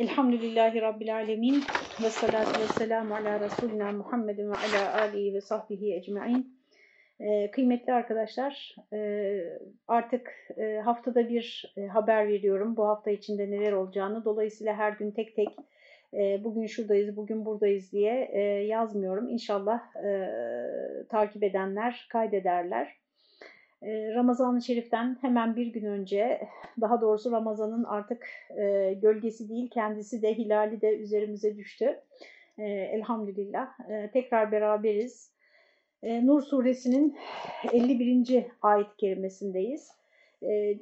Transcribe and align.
Elhamdülillahi 0.00 0.82
Rabbil 0.82 1.14
Alemin 1.14 1.64
ve 2.02 2.10
salatu 2.10 2.60
ve 2.60 2.66
selamu 2.66 3.14
ala 3.14 3.40
Resulina 3.40 3.92
Muhammedin 3.92 4.50
ve 4.50 4.54
ala 4.54 5.00
alihi 5.00 5.34
ve 5.34 5.40
sahbihi 5.40 5.94
ecma'in. 5.94 6.56
Ee, 7.20 7.50
kıymetli 7.50 7.92
arkadaşlar, 7.92 8.76
e, 8.92 9.40
artık 9.88 10.30
e, 10.56 10.80
haftada 10.84 11.28
bir 11.28 11.74
e, 11.76 11.86
haber 11.86 12.28
veriyorum 12.28 12.76
bu 12.76 12.86
hafta 12.88 13.10
içinde 13.10 13.50
neler 13.50 13.72
olacağını. 13.72 14.24
Dolayısıyla 14.24 14.74
her 14.74 14.92
gün 14.92 15.10
tek 15.10 15.36
tek 15.36 15.48
bugün 16.44 16.66
şuradayız, 16.66 17.16
bugün 17.16 17.44
buradayız 17.44 17.92
diye 17.92 18.30
yazmıyorum. 18.66 19.28
İnşallah 19.28 19.80
takip 21.08 21.42
edenler 21.42 22.06
kaydederler. 22.10 22.96
E, 23.82 24.14
Ramazan-ı 24.14 24.62
Şerif'ten 24.62 25.18
hemen 25.20 25.56
bir 25.56 25.66
gün 25.66 25.84
önce, 25.84 26.48
daha 26.80 27.00
doğrusu 27.00 27.32
Ramazan'ın 27.32 27.84
artık 27.84 28.26
e, 28.56 28.94
gölgesi 29.02 29.48
değil 29.48 29.70
kendisi 29.70 30.22
de 30.22 30.34
hilali 30.34 30.80
de 30.80 30.96
üzerimize 30.96 31.56
düştü. 31.56 32.00
E, 32.58 32.64
elhamdülillah. 32.64 33.90
E, 33.90 34.10
tekrar 34.12 34.52
beraberiz. 34.52 35.30
Nur 36.02 36.42
suresinin 36.42 37.16
51. 37.72 38.46
ayet 38.62 38.96
kerimesindeyiz. 38.96 39.90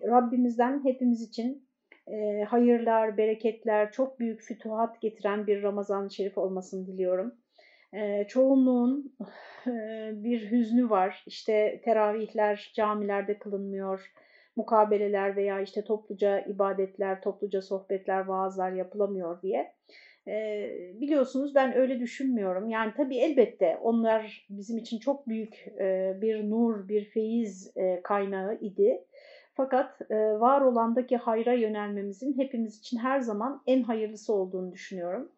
Rabbimizden 0.07 0.85
hepimiz 0.85 1.23
için 1.23 1.69
e, 2.11 2.45
hayırlar, 2.45 3.17
bereketler, 3.17 3.93
çok 3.93 4.21
büyük 4.21 4.41
fütuhat 4.41 5.01
getiren 5.01 5.47
bir 5.47 5.63
Ramazan-ı 5.63 6.11
Şerif 6.11 6.39
olmasını 6.39 6.87
diliyorum. 6.87 7.35
Çoğunluğun 8.29 9.13
bir 10.13 10.51
hüznü 10.51 10.91
var. 10.91 11.25
İşte 11.27 11.81
teravihler 11.85 12.73
camilerde 12.75 13.39
kılınmıyor, 13.39 14.13
mukabeleler 14.57 15.37
veya 15.37 15.61
işte 15.61 15.85
topluca 15.85 16.41
ibadetler, 16.41 17.21
topluca 17.21 17.63
sohbetler, 17.63 18.25
vaazlar 18.25 18.73
yapılamıyor 18.73 19.43
diye. 19.43 19.73
Biliyorsunuz 21.01 21.55
ben 21.55 21.77
öyle 21.77 22.01
düşünmüyorum. 22.01 22.69
Yani 22.69 22.93
tabii 22.97 23.17
elbette 23.17 23.79
onlar 23.83 24.47
bizim 24.51 24.79
için 24.79 24.99
çok 24.99 25.29
büyük 25.29 25.67
bir 26.21 26.51
nur, 26.51 26.89
bir 26.89 27.05
feyiz 27.05 27.75
kaynağı 28.05 28.59
idi. 28.61 29.05
Fakat 29.55 30.11
var 30.41 30.61
olandaki 30.61 31.17
hayra 31.17 31.53
yönelmemizin 31.53 32.39
hepimiz 32.39 32.79
için 32.79 32.99
her 32.99 33.21
zaman 33.21 33.63
en 33.67 33.83
hayırlısı 33.83 34.35
olduğunu 34.35 34.73
düşünüyorum. 34.73 35.33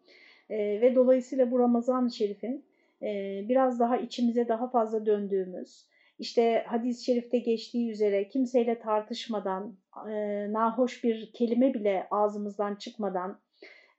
E, 0.50 0.80
ve 0.80 0.94
dolayısıyla 0.94 1.50
bu 1.50 1.58
Ramazan-ı 1.58 2.10
Şerif'in 2.10 2.64
e, 3.02 3.40
biraz 3.48 3.80
daha 3.80 3.96
içimize 3.96 4.48
daha 4.48 4.70
fazla 4.70 5.06
döndüğümüz, 5.06 5.86
işte 6.18 6.64
hadis-i 6.66 7.04
şerifte 7.04 7.38
geçtiği 7.38 7.90
üzere 7.90 8.28
kimseyle 8.28 8.78
tartışmadan, 8.78 9.76
e, 10.10 10.12
nahoş 10.52 11.04
bir 11.04 11.32
kelime 11.32 11.74
bile 11.74 12.06
ağzımızdan 12.10 12.74
çıkmadan, 12.74 13.40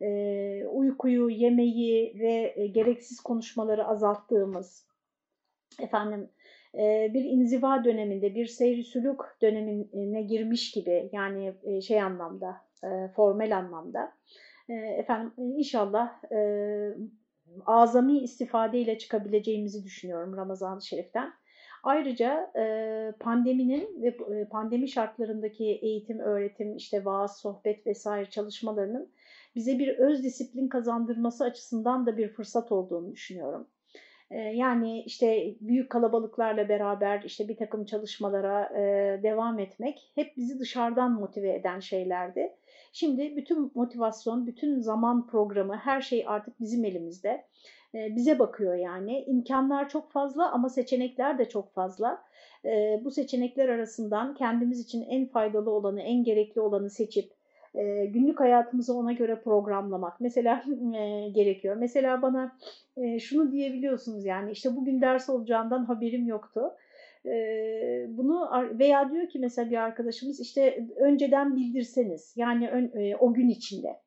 e, 0.02 0.66
uykuyu, 0.66 1.30
yemeği 1.30 2.16
ve 2.20 2.54
e, 2.56 2.68
gereksiz 2.68 3.20
konuşmaları 3.20 3.88
azalttığımız, 3.88 4.88
efendim 5.80 6.30
e, 6.76 7.12
bir 7.14 7.24
inziva 7.24 7.84
döneminde, 7.84 8.36
bir 8.36 8.46
seyri 8.46 8.84
sülük 8.84 9.20
dönemine 9.42 10.22
girmiş 10.22 10.72
gibi 10.72 11.10
yani 11.12 11.54
e, 11.64 11.82
şey 11.82 12.02
anlamda, 12.02 12.58
e, 12.84 13.08
formel 13.16 13.58
anlamda, 13.58 14.14
e, 14.72 14.76
efendim 14.76 15.34
inşallah 15.38 16.32
e, 16.32 16.40
azami 17.66 18.20
istifadeyle 18.20 18.98
çıkabileceğimizi 18.98 19.84
düşünüyorum 19.84 20.38
Ramazan-ı 20.38 20.82
Şerif'ten. 20.82 21.34
Ayrıca 21.84 22.52
e, 22.56 22.64
pandeminin 23.20 24.02
ve 24.02 24.08
e, 24.08 24.46
pandemi 24.46 24.90
şartlarındaki 24.90 25.66
eğitim, 25.66 26.20
öğretim, 26.20 26.76
işte 26.76 27.06
vaaz, 27.06 27.38
sohbet 27.38 27.88
vesaire 27.88 28.30
çalışmalarının 28.30 29.12
bize 29.56 29.80
bir 29.80 29.98
öz 29.98 30.24
disiplin 30.24 30.68
kazandırması 30.68 31.44
açısından 31.44 32.06
da 32.06 32.18
bir 32.18 32.28
fırsat 32.28 32.72
olduğunu 32.72 33.12
düşünüyorum. 33.12 33.68
E, 34.32 34.38
yani 34.38 35.02
işte 35.02 35.56
büyük 35.62 35.90
kalabalıklarla 35.90 36.70
beraber 36.70 37.22
işte 37.26 37.48
bir 37.48 37.58
takım 37.58 37.86
çalışmalara 37.86 38.70
e, 38.78 38.84
devam 39.24 39.60
etmek 39.60 40.12
hep 40.16 40.38
bizi 40.38 40.60
dışarıdan 40.60 41.12
motive 41.12 41.54
eden 41.54 41.80
şeylerdi. 41.80 42.52
Şimdi 42.92 43.36
bütün 43.36 43.72
motivasyon, 43.76 44.48
bütün 44.48 44.80
zaman 44.80 45.28
programı, 45.28 45.76
her 45.76 46.02
şey 46.02 46.24
artık 46.28 46.60
bizim 46.60 46.86
elimizde. 46.86 47.46
Bize 47.94 48.40
bakıyor 48.40 48.76
yani. 48.76 49.24
İmkanlar 49.24 49.90
çok 49.90 50.12
fazla 50.12 50.52
ama 50.52 50.70
seçenekler 50.70 51.38
de 51.38 51.50
çok 51.50 51.74
fazla. 51.74 52.24
Bu 53.04 53.12
seçenekler 53.12 53.70
arasından 53.70 54.34
kendimiz 54.34 54.80
için 54.80 55.02
en 55.02 55.28
faydalı 55.28 55.72
olanı, 55.72 56.02
en 56.02 56.24
gerekli 56.24 56.62
olanı 56.62 56.90
seçip 56.90 57.34
günlük 58.08 58.40
hayatımızı 58.40 58.98
ona 58.98 59.12
göre 59.12 59.42
programlamak 59.42 60.22
mesela 60.22 60.64
gerekiyor. 61.32 61.76
Mesela 61.76 62.22
bana 62.22 62.58
şunu 63.20 63.52
diyebiliyorsunuz 63.52 64.26
yani 64.26 64.52
işte 64.52 64.76
bugün 64.76 65.02
ders 65.02 65.30
olacağından 65.30 65.86
haberim 65.86 66.28
yoktu 66.28 66.72
bunu 68.08 68.50
veya 68.80 69.12
diyor 69.12 69.30
ki 69.30 69.40
mesela 69.40 69.72
bir 69.72 69.78
arkadaşımız 69.78 70.40
işte 70.40 70.88
önceden 70.96 71.56
bildirseniz 71.56 72.34
yani 72.38 72.70
ön, 72.70 72.92
o 73.20 73.34
gün 73.34 73.50
içinde. 73.50 74.00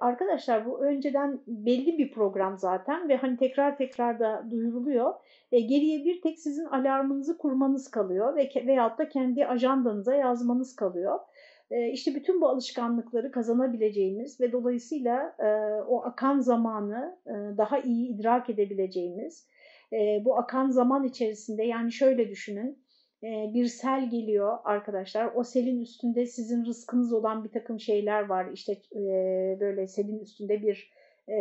Arkadaşlar 0.00 0.66
bu 0.66 0.84
önceden 0.84 1.40
belli 1.46 1.98
bir 1.98 2.12
program 2.12 2.58
zaten 2.58 3.08
ve 3.08 3.16
hani 3.16 3.36
tekrar 3.36 3.76
tekrar 3.76 4.20
da 4.20 4.46
duyuruluyor. 4.50 5.14
Geriye 5.50 6.04
bir 6.04 6.22
tek 6.22 6.38
sizin 6.38 6.64
alarmınızı 6.64 7.38
kurmanız 7.38 7.90
kalıyor 7.90 8.36
ve 8.36 8.50
veyahut 8.66 8.98
da 8.98 9.08
kendi 9.08 9.46
ajandanıza 9.46 10.14
yazmanız 10.14 10.76
kalıyor. 10.76 11.18
E, 11.70 11.90
işte 11.90 12.14
bütün 12.14 12.40
bu 12.40 12.48
alışkanlıkları 12.48 13.30
kazanabileceğimiz 13.30 14.40
ve 14.40 14.52
dolayısıyla 14.52 15.36
o 15.88 16.02
akan 16.04 16.40
zamanı 16.40 17.18
daha 17.56 17.78
iyi 17.78 18.14
idrak 18.14 18.50
edebileceğimiz 18.50 19.48
e, 19.92 20.24
bu 20.24 20.36
akan 20.36 20.70
zaman 20.70 21.04
içerisinde 21.04 21.62
yani 21.62 21.92
şöyle 21.92 22.30
düşünün 22.30 22.86
e, 23.22 23.50
bir 23.54 23.66
sel 23.66 24.10
geliyor 24.10 24.58
arkadaşlar. 24.64 25.30
O 25.34 25.44
selin 25.44 25.80
üstünde 25.80 26.26
sizin 26.26 26.64
rızkınız 26.64 27.12
olan 27.12 27.44
bir 27.44 27.48
takım 27.48 27.80
şeyler 27.80 28.26
var. 28.26 28.46
İşte 28.52 28.72
e, 28.72 29.00
böyle 29.60 29.86
selin 29.86 30.18
üstünde 30.18 30.62
bir 30.62 30.96
e, 31.28 31.36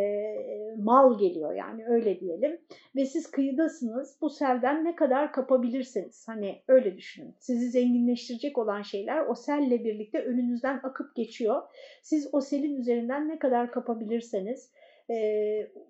mal 0.77 1.19
geliyor 1.19 1.53
yani 1.53 1.87
öyle 1.87 2.19
diyelim. 2.19 2.61
Ve 2.95 3.05
siz 3.05 3.31
kıyıdasınız. 3.31 4.17
Bu 4.21 4.29
selden 4.29 4.85
ne 4.85 4.95
kadar 4.95 5.31
kapabilirsiniz? 5.31 6.27
Hani 6.27 6.61
öyle 6.67 6.97
düşünün. 6.97 7.35
Sizi 7.39 7.69
zenginleştirecek 7.69 8.57
olan 8.57 8.81
şeyler 8.81 9.25
o 9.27 9.35
selle 9.35 9.83
birlikte 9.83 10.23
önünüzden 10.23 10.79
akıp 10.83 11.15
geçiyor. 11.15 11.61
Siz 12.01 12.29
o 12.33 12.41
selin 12.41 12.77
üzerinden 12.77 13.29
ne 13.29 13.39
kadar 13.39 13.71
kapabilirseniz 13.71 14.71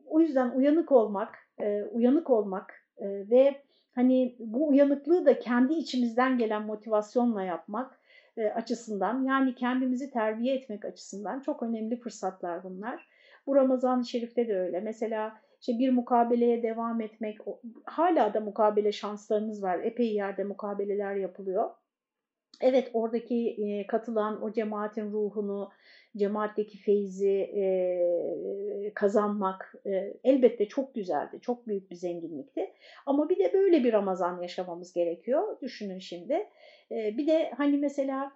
o 0.06 0.20
yüzden 0.20 0.52
uyanık 0.52 0.92
olmak 0.92 1.45
e, 1.60 1.84
uyanık 1.84 2.30
olmak 2.30 2.74
e, 2.98 3.06
ve 3.08 3.62
hani 3.96 4.36
bu 4.40 4.68
uyanıklığı 4.68 5.26
da 5.26 5.40
kendi 5.40 5.74
içimizden 5.74 6.38
gelen 6.38 6.66
motivasyonla 6.66 7.44
yapmak 7.44 8.00
e, 8.38 8.48
açısından 8.48 9.24
yani 9.24 9.56
kendimizi 9.56 10.12
terbiye 10.12 10.56
etmek 10.56 10.86
açısından 10.86 11.40
çok 11.40 11.64
önemli 11.64 12.00
fırsatlar 12.00 12.64
bunlar. 12.64 13.08
Bu 13.48 13.56
Ramazan-ı 13.56 14.06
Şerif'te 14.06 14.48
de 14.48 14.60
öyle. 14.60 14.80
Mesela 14.80 15.38
işte 15.62 15.80
bir 15.80 15.90
mukabeleye 15.90 16.64
devam 16.64 17.02
etmek, 17.02 17.38
hala 17.86 18.34
da 18.34 18.40
mukabele 18.40 18.92
şanslarınız 18.92 19.64
var. 19.64 19.80
Epey 19.80 20.14
yerde 20.14 20.44
mukabeleler 20.44 21.16
yapılıyor. 21.16 21.70
Evet 22.62 22.90
oradaki 22.94 23.50
e, 23.50 23.88
katılan 23.88 24.44
o 24.44 24.52
cemaatin 24.52 25.12
ruhunu, 25.12 25.70
cemaatteki 26.18 26.78
feyzi 26.78 27.52
e, 27.56 28.92
kazanmak 28.96 29.76
e, 29.86 30.14
elbette 30.24 30.68
çok 30.68 30.96
güzeldi, 30.96 31.40
çok 31.42 31.68
büyük 31.68 31.92
bir 31.92 31.96
zenginlikti. 31.96 32.74
Ama 33.06 33.30
bir 33.30 33.40
de 33.40 33.54
böyle 33.54 33.84
bir 33.84 33.94
Ramazan 33.94 34.42
yaşamamız 34.42 34.94
gerekiyor. 34.94 35.62
Düşünün 35.62 36.00
şimdi. 36.00 36.50
E, 36.92 37.18
bir 37.18 37.28
de 37.28 37.52
hani 37.58 37.78
mesela 37.78 38.32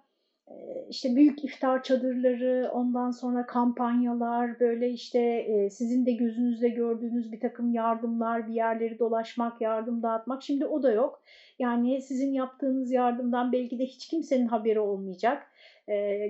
işte 0.89 1.15
büyük 1.15 1.43
iftar 1.43 1.83
çadırları, 1.83 2.71
ondan 2.73 3.11
sonra 3.11 3.45
kampanyalar, 3.45 4.59
böyle 4.59 4.89
işte 4.89 5.47
sizin 5.71 6.05
de 6.05 6.11
gözünüzde 6.11 6.69
gördüğünüz 6.69 7.31
bir 7.31 7.39
takım 7.39 7.73
yardımlar, 7.73 8.47
bir 8.47 8.53
yerleri 8.53 8.99
dolaşmak, 8.99 9.61
yardım 9.61 10.03
dağıtmak. 10.03 10.43
Şimdi 10.43 10.65
o 10.65 10.83
da 10.83 10.91
yok. 10.91 11.23
Yani 11.59 12.01
sizin 12.01 12.33
yaptığınız 12.33 12.91
yardımdan 12.91 13.51
belki 13.51 13.79
de 13.79 13.85
hiç 13.85 14.07
kimsenin 14.07 14.47
haberi 14.47 14.79
olmayacak. 14.79 15.47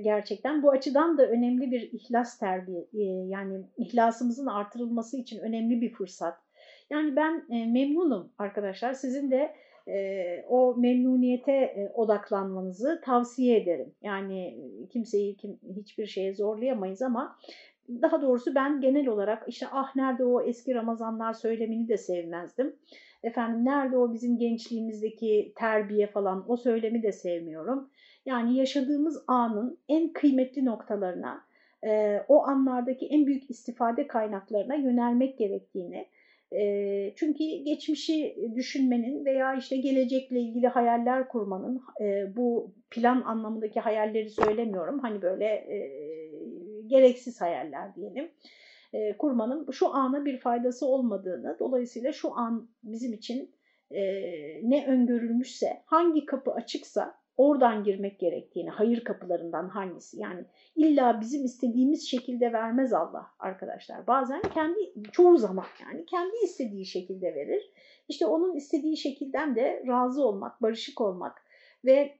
Gerçekten 0.03 0.63
bu 0.63 0.71
açıdan 0.71 1.17
da 1.17 1.27
önemli 1.27 1.71
bir 1.71 1.81
ihlas 1.91 2.39
terbiye, 2.39 2.85
yani 3.27 3.61
ihlasımızın 3.77 4.45
artırılması 4.45 5.17
için 5.17 5.39
önemli 5.39 5.81
bir 5.81 5.93
fırsat. 5.93 6.37
Yani 6.89 7.15
ben 7.15 7.45
memnunum 7.71 8.31
arkadaşlar. 8.37 8.93
Sizin 8.93 9.31
de 9.31 9.37
e, 9.37 9.55
o 10.49 10.75
memnuniyete 10.77 11.91
odaklanmanızı 11.95 13.01
tavsiye 13.05 13.57
ederim. 13.57 13.93
Yani 14.01 14.57
kimseyi 14.89 15.37
kim, 15.37 15.59
hiçbir 15.75 16.05
şeye 16.05 16.33
zorlayamayız 16.33 17.01
ama 17.01 17.37
daha 18.01 18.21
doğrusu 18.21 18.55
ben 18.55 18.81
genel 18.81 19.07
olarak 19.07 19.43
işte 19.47 19.65
ah 19.71 19.95
nerede 19.95 20.25
o 20.25 20.41
eski 20.41 20.75
Ramazanlar 20.75 21.33
söylemini 21.33 21.87
de 21.87 21.97
sevmezdim. 21.97 22.75
Efendim 23.23 23.65
nerede 23.65 23.97
o 23.97 24.13
bizim 24.13 24.37
gençliğimizdeki 24.37 25.53
terbiye 25.55 26.07
falan 26.07 26.45
o 26.47 26.57
söylemi 26.57 27.03
de 27.03 27.11
sevmiyorum. 27.11 27.89
Yani 28.25 28.57
yaşadığımız 28.57 29.23
anın 29.27 29.77
en 29.89 30.13
kıymetli 30.13 30.65
noktalarına 30.65 31.41
o 32.27 32.43
anlardaki 32.43 33.05
en 33.07 33.27
büyük 33.27 33.49
istifade 33.49 34.07
kaynaklarına 34.07 34.75
yönelmek 34.75 35.37
gerektiğini, 35.37 36.07
çünkü 37.15 37.43
geçmişi 37.65 38.35
düşünmenin 38.55 39.25
veya 39.25 39.55
işte 39.55 39.77
gelecekle 39.77 40.39
ilgili 40.39 40.67
hayaller 40.67 41.27
kurmanın, 41.27 41.81
bu 42.35 42.73
plan 42.91 43.21
anlamındaki 43.21 43.79
hayalleri 43.79 44.29
söylemiyorum, 44.29 44.99
hani 44.99 45.21
böyle 45.21 45.67
gereksiz 46.87 47.41
hayaller 47.41 47.95
diyelim, 47.95 48.31
kurmanın 49.17 49.71
şu 49.71 49.95
ana 49.95 50.25
bir 50.25 50.39
faydası 50.39 50.85
olmadığını, 50.85 51.57
dolayısıyla 51.59 52.11
şu 52.11 52.37
an 52.37 52.69
bizim 52.83 53.13
için 53.13 53.51
ne 54.63 54.85
öngörülmüşse, 54.87 55.81
hangi 55.85 56.25
kapı 56.25 56.51
açıksa 56.51 57.18
oradan 57.39 57.83
girmek 57.83 58.19
gerektiğini, 58.19 58.69
hayır 58.69 59.03
kapılarından 59.03 59.69
hangisi? 59.69 60.19
Yani 60.19 60.45
illa 60.75 61.21
bizim 61.21 61.45
istediğimiz 61.45 62.09
şekilde 62.09 62.53
vermez 62.53 62.93
Allah 62.93 63.27
arkadaşlar. 63.39 64.07
Bazen 64.07 64.41
kendi, 64.41 64.79
çoğu 65.11 65.37
zaman 65.37 65.65
yani 65.81 66.05
kendi 66.05 66.35
istediği 66.43 66.85
şekilde 66.85 67.35
verir. 67.35 67.71
İşte 68.09 68.25
onun 68.25 68.55
istediği 68.55 68.97
şekilden 68.97 69.55
de 69.55 69.83
razı 69.87 70.25
olmak, 70.25 70.61
barışık 70.61 71.01
olmak 71.01 71.41
ve 71.85 72.17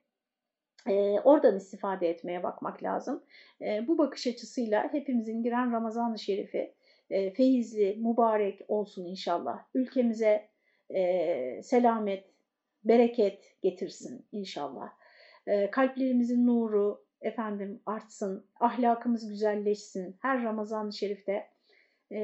e, 0.88 1.20
oradan 1.20 1.58
istifade 1.58 2.10
etmeye 2.10 2.44
bakmak 2.44 2.84
lazım. 2.84 3.24
E, 3.62 3.88
bu 3.88 3.98
bakış 3.98 4.28
açısıyla 4.28 4.94
hepimizin 4.94 5.44
giren 5.44 5.72
Ramazan-ı 5.72 6.20
Şerifi 6.20 6.74
e, 7.10 7.34
feyizli, 7.34 7.96
mübarek 7.96 8.62
olsun 8.68 9.06
inşallah. 9.06 9.60
Ülkemize 9.74 10.50
e, 10.90 11.64
selamet, 11.64 12.26
bereket 12.84 13.62
getirsin 13.62 14.26
inşallah. 14.32 14.99
E, 15.50 15.72
kalplerimizin 15.72 16.48
nuru 16.48 17.06
efendim 17.22 17.82
artsın, 17.86 18.46
ahlakımız 18.60 19.30
güzelleşsin. 19.30 20.16
Her 20.22 20.44
Ramazan-ı 20.44 20.94
Şerif'te 20.94 21.48
e, 22.12 22.20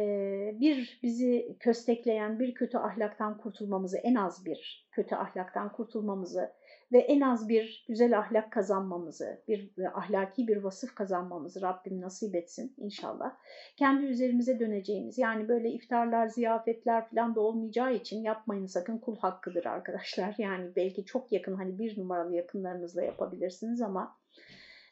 bir 0.60 1.00
bizi 1.04 1.57
köstekleyen 1.60 2.39
bir 2.39 2.54
kötü 2.54 2.77
ahlaktan 2.77 3.38
kurtulmamızı, 3.38 3.98
en 3.98 4.16
az 4.16 4.45
bir 4.45 4.88
kötü 4.92 5.16
ahlaktan 5.16 5.72
kurtulmamızı 5.72 6.54
ve 6.92 7.00
en 7.00 7.22
az 7.22 7.50
bir 7.50 7.86
güzel 7.88 8.20
ahlak 8.20 8.52
kazanmamızı, 8.52 9.44
bir 9.48 9.72
ahlaki 9.94 10.48
bir 10.48 10.58
vasıf 10.58 10.96
kazanmamızı 10.96 11.62
Rabbim 11.62 12.02
nasip 12.02 12.36
etsin 12.36 12.74
inşallah. 12.78 13.38
Kendi 13.78 14.06
üzerimize 14.06 14.60
döneceğimiz 14.60 15.18
yani 15.18 15.48
böyle 15.48 15.72
iftarlar, 15.72 16.28
ziyafetler 16.28 17.10
falan 17.10 17.36
da 17.36 17.42
olmayacağı 17.42 17.96
için 17.96 18.24
yapmayın 18.24 18.66
sakın 18.66 18.98
kul 18.98 19.18
hakkıdır 19.18 19.66
arkadaşlar. 19.66 20.36
Yani 20.46 20.72
belki 20.76 21.06
çok 21.06 21.32
yakın 21.32 21.56
hani 21.56 21.80
bir 21.80 22.00
numaralı 22.00 22.36
yakınlarınızla 22.36 23.04
yapabilirsiniz 23.04 23.82
ama 23.82 24.18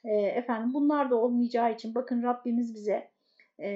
e, 0.04 0.16
efendim 0.16 0.74
bunlar 0.74 1.10
da 1.10 1.16
olmayacağı 1.16 1.74
için 1.74 1.96
bakın 1.96 2.24
Rabbimiz 2.24 2.76
bize 2.76 3.10
e, 3.60 3.70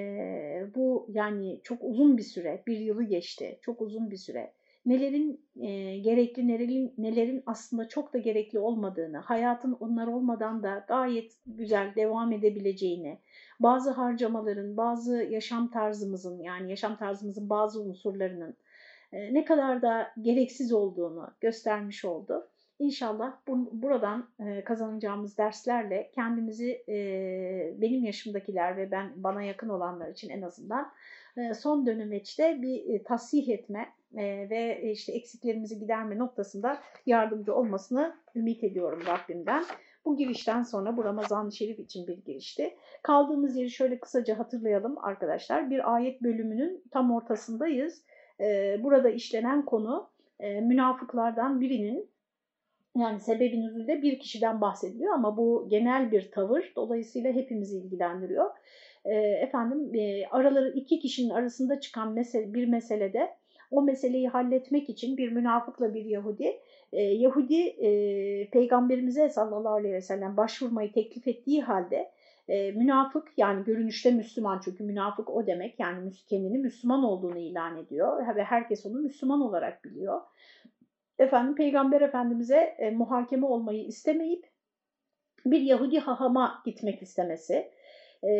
bu 0.74 1.06
yani 1.08 1.60
çok 1.62 1.78
uzun 1.82 2.18
bir 2.18 2.22
süre, 2.22 2.62
bir 2.66 2.78
yılı 2.78 3.02
geçti, 3.04 3.58
çok 3.62 3.80
uzun 3.82 4.10
bir 4.10 4.16
süre 4.16 4.52
nelerin 4.88 5.40
e, 5.60 5.98
gerekli, 5.98 6.48
nelerin, 6.48 6.94
nelerin 6.98 7.42
aslında 7.46 7.88
çok 7.88 8.12
da 8.12 8.18
gerekli 8.18 8.58
olmadığını, 8.58 9.18
hayatın 9.18 9.72
onlar 9.80 10.06
olmadan 10.06 10.62
da 10.62 10.84
gayet 10.88 11.32
güzel 11.46 11.94
devam 11.94 12.32
edebileceğini, 12.32 13.18
bazı 13.60 13.90
harcamaların, 13.90 14.76
bazı 14.76 15.16
yaşam 15.16 15.70
tarzımızın 15.70 16.42
yani 16.42 16.70
yaşam 16.70 16.96
tarzımızın 16.96 17.50
bazı 17.50 17.82
unsurlarının 17.82 18.56
e, 19.12 19.34
ne 19.34 19.44
kadar 19.44 19.82
da 19.82 20.12
gereksiz 20.22 20.72
olduğunu 20.72 21.30
göstermiş 21.40 22.04
oldu. 22.04 22.48
İnşallah 22.78 23.36
bu, 23.48 23.68
buradan 23.72 24.28
e, 24.40 24.64
kazanacağımız 24.64 25.38
derslerle 25.38 26.10
kendimizi 26.14 26.84
e, 26.88 26.96
benim 27.80 28.04
yaşımdakiler 28.04 28.76
ve 28.76 28.90
ben 28.90 29.12
bana 29.16 29.42
yakın 29.42 29.68
olanlar 29.68 30.08
için 30.08 30.28
en 30.28 30.42
azından 30.42 30.92
e, 31.36 31.54
son 31.54 31.86
dönemeçte 31.86 32.62
bir 32.62 32.94
e, 32.94 33.02
tasih 33.02 33.48
etme 33.48 33.88
e, 34.16 34.50
ve 34.50 34.90
işte 34.92 35.12
eksiklerimizi 35.12 35.78
giderme 35.78 36.18
noktasında 36.18 36.78
yardımcı 37.06 37.54
olmasını 37.54 38.16
ümit 38.34 38.64
ediyorum 38.64 39.02
Rabbimden. 39.06 39.64
Bu 40.04 40.16
girişten 40.16 40.62
sonra 40.62 40.96
bu 40.96 41.04
Ramazan-ı 41.04 41.52
Şerif 41.52 41.78
için 41.78 42.06
bir 42.06 42.24
girişti. 42.24 42.76
Kaldığımız 43.02 43.56
yeri 43.56 43.70
şöyle 43.70 44.00
kısaca 44.00 44.38
hatırlayalım 44.38 45.04
arkadaşlar. 45.04 45.70
Bir 45.70 45.94
ayet 45.94 46.22
bölümünün 46.22 46.84
tam 46.90 47.12
ortasındayız. 47.12 48.04
Burada 48.78 49.10
işlenen 49.10 49.64
konu 49.64 50.10
münafıklardan 50.40 51.60
birinin 51.60 52.10
yani 52.96 53.20
sebebin 53.20 53.62
üzülde 53.62 54.02
bir 54.02 54.18
kişiden 54.18 54.60
bahsediliyor 54.60 55.14
ama 55.14 55.36
bu 55.36 55.66
genel 55.70 56.12
bir 56.12 56.30
tavır. 56.30 56.72
Dolayısıyla 56.76 57.32
hepimizi 57.32 57.76
ilgilendiriyor. 57.76 58.50
Efendim 59.42 59.92
araları 60.30 60.72
iki 60.74 60.98
kişinin 60.98 61.30
arasında 61.30 61.80
çıkan 61.80 62.12
mesele, 62.12 62.54
bir 62.54 62.68
meselede 62.68 63.30
o 63.70 63.82
meseleyi 63.82 64.28
halletmek 64.28 64.88
için 64.88 65.16
bir 65.16 65.32
münafıkla 65.32 65.94
bir 65.94 66.04
Yahudi, 66.04 66.60
e, 66.92 67.02
Yahudi 67.02 67.62
e, 67.62 68.50
peygamberimize 68.50 69.28
sallallahu 69.28 69.74
aleyhi 69.74 69.94
ve 69.94 70.00
sellem 70.00 70.36
başvurmayı 70.36 70.92
teklif 70.92 71.28
ettiği 71.28 71.62
halde 71.62 72.10
e, 72.48 72.72
münafık 72.72 73.28
yani 73.36 73.64
görünüşte 73.64 74.10
Müslüman 74.10 74.60
çünkü 74.64 74.84
münafık 74.84 75.30
o 75.30 75.46
demek 75.46 75.80
yani 75.80 76.12
kendini 76.28 76.58
Müslüman 76.58 77.04
olduğunu 77.04 77.38
ilan 77.38 77.76
ediyor 77.76 78.36
ve 78.36 78.44
herkes 78.44 78.86
onu 78.86 78.98
Müslüman 78.98 79.40
olarak 79.40 79.84
biliyor. 79.84 80.20
Efendim 81.18 81.54
Peygamber 81.54 82.00
Efendimiz'e 82.00 82.56
e, 82.78 82.90
muhakeme 82.90 83.46
olmayı 83.46 83.84
istemeyip 83.84 84.46
bir 85.46 85.60
Yahudi 85.60 85.98
hahama 85.98 86.62
gitmek 86.64 87.02
istemesi 87.02 87.70
e, 88.22 88.32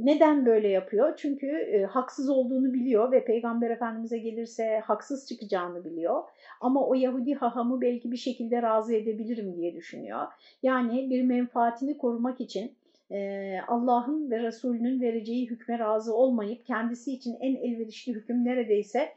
neden 0.00 0.46
böyle 0.46 0.68
yapıyor? 0.68 1.16
Çünkü 1.16 1.46
e, 1.46 1.84
haksız 1.84 2.28
olduğunu 2.30 2.72
biliyor 2.72 3.12
ve 3.12 3.24
Peygamber 3.24 3.70
Efendimiz'e 3.70 4.18
gelirse 4.18 4.82
haksız 4.84 5.28
çıkacağını 5.28 5.84
biliyor. 5.84 6.22
Ama 6.60 6.86
o 6.86 6.94
Yahudi 6.94 7.34
hahamı 7.34 7.80
belki 7.80 8.12
bir 8.12 8.16
şekilde 8.16 8.62
razı 8.62 8.94
edebilirim 8.94 9.56
diye 9.56 9.74
düşünüyor. 9.74 10.26
Yani 10.62 11.10
bir 11.10 11.22
menfaatini 11.22 11.98
korumak 11.98 12.40
için 12.40 12.72
e, 13.10 13.58
Allah'ın 13.68 14.30
ve 14.30 14.42
Resulünün 14.42 15.00
vereceği 15.00 15.50
hükme 15.50 15.78
razı 15.78 16.14
olmayıp 16.14 16.66
kendisi 16.66 17.12
için 17.12 17.36
en 17.40 17.54
elverişli 17.54 18.12
hüküm 18.12 18.44
neredeyse 18.44 19.08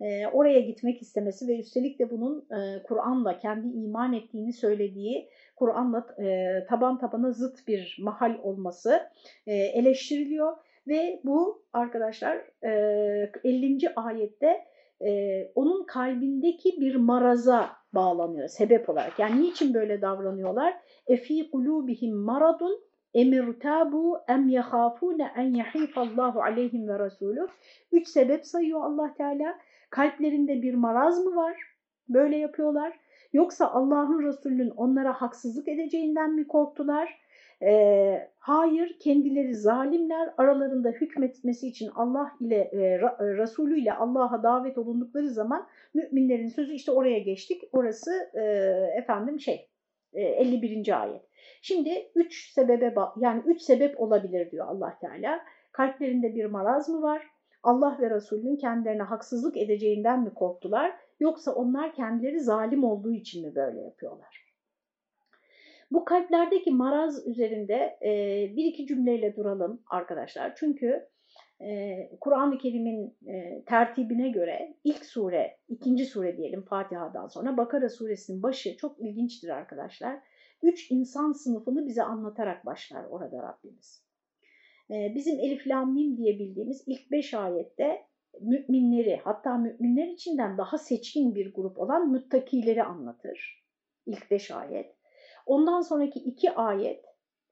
e, 0.00 0.26
oraya 0.26 0.60
gitmek 0.60 1.02
istemesi 1.02 1.48
ve 1.48 1.58
üstelik 1.58 1.98
de 1.98 2.10
bunun 2.10 2.46
e, 2.50 2.82
Kur'an'la 2.82 3.38
kendi 3.38 3.68
iman 3.68 4.12
ettiğini 4.12 4.52
söylediği 4.52 5.28
Kur'an'la 5.58 6.06
e, 6.24 6.66
taban 6.68 6.98
tabana 6.98 7.30
zıt 7.30 7.68
bir 7.68 7.98
mahal 8.02 8.38
olması 8.42 9.10
e, 9.46 9.54
eleştiriliyor 9.54 10.56
ve 10.88 11.20
bu 11.24 11.62
arkadaşlar 11.72 12.36
e, 12.64 13.30
50. 13.44 13.78
ayette 13.96 14.64
e, 15.06 15.42
onun 15.54 15.84
kalbindeki 15.84 16.80
bir 16.80 16.94
maraza 16.94 17.70
bağlanıyor 17.92 18.48
sebep 18.48 18.88
olarak. 18.88 19.18
Yani 19.18 19.42
niçin 19.42 19.74
böyle 19.74 20.02
davranıyorlar? 20.02 20.74
Efi 21.06 21.50
kulubihim 21.50 22.16
maradun 22.16 22.80
emirtabu 23.14 24.18
em 24.28 24.48
yahafune 24.48 25.32
en 25.36 25.54
yahifallahu 25.54 26.42
aleyhim 26.42 26.88
ve 26.88 26.98
resulü. 26.98 27.46
Üç 27.92 28.08
sebep 28.08 28.46
sayıyor 28.46 28.80
Allah 28.82 29.14
Teala. 29.14 29.58
Kalplerinde 29.90 30.62
bir 30.62 30.74
maraz 30.74 31.24
mı 31.24 31.36
var? 31.36 31.56
Böyle 32.08 32.36
yapıyorlar. 32.36 33.00
Yoksa 33.32 33.70
Allah'ın 33.70 34.22
Resulü'nün 34.22 34.70
onlara 34.70 35.12
haksızlık 35.12 35.68
edeceğinden 35.68 36.34
mi 36.34 36.46
korktular? 36.46 37.18
E, 37.62 38.30
hayır, 38.38 38.98
kendileri 39.00 39.54
zalimler 39.54 40.34
aralarında 40.36 40.88
hükmetmesi 40.88 41.68
için 41.68 41.90
Allah 41.94 42.32
ile 42.40 42.56
e, 42.56 43.00
Resulü 43.20 43.80
ile 43.80 43.92
Allah'a 43.92 44.42
davet 44.42 44.78
olundukları 44.78 45.28
zaman 45.28 45.66
müminlerin 45.94 46.48
sözü 46.48 46.72
işte 46.72 46.92
oraya 46.92 47.18
geçtik. 47.18 47.62
Orası 47.72 48.30
e, 48.34 48.42
efendim 48.98 49.40
şey 49.40 49.68
e, 50.12 50.22
51. 50.22 51.02
ayet. 51.02 51.22
Şimdi 51.62 52.10
üç 52.14 52.52
sebebe 52.52 52.94
yani 53.16 53.42
üç 53.46 53.62
sebep 53.62 54.00
olabilir 54.00 54.50
diyor 54.50 54.66
Allah 54.68 54.98
Teala. 55.00 55.40
Kalplerinde 55.72 56.34
bir 56.34 56.44
maraz 56.44 56.88
mı 56.88 57.02
var? 57.02 57.26
Allah 57.62 57.98
ve 58.00 58.10
Resulünün 58.10 58.56
kendilerine 58.56 59.02
haksızlık 59.02 59.56
edeceğinden 59.56 60.22
mi 60.22 60.34
korktular? 60.34 60.92
Yoksa 61.20 61.54
onlar 61.54 61.94
kendileri 61.94 62.40
zalim 62.40 62.84
olduğu 62.84 63.12
için 63.12 63.46
mi 63.46 63.54
böyle 63.54 63.80
yapıyorlar? 63.80 64.48
Bu 65.90 66.04
kalplerdeki 66.04 66.70
maraz 66.70 67.26
üzerinde 67.26 67.98
e, 68.02 68.12
bir 68.56 68.64
iki 68.64 68.86
cümleyle 68.86 69.36
duralım 69.36 69.82
arkadaşlar. 69.90 70.54
Çünkü 70.56 71.08
e, 71.60 71.96
Kur'an-ı 72.20 72.58
Kerim'in 72.58 73.16
e, 73.26 73.64
tertibine 73.64 74.28
göre 74.28 74.74
ilk 74.84 75.04
sure, 75.04 75.58
ikinci 75.68 76.06
sure 76.06 76.36
diyelim 76.36 76.62
Fatiha'dan 76.62 77.26
sonra 77.26 77.56
Bakara 77.56 77.88
suresinin 77.88 78.42
başı 78.42 78.76
çok 78.76 79.00
ilginçtir 79.00 79.48
arkadaşlar. 79.48 80.18
Üç 80.62 80.90
insan 80.90 81.32
sınıfını 81.32 81.86
bize 81.86 82.02
anlatarak 82.02 82.66
başlar 82.66 83.04
orada 83.04 83.42
Rabbimiz. 83.42 84.04
E, 84.90 85.12
bizim 85.14 85.40
Elif 85.40 85.66
Lam 85.66 85.94
Mim 85.94 86.16
diye 86.16 86.38
bildiğimiz 86.38 86.84
ilk 86.86 87.10
beş 87.10 87.34
ayette 87.34 88.07
müminleri 88.40 89.20
hatta 89.24 89.56
müminler 89.56 90.06
içinden 90.06 90.58
daha 90.58 90.78
seçkin 90.78 91.34
bir 91.34 91.54
grup 91.54 91.78
olan 91.78 92.10
müttakileri 92.10 92.84
anlatır. 92.84 93.64
İlk 94.06 94.30
beş 94.30 94.50
ayet. 94.50 94.94
Ondan 95.46 95.80
sonraki 95.80 96.18
iki 96.18 96.50
ayet 96.50 97.04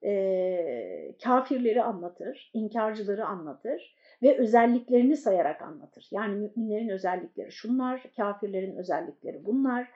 e, 0.03 1.15
kafirleri 1.23 1.83
anlatır, 1.83 2.51
inkarcıları 2.53 3.25
anlatır 3.25 3.95
ve 4.21 4.37
özelliklerini 4.37 5.17
sayarak 5.17 5.61
anlatır. 5.61 6.07
Yani 6.11 6.35
müminlerin 6.35 6.89
özellikleri 6.89 7.51
şunlar, 7.51 8.03
kafirlerin 8.17 8.75
özellikleri 8.75 9.45
bunlar 9.45 9.87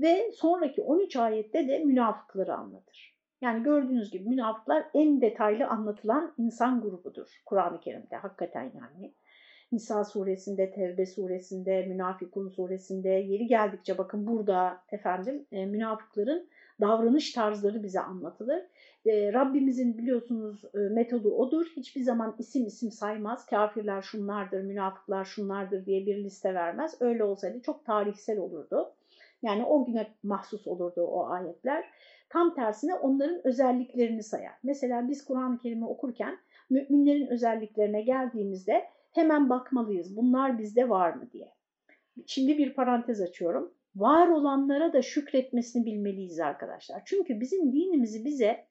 ve 0.00 0.32
sonraki 0.32 0.82
13 0.82 1.16
ayette 1.16 1.68
de 1.68 1.78
münafıkları 1.78 2.54
anlatır. 2.54 3.18
Yani 3.40 3.62
gördüğünüz 3.62 4.10
gibi 4.10 4.28
münafıklar 4.28 4.84
en 4.94 5.20
detaylı 5.20 5.66
anlatılan 5.66 6.34
insan 6.38 6.80
grubudur 6.80 7.42
Kur'an-ı 7.46 7.80
Kerim'de 7.80 8.16
hakikaten 8.16 8.72
yani. 8.74 9.14
Nisa 9.72 10.04
suresinde, 10.04 10.70
Tevbe 10.70 11.06
suresinde, 11.06 11.86
Münafikun 11.86 12.48
suresinde 12.48 13.08
yeri 13.08 13.46
geldikçe 13.46 13.98
bakın 13.98 14.26
burada 14.26 14.80
efendim 14.92 15.46
e, 15.52 15.66
münafıkların 15.66 16.48
davranış 16.80 17.32
tarzları 17.32 17.82
bize 17.82 18.00
anlatılır. 18.00 18.62
E, 19.06 19.32
Rabbimizin 19.32 19.98
biliyorsunuz 19.98 20.64
e, 20.74 20.78
metodu 20.78 21.30
odur. 21.30 21.66
Hiçbir 21.76 22.00
zaman 22.00 22.36
isim 22.38 22.66
isim 22.66 22.90
saymaz. 22.90 23.46
Kafirler 23.46 24.02
şunlardır, 24.02 24.62
münafıklar 24.62 25.24
şunlardır 25.24 25.86
diye 25.86 26.06
bir 26.06 26.24
liste 26.24 26.54
vermez. 26.54 26.96
Öyle 27.00 27.24
olsaydı 27.24 27.62
çok 27.62 27.84
tarihsel 27.84 28.38
olurdu. 28.38 28.92
Yani 29.42 29.64
o 29.64 29.84
güne 29.84 30.06
mahsus 30.22 30.66
olurdu 30.66 31.02
o 31.02 31.26
ayetler. 31.26 31.84
Tam 32.28 32.54
tersine 32.54 32.94
onların 32.94 33.46
özelliklerini 33.46 34.22
sayar. 34.22 34.54
Mesela 34.62 35.08
biz 35.08 35.24
Kur'an-ı 35.24 35.58
Kerim'i 35.58 35.86
okurken 35.86 36.38
müminlerin 36.70 37.26
özelliklerine 37.26 38.02
geldiğimizde 38.02 38.84
hemen 39.12 39.50
bakmalıyız. 39.50 40.16
Bunlar 40.16 40.58
bizde 40.58 40.88
var 40.88 41.12
mı 41.12 41.30
diye. 41.32 41.54
Şimdi 42.26 42.58
bir 42.58 42.74
parantez 42.74 43.20
açıyorum. 43.20 43.74
Var 43.96 44.28
olanlara 44.28 44.92
da 44.92 45.02
şükretmesini 45.02 45.86
bilmeliyiz 45.86 46.40
arkadaşlar. 46.40 47.02
Çünkü 47.04 47.40
bizim 47.40 47.72
dinimizi 47.72 48.24
bize 48.24 48.68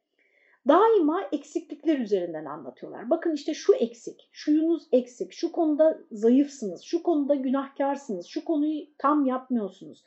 daima 0.68 1.30
eksiklikler 1.32 2.00
üzerinden 2.00 2.46
anlatıyorlar. 2.46 3.10
Bakın 3.10 3.34
işte 3.34 3.54
şu 3.54 3.74
eksik, 3.76 4.30
şuyunuz 4.32 4.88
eksik, 4.92 5.34
şu 5.34 5.52
konuda 5.52 6.00
zayıfsınız, 6.12 6.82
şu 6.82 7.04
konuda 7.04 7.36
günahkarsınız, 7.36 8.26
şu 8.26 8.46
konuyu 8.46 8.86
tam 8.98 9.26
yapmıyorsunuz. 9.26 10.04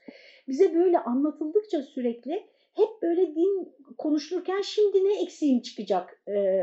Bize 0.49 0.75
böyle 0.75 0.99
anlatıldıkça 0.99 1.83
sürekli 1.83 2.47
hep 2.75 3.03
böyle 3.03 3.35
din 3.35 3.75
konuşulurken 3.99 4.61
şimdi 4.61 5.05
ne 5.05 5.23
eksiğim 5.23 5.63
çıkacak 5.63 6.23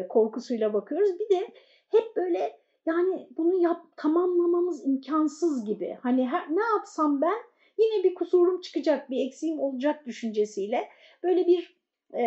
korkusuyla 0.09 0.73
bakıyoruz. 0.73 1.19
Bir 1.19 1.29
de 1.29 1.47
hep 1.89 2.15
böyle 2.15 2.59
yani 2.87 3.27
bunu 3.37 3.61
yap, 3.61 3.81
tamamlamamız 3.97 4.87
imkansız 4.87 5.65
gibi. 5.65 5.97
Hani 6.01 6.27
her, 6.27 6.55
ne 6.55 6.63
yapsam 6.75 7.21
ben 7.21 7.37
yine 7.77 8.03
bir 8.03 8.13
kusurum 8.13 8.61
çıkacak, 8.61 9.09
bir 9.09 9.27
eksiğim 9.27 9.59
olacak 9.59 10.05
düşüncesiyle 10.05 10.89
böyle 11.23 11.47
bir 11.47 11.77
e, 12.13 12.23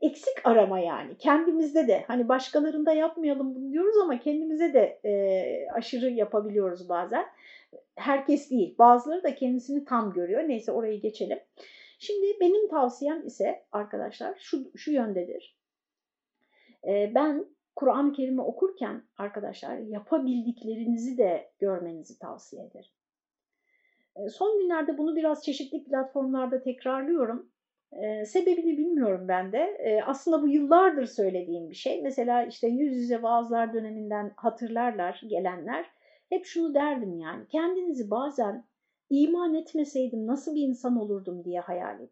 eksik 0.00 0.46
arama 0.46 0.78
yani 0.78 1.18
kendimizde 1.18 1.88
de 1.88 2.04
hani 2.06 2.28
başkalarında 2.28 2.92
yapmayalım 2.92 3.54
bunu 3.54 3.72
diyoruz 3.72 3.96
ama 4.02 4.18
kendimize 4.18 4.74
de 4.74 5.00
e, 5.04 5.70
aşırı 5.72 6.10
yapabiliyoruz 6.10 6.88
bazen. 6.88 7.26
Herkes 7.96 8.50
değil 8.50 8.74
bazıları 8.78 9.22
da 9.22 9.34
kendisini 9.34 9.84
tam 9.84 10.12
görüyor 10.12 10.48
neyse 10.48 10.72
orayı 10.72 11.00
geçelim. 11.00 11.38
Şimdi 11.98 12.26
benim 12.40 12.68
tavsiyem 12.68 13.26
ise 13.26 13.62
arkadaşlar 13.72 14.34
şu, 14.38 14.70
şu 14.76 14.92
yöndedir. 14.92 15.56
Ben 16.86 17.46
Kur'an-ı 17.76 18.12
Kerim'i 18.12 18.42
okurken 18.42 19.02
arkadaşlar 19.18 19.78
yapabildiklerinizi 19.78 21.18
de 21.18 21.50
görmenizi 21.58 22.18
tavsiye 22.18 22.64
ederim. 22.64 22.90
Son 24.30 24.60
günlerde 24.60 24.98
bunu 24.98 25.16
biraz 25.16 25.44
çeşitli 25.44 25.84
platformlarda 25.84 26.62
tekrarlıyorum. 26.62 27.50
Ee, 27.92 28.24
sebebini 28.24 28.78
bilmiyorum 28.78 29.28
ben 29.28 29.52
de. 29.52 29.58
Ee, 29.58 30.02
aslında 30.02 30.42
bu 30.42 30.48
yıllardır 30.48 31.06
söylediğim 31.06 31.70
bir 31.70 31.74
şey. 31.74 32.02
Mesela 32.02 32.42
işte 32.42 32.68
yüz 32.68 32.96
yüze 32.96 33.22
vaazlar 33.22 33.72
döneminden 33.72 34.32
hatırlarlar 34.36 35.20
gelenler. 35.26 35.86
Hep 36.28 36.44
şunu 36.44 36.74
derdim 36.74 37.18
yani. 37.18 37.46
Kendinizi 37.48 38.10
bazen 38.10 38.64
iman 39.10 39.54
etmeseydim 39.54 40.26
nasıl 40.26 40.54
bir 40.54 40.62
insan 40.62 40.96
olurdum 40.96 41.44
diye 41.44 41.60
hayal 41.60 41.96
edin. 41.96 42.10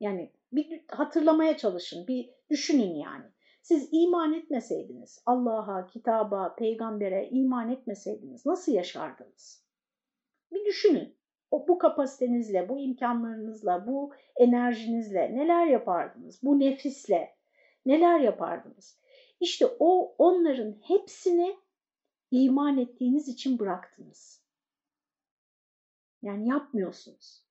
Yani 0.00 0.30
bir 0.52 0.84
hatırlamaya 0.88 1.56
çalışın, 1.56 2.06
bir 2.06 2.30
düşünün 2.50 2.94
yani. 2.94 3.24
Siz 3.64 3.88
iman 3.92 4.32
etmeseydiniz, 4.32 5.22
Allah'a, 5.26 5.86
kitaba, 5.86 6.54
peygambere 6.54 7.28
iman 7.28 7.70
etmeseydiniz 7.70 8.46
nasıl 8.46 8.72
yaşardınız? 8.72 9.66
Bir 10.52 10.64
düşünün. 10.64 11.16
O, 11.50 11.68
bu 11.68 11.78
kapasitenizle, 11.78 12.68
bu 12.68 12.78
imkanlarınızla, 12.78 13.86
bu 13.86 14.12
enerjinizle 14.36 15.36
neler 15.36 15.66
yapardınız? 15.66 16.40
Bu 16.42 16.60
nefisle 16.60 17.36
neler 17.86 18.20
yapardınız? 18.20 19.00
İşte 19.40 19.66
o 19.78 20.14
onların 20.18 20.76
hepsini 20.82 21.56
iman 22.30 22.78
ettiğiniz 22.78 23.28
için 23.28 23.58
bıraktınız. 23.58 24.44
Yani 26.22 26.48
yapmıyorsunuz. 26.48 27.43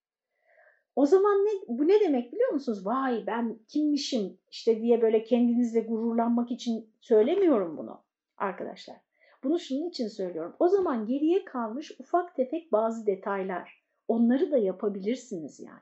O 0.96 1.06
zaman 1.06 1.46
ne, 1.46 1.52
bu 1.68 1.88
ne 1.88 2.00
demek 2.00 2.34
biliyor 2.34 2.52
musunuz? 2.52 2.86
Vay 2.86 3.24
ben 3.28 3.60
kimmişim 3.68 4.38
işte 4.52 4.82
diye 4.82 5.02
böyle 5.02 5.24
kendinizle 5.24 5.80
gururlanmak 5.80 6.52
için 6.52 6.90
söylemiyorum 7.02 7.78
bunu 7.78 8.02
arkadaşlar. 8.38 8.98
Bunu 9.44 9.60
şunun 9.60 9.90
için 9.90 10.08
söylüyorum. 10.08 10.56
O 10.60 10.68
zaman 10.68 11.06
geriye 11.06 11.46
kalmış 11.46 11.92
ufak 12.00 12.36
tefek 12.36 12.72
bazı 12.72 13.06
detaylar. 13.06 13.84
Onları 14.08 14.52
da 14.52 14.58
yapabilirsiniz 14.58 15.60
yani. 15.60 15.82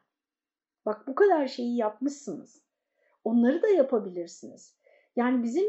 Bak 0.85 1.07
bu 1.07 1.15
kadar 1.15 1.47
şeyi 1.47 1.77
yapmışsınız. 1.77 2.63
Onları 3.23 3.61
da 3.61 3.67
yapabilirsiniz. 3.67 4.75
Yani 5.15 5.43
bizim 5.43 5.65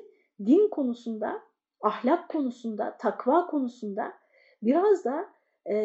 din 0.46 0.68
konusunda, 0.70 1.42
ahlak 1.80 2.28
konusunda, 2.28 2.96
takva 2.96 3.46
konusunda 3.46 4.12
biraz 4.62 5.04
da 5.04 5.28
e, 5.70 5.76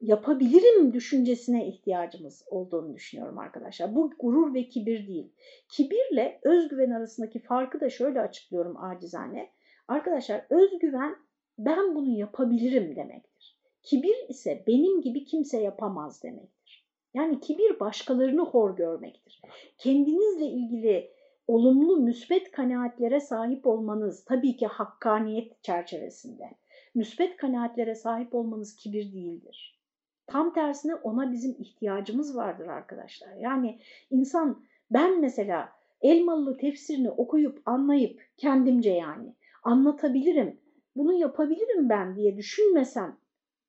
yapabilirim 0.00 0.92
düşüncesine 0.92 1.68
ihtiyacımız 1.68 2.44
olduğunu 2.46 2.94
düşünüyorum 2.94 3.38
arkadaşlar. 3.38 3.94
Bu 3.94 4.10
gurur 4.18 4.54
ve 4.54 4.68
kibir 4.68 5.06
değil. 5.06 5.32
Kibirle 5.68 6.40
özgüven 6.42 6.90
arasındaki 6.90 7.38
farkı 7.38 7.80
da 7.80 7.90
şöyle 7.90 8.20
açıklıyorum 8.20 8.76
acizane. 8.84 9.50
Arkadaşlar 9.88 10.46
özgüven 10.50 11.16
ben 11.58 11.94
bunu 11.94 12.08
yapabilirim 12.08 12.96
demektir. 12.96 13.58
Kibir 13.82 14.28
ise 14.28 14.64
benim 14.66 15.00
gibi 15.00 15.24
kimse 15.24 15.60
yapamaz 15.60 16.22
demektir. 16.22 16.88
Yani 17.14 17.40
kibir 17.40 17.80
başkalarını 17.80 18.42
hor 18.42 18.76
görmektir. 18.76 19.42
Kendinizle 19.78 20.46
ilgili 20.46 21.10
olumlu, 21.46 21.96
müsbet 21.96 22.50
kanaatlere 22.50 23.20
sahip 23.20 23.66
olmanız 23.66 24.24
tabii 24.24 24.56
ki 24.56 24.66
hakkaniyet 24.66 25.62
çerçevesinde 25.62 26.44
müsbet 26.98 27.36
kanaatlere 27.36 27.94
sahip 27.94 28.34
olmanız 28.34 28.76
kibir 28.76 29.12
değildir. 29.12 29.78
Tam 30.26 30.52
tersine 30.52 30.94
ona 30.94 31.32
bizim 31.32 31.56
ihtiyacımız 31.58 32.36
vardır 32.36 32.66
arkadaşlar. 32.66 33.34
Yani 33.36 33.78
insan 34.10 34.62
ben 34.90 35.20
mesela 35.20 35.78
Elmalı 36.02 36.56
tefsirini 36.56 37.10
okuyup 37.10 37.62
anlayıp 37.66 38.22
kendimce 38.36 38.90
yani 38.90 39.34
anlatabilirim, 39.62 40.60
bunu 40.96 41.12
yapabilirim 41.12 41.88
ben 41.88 42.16
diye 42.16 42.36
düşünmesem 42.36 43.16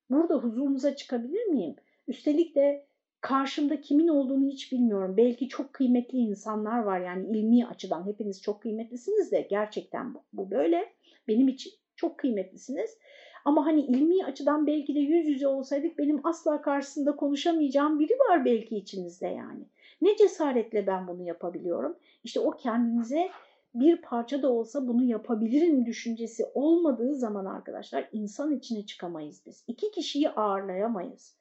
burada 0.10 0.36
huzurunuza 0.36 0.96
çıkabilir 0.96 1.46
miyim? 1.46 1.76
Üstelik 2.08 2.56
de 2.56 2.86
karşımda 3.22 3.82
kimin 3.82 4.08
olduğunu 4.08 4.48
hiç 4.48 4.72
bilmiyorum. 4.72 5.18
Belki 5.18 5.48
çok 5.48 5.74
kıymetli 5.74 6.18
insanlar 6.18 6.80
var 6.80 7.00
yani 7.00 7.38
ilmi 7.38 7.68
açıdan 7.68 8.08
hepiniz 8.08 8.42
çok 8.42 8.62
kıymetlisiniz 8.62 9.32
de 9.32 9.48
gerçekten 9.50 10.14
bu 10.34 10.52
böyle. 10.52 10.94
Benim 11.28 11.48
için 11.48 11.72
çok 12.00 12.18
kıymetlisiniz. 12.18 12.98
Ama 13.46 13.66
hani 13.66 13.82
ilmi 13.82 14.26
açıdan 14.26 14.68
belki 14.68 14.96
de 14.96 15.00
yüz 15.00 15.28
yüze 15.28 15.48
olsaydık 15.48 15.98
benim 15.98 16.28
asla 16.28 16.62
karşısında 16.62 17.16
konuşamayacağım 17.16 18.00
biri 18.00 18.14
var 18.14 18.46
belki 18.46 18.78
içinizde 18.78 19.28
yani. 19.28 19.64
Ne 20.02 20.16
cesaretle 20.16 20.88
ben 20.88 21.08
bunu 21.08 21.24
yapabiliyorum? 21.24 21.98
İşte 22.24 22.40
o 22.40 22.52
kendinize 22.52 23.30
bir 23.74 24.02
parça 24.02 24.42
da 24.42 24.52
olsa 24.52 24.88
bunu 24.88 25.04
yapabilirim 25.04 25.86
düşüncesi 25.86 26.46
olmadığı 26.54 27.16
zaman 27.16 27.46
arkadaşlar 27.46 28.10
insan 28.12 28.56
içine 28.56 28.86
çıkamayız 28.86 29.42
biz. 29.46 29.64
İki 29.68 29.92
kişiyi 29.92 30.30
ağırlayamayız. 30.30 31.36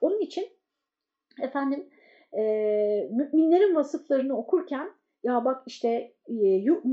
Onun 0.00 0.20
için 0.20 0.48
efendim 1.42 1.88
e, 2.32 2.42
müminlerin 3.10 3.74
vasıflarını 3.74 4.36
okurken 4.36 4.90
ya 5.22 5.44
bak 5.44 5.62
işte 5.66 6.12
e, 6.28 6.46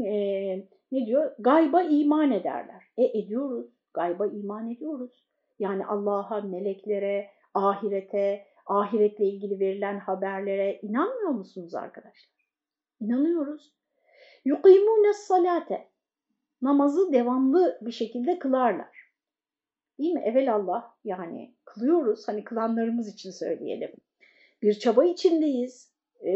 e, 0.06 0.68
ne 0.92 1.06
diyor? 1.06 1.36
Gayba 1.40 1.82
iman 1.82 2.32
ederler. 2.32 2.84
E 2.98 3.20
ediyoruz. 3.20 3.72
Gayba 3.94 4.28
iman 4.28 4.72
ediyoruz. 4.72 5.24
Yani 5.60 5.86
Allah'a, 5.86 6.42
meleklere, 6.42 7.30
ahirete, 7.54 8.46
ahiretle 8.66 9.26
ilgili 9.26 9.60
verilen 9.60 10.00
haberlere 10.00 10.80
inanmıyor 10.82 11.30
musunuz 11.30 11.76
arkadaşlar? 11.76 12.46
İnanıyoruz. 13.00 13.74
Yukimune 14.46 15.14
salate. 15.14 15.88
Namazı 16.62 17.14
devamlı 17.14 17.80
bir 17.82 17.92
şekilde 17.92 18.40
kılarlar. 18.40 19.12
Değil 20.00 20.14
mi? 20.14 20.22
Evelallah 20.26 20.92
yani 21.04 21.56
kılıyoruz. 21.66 22.28
Hani 22.28 22.44
kılanlarımız 22.44 23.14
için 23.14 23.32
söyleyelim. 23.32 23.92
Bir 24.62 24.74
çaba 24.74 25.06
içindeyiz. 25.06 25.92
e, 26.22 26.32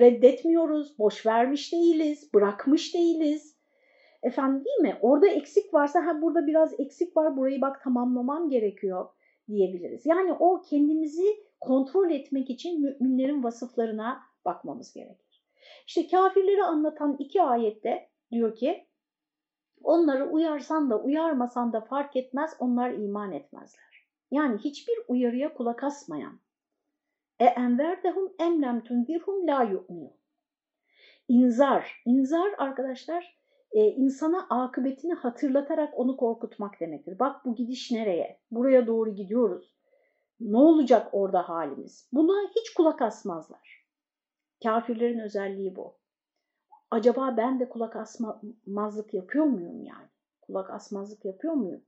reddetmiyoruz, 0.00 0.98
boş 0.98 1.26
vermiş 1.26 1.72
değiliz, 1.72 2.34
bırakmış 2.34 2.94
değiliz. 2.94 3.53
Efendim 4.24 4.64
değil 4.64 4.80
mi? 4.80 4.98
Orada 5.00 5.26
eksik 5.26 5.74
varsa 5.74 6.06
ha 6.06 6.22
burada 6.22 6.46
biraz 6.46 6.80
eksik 6.80 7.16
var 7.16 7.36
burayı 7.36 7.60
bak 7.60 7.82
tamamlamam 7.82 8.48
gerekiyor 8.48 9.08
diyebiliriz. 9.48 10.06
Yani 10.06 10.32
o 10.32 10.62
kendimizi 10.62 11.44
kontrol 11.60 12.10
etmek 12.10 12.50
için 12.50 12.80
müminlerin 12.80 13.42
vasıflarına 13.42 14.22
bakmamız 14.44 14.92
gerekir. 14.92 15.44
İşte 15.86 16.06
kafirleri 16.06 16.64
anlatan 16.64 17.16
iki 17.18 17.42
ayette 17.42 18.10
diyor 18.30 18.56
ki 18.56 18.86
onları 19.82 20.30
uyarsan 20.30 20.90
da 20.90 21.02
uyarmasan 21.02 21.72
da 21.72 21.80
fark 21.80 22.16
etmez 22.16 22.56
onlar 22.58 22.90
iman 22.90 23.32
etmezler. 23.32 24.08
Yani 24.30 24.58
hiçbir 24.58 24.94
uyarıya 25.08 25.54
kulak 25.54 25.84
asmayan 25.84 26.40
e 27.38 27.44
enverdehum 27.44 28.32
emlem 28.38 28.84
tundirhum 28.84 29.46
la 29.46 29.62
yu'minu. 29.62 30.12
İnzar. 31.28 32.02
İnzar 32.06 32.54
arkadaşlar 32.58 33.43
e, 33.74 33.86
insana 33.86 34.46
akıbetini 34.50 35.14
hatırlatarak 35.14 35.98
onu 35.98 36.16
korkutmak 36.16 36.80
demektir. 36.80 37.18
Bak 37.18 37.44
bu 37.44 37.54
gidiş 37.54 37.90
nereye? 37.90 38.40
Buraya 38.50 38.86
doğru 38.86 39.14
gidiyoruz. 39.14 39.74
Ne 40.40 40.56
olacak 40.56 41.08
orada 41.12 41.48
halimiz? 41.48 42.08
Buna 42.12 42.50
hiç 42.56 42.74
kulak 42.74 43.02
asmazlar. 43.02 43.84
Kafirlerin 44.62 45.18
özelliği 45.18 45.76
bu. 45.76 45.94
Acaba 46.90 47.34
ben 47.36 47.60
de 47.60 47.68
kulak 47.68 47.96
asmazlık 47.96 49.14
yapıyor 49.14 49.44
muyum 49.44 49.82
yani? 49.82 50.08
Kulak 50.42 50.70
asmazlık 50.70 51.24
yapıyor 51.24 51.54
muyum? 51.54 51.82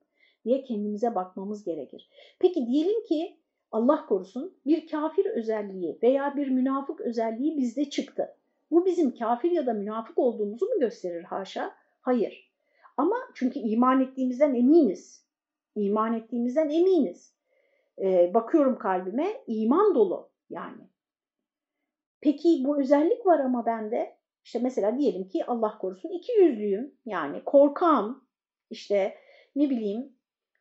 diye 0.47 0.63
kendimize 0.63 1.15
bakmamız 1.15 1.65
gerekir. 1.65 2.09
Peki 2.39 2.67
diyelim 2.67 3.05
ki 3.05 3.37
Allah 3.73 4.07
korusun 4.07 4.57
bir 4.67 4.89
kafir 4.89 5.27
özelliği 5.27 5.99
veya 6.03 6.37
bir 6.37 6.49
münafık 6.49 7.01
özelliği 7.01 7.57
bizde 7.57 7.91
çıktı. 7.91 8.37
Bu 8.71 8.87
bizim 8.87 9.15
kafir 9.15 9.51
ya 9.51 9.67
da 9.67 9.73
münafık 9.73 10.19
olduğumuzu 10.19 10.67
mu 10.67 10.81
gösterir 10.81 11.25
haşa? 11.25 11.75
Hayır. 12.01 12.53
Ama 12.97 13.17
çünkü 13.35 13.59
iman 13.59 14.01
ettiğimizden 14.01 14.55
eminiz. 14.55 15.27
İman 15.75 16.15
ettiğimizden 16.15 16.69
eminiz. 16.69 17.37
Ee, 17.99 18.35
bakıyorum 18.35 18.79
kalbime 18.79 19.43
iman 19.47 19.95
dolu 19.95 20.31
yani. 20.51 20.91
Peki 22.21 22.63
bu 22.65 22.81
özellik 22.81 23.27
var 23.27 23.41
ama 23.41 23.67
bende. 23.67 24.17
İşte 24.45 24.59
mesela 24.59 24.99
diyelim 24.99 25.29
ki 25.29 25.45
Allah 25.47 25.79
korusun 25.79 26.09
iki 26.09 26.33
yüzlüyüm. 26.33 26.95
Yani 27.07 27.45
korkam. 27.45 28.25
İşte 28.71 29.15
ne 29.57 29.71
bileyim 29.71 30.13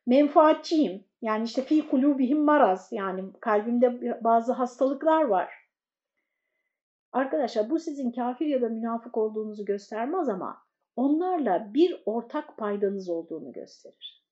menfaatçiyim. 0.06 1.04
Yani 1.22 1.44
işte 1.44 1.62
fi 1.62 1.88
kulubihim 1.88 2.44
maraz 2.44 2.88
yani 2.92 3.24
kalbimde 3.40 4.20
bazı 4.24 4.52
hastalıklar 4.52 5.22
var. 5.22 5.65
Arkadaşlar 7.16 7.70
bu 7.70 7.78
sizin 7.78 8.10
kafir 8.10 8.46
ya 8.46 8.62
da 8.62 8.68
münafık 8.68 9.16
olduğunuzu 9.16 9.64
göstermez 9.64 10.28
ama 10.28 10.62
onlarla 10.96 11.74
bir 11.74 12.02
ortak 12.06 12.56
paydanız 12.56 13.08
olduğunu 13.08 13.52
gösterir. 13.52 14.24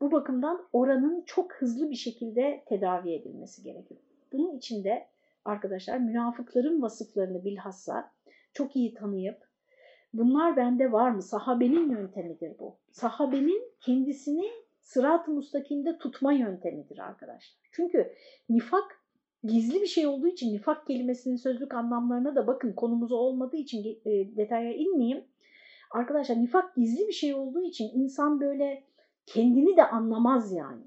Bu 0.00 0.12
bakımdan 0.12 0.68
oranın 0.72 1.22
çok 1.26 1.54
hızlı 1.54 1.90
bir 1.90 1.96
şekilde 1.96 2.64
tedavi 2.66 3.14
edilmesi 3.14 3.62
gerekiyor. 3.62 4.00
Bunun 4.32 4.56
için 4.56 4.84
de 4.84 5.08
arkadaşlar 5.44 5.98
münafıkların 5.98 6.82
vasıflarını 6.82 7.44
bilhassa 7.44 8.12
çok 8.52 8.76
iyi 8.76 8.94
tanıyıp 8.94 9.48
bunlar 10.12 10.56
bende 10.56 10.92
var 10.92 11.10
mı? 11.10 11.22
Sahabenin 11.22 11.90
yöntemidir 11.90 12.58
bu. 12.58 12.76
Sahabenin 12.90 13.72
kendisini 13.80 14.50
sırat-ı 14.80 15.30
mustakimde 15.30 15.98
tutma 15.98 16.32
yöntemidir 16.32 16.98
arkadaşlar. 16.98 17.58
Çünkü 17.72 18.12
nifak 18.48 18.97
gizli 19.44 19.82
bir 19.82 19.86
şey 19.86 20.06
olduğu 20.06 20.26
için 20.26 20.54
nifak 20.54 20.86
kelimesinin 20.86 21.36
sözlük 21.36 21.74
anlamlarına 21.74 22.36
da 22.36 22.46
bakın 22.46 22.72
konumuz 22.72 23.12
olmadığı 23.12 23.56
için 23.56 24.00
e, 24.04 24.36
detaya 24.36 24.72
inmeyeyim. 24.72 25.24
Arkadaşlar 25.90 26.36
nifak 26.36 26.76
gizli 26.76 27.08
bir 27.08 27.12
şey 27.12 27.34
olduğu 27.34 27.62
için 27.62 27.90
insan 27.94 28.40
böyle 28.40 28.84
kendini 29.26 29.76
de 29.76 29.84
anlamaz 29.84 30.52
yani. 30.52 30.84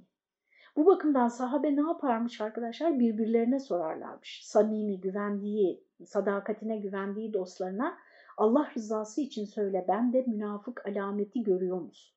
Bu 0.76 0.86
bakımdan 0.86 1.28
sahabe 1.28 1.76
ne 1.76 1.82
yaparmış 1.82 2.42
arkadaşlar? 2.42 3.00
Birbirlerine 3.00 3.60
sorarlarmış. 3.60 4.42
Samimi, 4.44 5.02
güvendiği, 5.02 5.84
sadakatine 6.06 6.78
güvendiği 6.78 7.34
dostlarına 7.34 7.98
Allah 8.38 8.72
rızası 8.78 9.22
için 9.22 9.46
söyle 9.46 9.86
ben 9.88 10.14
de 10.14 10.24
münafık 10.28 10.86
alameti 10.86 11.44
görüyor 11.44 11.82
musun? 11.82 12.16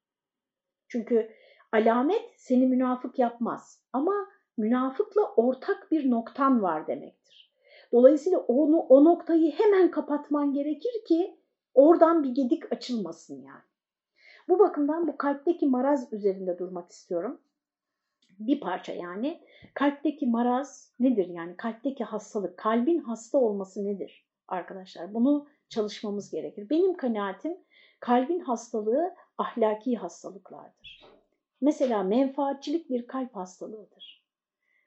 Çünkü 0.89 1.31
alamet 1.73 2.35
seni 2.37 2.67
münafık 2.67 3.19
yapmaz 3.19 3.83
ama 3.93 4.27
münafıkla 4.57 5.23
ortak 5.37 5.91
bir 5.91 6.11
noktan 6.11 6.63
var 6.63 6.87
demektir. 6.87 7.53
Dolayısıyla 7.93 8.39
onu 8.39 8.79
o 8.79 9.05
noktayı 9.05 9.53
hemen 9.53 9.91
kapatman 9.91 10.53
gerekir 10.53 11.05
ki 11.09 11.37
oradan 11.75 12.23
bir 12.23 12.29
gedik 12.29 12.73
açılmasın 12.73 13.43
yani. 13.43 13.63
Bu 14.49 14.59
bakımdan 14.59 15.09
bu 15.09 15.17
kalpteki 15.17 15.67
maraz 15.67 16.13
üzerinde 16.13 16.59
durmak 16.59 16.91
istiyorum. 16.91 17.41
Bir 18.39 18.61
parça 18.61 18.93
yani. 18.93 19.41
Kalpteki 19.75 20.27
maraz 20.27 20.93
nedir 21.01 21.29
yani? 21.29 21.57
Kalpteki 21.57 22.05
hastalık, 22.05 22.57
kalbin 22.57 22.99
hasta 22.99 23.39
olması 23.39 23.85
nedir 23.85 24.27
arkadaşlar? 24.49 25.15
Bunu 25.15 25.47
çalışmamız 25.69 26.31
gerekir. 26.31 26.71
Benim 26.71 26.97
kanaatim 26.97 27.57
kalbin 28.01 28.41
hastalığı 28.41 29.15
ahlaki 29.39 29.97
hastalıklardır. 29.97 31.05
Mesela 31.61 32.03
menfaatçilik 32.03 32.91
bir 32.91 33.07
kalp 33.07 33.37
hastalığıdır. 33.37 34.14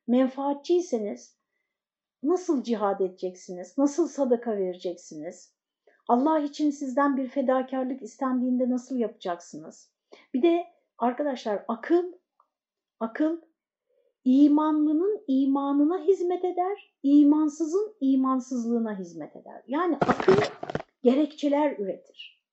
Menfaatçiyseniz 0.07 1.37
nasıl 2.23 2.63
cihad 2.63 2.99
edeceksiniz? 2.99 3.77
Nasıl 3.77 4.07
sadaka 4.07 4.57
vereceksiniz? 4.57 5.53
Allah 6.07 6.39
için 6.39 6.71
sizden 6.71 7.17
bir 7.17 7.27
fedakarlık 7.27 8.01
istendiğinde 8.01 8.69
nasıl 8.69 8.95
yapacaksınız? 8.97 9.91
Bir 10.33 10.41
de 10.41 10.67
arkadaşlar 10.97 11.65
akıl, 11.67 12.13
akıl 12.99 13.41
imanlının 14.25 15.23
imanına 15.27 16.03
hizmet 16.03 16.45
eder, 16.45 16.93
imansızın 17.03 17.95
imansızlığına 18.01 18.99
hizmet 18.99 19.35
eder. 19.35 19.63
Yani 19.67 19.97
akıl 20.01 20.41
gerekçeler 21.03 21.77
üretir. 21.79 22.43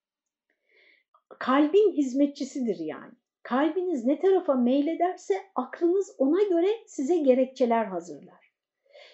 Kalbin 1.39 1.91
hizmetçisidir 1.91 2.79
yani. 2.79 3.13
Kalbiniz 3.45 4.05
ne 4.05 4.19
tarafa 4.19 4.53
meylederse 4.53 5.33
aklınız 5.55 6.15
ona 6.17 6.43
göre 6.43 6.67
size 6.87 7.17
gerekçeler 7.17 7.85
hazırlar. 7.85 8.51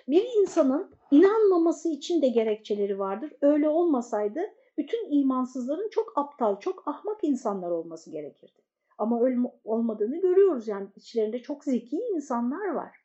Bir 0.07 0.25
insanın 0.41 0.91
inanmaması 1.11 1.89
için 1.89 2.21
de 2.21 2.27
gerekçeleri 2.27 2.99
vardır. 2.99 3.33
Öyle 3.41 3.69
olmasaydı 3.69 4.39
bütün 4.77 5.19
imansızların 5.19 5.89
çok 5.89 6.17
aptal, 6.17 6.59
çok 6.59 6.87
ahmak 6.87 7.23
insanlar 7.23 7.71
olması 7.71 8.11
gerekirdi. 8.11 8.61
Ama 8.97 9.21
öyle 9.23 9.37
olmadığını 9.63 10.21
görüyoruz 10.21 10.67
yani 10.67 10.87
içlerinde 10.95 11.41
çok 11.41 11.63
zeki 11.63 11.97
insanlar 12.15 12.67
var. 12.67 12.95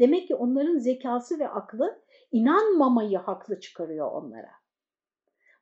Demek 0.00 0.28
ki 0.28 0.34
onların 0.34 0.78
zekası 0.78 1.38
ve 1.38 1.48
aklı 1.48 2.02
inanmamayı 2.32 3.18
haklı 3.18 3.60
çıkarıyor 3.60 4.12
onlara. 4.12 4.50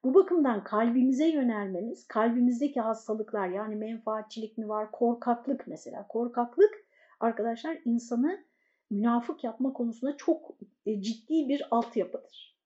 Bu 0.05 0.14
bakımdan 0.14 0.64
kalbimize 0.64 1.29
yönelmemiz, 1.29 2.09
kalbimizdeki 2.09 2.81
hastalıklar 2.81 3.49
yani 3.49 3.77
menfaatçilik 3.77 4.59
mi 4.59 4.69
var, 4.69 4.90
korkaklık 4.90 5.67
mesela. 5.67 6.09
Korkaklık 6.09 6.85
arkadaşlar 7.21 7.79
insanı 7.85 8.45
münafık 8.90 9.45
yapma 9.45 9.73
konusunda 9.73 10.17
çok 10.17 10.51
e, 10.87 11.03
ciddi 11.03 11.49
bir 11.49 11.62
altyapıdır. 11.71 12.59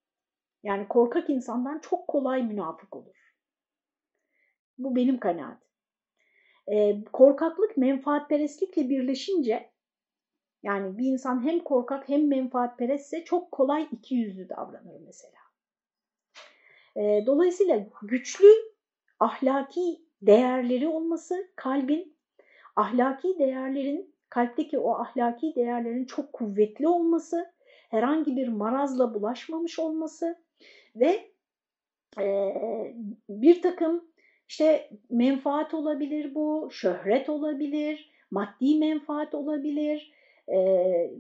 Yani 0.62 0.88
korkak 0.88 1.30
insandan 1.30 1.78
çok 1.78 2.08
kolay 2.08 2.42
münafık 2.42 2.96
olur. 2.96 3.34
Bu 4.78 4.96
benim 4.96 5.20
kanaatim. 5.20 5.68
Ee, 6.72 7.04
korkaklık 7.12 7.76
menfaatperestlikle 7.76 8.88
birleşince 8.88 9.70
yani 10.62 10.98
bir 10.98 11.06
insan 11.06 11.44
hem 11.44 11.60
korkak 11.60 12.08
hem 12.08 12.28
menfaatperestse 12.28 13.24
çok 13.24 13.52
kolay 13.52 13.88
iki 13.92 14.14
yüzlü 14.14 14.48
davranır 14.48 15.00
mesela. 15.06 15.37
E, 16.98 17.26
dolayısıyla 17.26 17.86
güçlü 18.02 18.48
ahlaki 19.20 20.00
değerleri 20.22 20.88
olması 20.88 21.48
kalbin, 21.56 22.16
ahlaki 22.76 23.38
değerlerin, 23.38 24.14
kalpteki 24.28 24.78
o 24.78 24.94
ahlaki 24.94 25.54
değerlerin 25.56 26.04
çok 26.04 26.32
kuvvetli 26.32 26.88
olması, 26.88 27.52
herhangi 27.90 28.36
bir 28.36 28.48
marazla 28.48 29.14
bulaşmamış 29.14 29.78
olması 29.78 30.38
ve 30.96 31.30
e, 32.20 32.54
bir 33.28 33.62
takım 33.62 34.04
işte 34.48 34.90
menfaat 35.10 35.74
olabilir 35.74 36.34
bu, 36.34 36.68
şöhret 36.72 37.28
olabilir, 37.28 38.10
maddi 38.30 38.78
menfaat 38.78 39.34
olabilir, 39.34 40.12
e, 40.48 40.58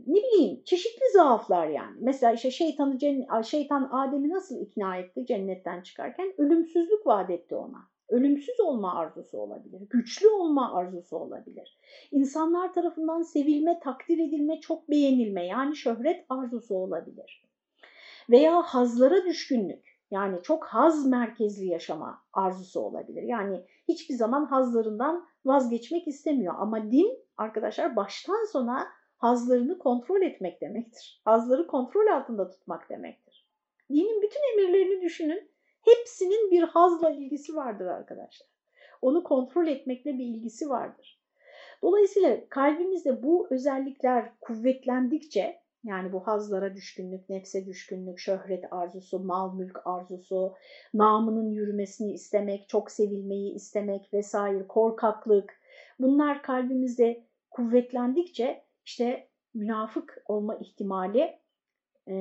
ne 0.06 0.16
bileyim 0.22 0.62
çeşitli 0.64 1.12
zaaflar 1.12 1.68
yani. 1.68 1.96
Mesela 2.00 2.32
işte 2.32 2.50
şeytanı 2.50 2.98
şeytan 3.44 3.88
Adem'i 3.92 4.30
nasıl 4.30 4.60
ikna 4.60 4.96
etti 4.96 5.26
cennetten 5.26 5.82
çıkarken? 5.82 6.32
Ölümsüzlük 6.38 7.06
vaat 7.06 7.30
etti 7.30 7.54
ona. 7.54 7.88
Ölümsüz 8.08 8.60
olma 8.60 8.94
arzusu 8.94 9.38
olabilir, 9.38 9.82
güçlü 9.90 10.28
olma 10.28 10.74
arzusu 10.74 11.16
olabilir. 11.16 11.78
İnsanlar 12.10 12.72
tarafından 12.74 13.22
sevilme, 13.22 13.80
takdir 13.80 14.18
edilme, 14.18 14.60
çok 14.60 14.90
beğenilme 14.90 15.46
yani 15.46 15.76
şöhret 15.76 16.26
arzusu 16.28 16.74
olabilir. 16.74 17.44
veya 18.30 18.62
hazlara 18.62 19.24
düşkünlük. 19.24 19.98
Yani 20.10 20.42
çok 20.42 20.64
haz 20.64 21.06
merkezli 21.06 21.66
yaşama 21.66 22.22
arzusu 22.32 22.80
olabilir. 22.80 23.22
Yani 23.22 23.64
hiçbir 23.88 24.14
zaman 24.14 24.44
hazlarından 24.44 25.26
vazgeçmek 25.44 26.08
istemiyor. 26.08 26.54
Ama 26.58 26.92
din 26.92 27.18
arkadaşlar 27.36 27.96
baştan 27.96 28.52
sona 28.52 28.86
hazlarını 29.18 29.78
kontrol 29.78 30.22
etmek 30.22 30.60
demektir. 30.60 31.20
Hazları 31.24 31.66
kontrol 31.66 32.06
altında 32.06 32.50
tutmak 32.50 32.90
demektir. 32.90 33.46
Dinin 33.90 34.22
bütün 34.22 34.40
emirlerini 34.52 35.02
düşünün. 35.02 35.50
Hepsinin 35.84 36.50
bir 36.50 36.62
hazla 36.62 37.10
ilgisi 37.10 37.56
vardır 37.56 37.86
arkadaşlar. 37.86 38.48
Onu 39.02 39.22
kontrol 39.22 39.66
etmekle 39.66 40.18
bir 40.18 40.24
ilgisi 40.24 40.68
vardır. 40.68 41.20
Dolayısıyla 41.82 42.48
kalbimizde 42.48 43.22
bu 43.22 43.46
özellikler 43.50 44.32
kuvvetlendikçe 44.40 45.60
yani 45.84 46.12
bu 46.12 46.26
hazlara 46.26 46.74
düşkünlük, 46.74 47.28
nefse 47.28 47.66
düşkünlük, 47.66 48.18
şöhret 48.18 48.64
arzusu, 48.70 49.18
mal 49.18 49.54
mülk 49.54 49.80
arzusu, 49.84 50.54
namının 50.94 51.50
yürümesini 51.50 52.12
istemek, 52.12 52.68
çok 52.68 52.90
sevilmeyi 52.90 53.54
istemek 53.54 54.12
vesaire, 54.12 54.66
korkaklık 54.66 55.60
bunlar 55.98 56.42
kalbimizde 56.42 57.24
kuvvetlendikçe 57.50 58.67
işte 58.88 59.28
münafık 59.54 60.22
olma 60.26 60.56
ihtimali 60.56 61.38
e, 62.06 62.14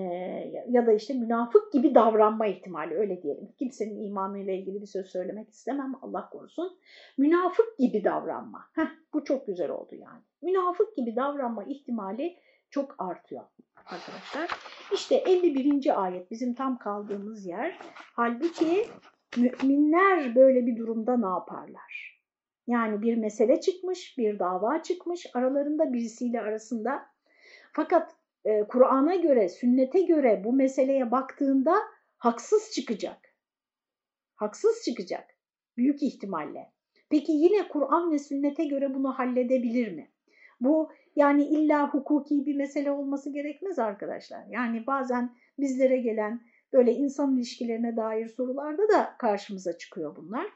ya 0.69 0.85
da 0.87 0.93
işte 0.93 1.13
münafık 1.13 1.73
gibi 1.73 1.95
davranma 1.95 2.47
ihtimali 2.47 2.95
öyle 2.95 3.21
diyelim. 3.23 3.51
Kimsenin 3.59 4.03
imanıyla 4.03 4.53
ilgili 4.53 4.81
bir 4.81 4.87
söz 4.87 5.07
söylemek 5.07 5.49
istemem 5.49 5.93
Allah 6.01 6.29
korusun. 6.29 6.79
Münafık 7.17 7.77
gibi 7.77 8.03
davranma. 8.03 8.65
Heh, 8.73 8.89
bu 9.13 9.23
çok 9.23 9.47
güzel 9.47 9.69
oldu 9.69 9.95
yani. 9.95 10.21
Münafık 10.41 10.95
gibi 10.95 11.15
davranma 11.15 11.63
ihtimali 11.63 12.35
çok 12.69 12.95
artıyor 12.97 13.43
arkadaşlar. 13.85 14.59
İşte 14.93 15.15
51. 15.15 16.03
ayet 16.03 16.31
bizim 16.31 16.53
tam 16.53 16.77
kaldığımız 16.77 17.45
yer. 17.45 17.79
Halbuki 17.95 18.87
müminler 19.37 20.35
böyle 20.35 20.65
bir 20.65 20.77
durumda 20.77 21.17
ne 21.17 21.27
yaparlar? 21.27 22.06
Yani 22.67 23.01
bir 23.01 23.17
mesele 23.17 23.61
çıkmış, 23.61 24.17
bir 24.17 24.39
dava 24.39 24.83
çıkmış 24.83 25.25
aralarında 25.33 25.93
birisiyle 25.93 26.41
arasında. 26.41 27.05
Fakat 27.73 28.15
e, 28.45 28.63
Kur'an'a 28.63 29.15
göre, 29.15 29.49
sünnete 29.49 30.01
göre 30.01 30.41
bu 30.43 30.53
meseleye 30.53 31.11
baktığında 31.11 31.75
haksız 32.17 32.71
çıkacak. 32.71 33.17
Haksız 34.35 34.83
çıkacak. 34.85 35.37
Büyük 35.77 36.03
ihtimalle. 36.03 36.71
Peki 37.09 37.31
yine 37.31 37.67
Kur'an 37.67 38.11
ve 38.11 38.19
sünnete 38.19 38.65
göre 38.65 38.93
bunu 38.93 39.19
halledebilir 39.19 39.91
mi? 39.91 40.11
Bu 40.59 40.91
yani 41.15 41.43
illa 41.43 41.89
hukuki 41.93 42.45
bir 42.45 42.55
mesele 42.55 42.91
olması 42.91 43.33
gerekmez 43.33 43.79
arkadaşlar. 43.79 44.43
Yani 44.49 44.87
bazen 44.87 45.35
bizlere 45.59 45.97
gelen 45.97 46.41
böyle 46.73 46.93
insan 46.93 47.35
ilişkilerine 47.37 47.95
dair 47.95 48.27
sorularda 48.27 48.89
da 48.89 49.15
karşımıza 49.19 49.77
çıkıyor 49.77 50.15
bunlar. 50.15 50.47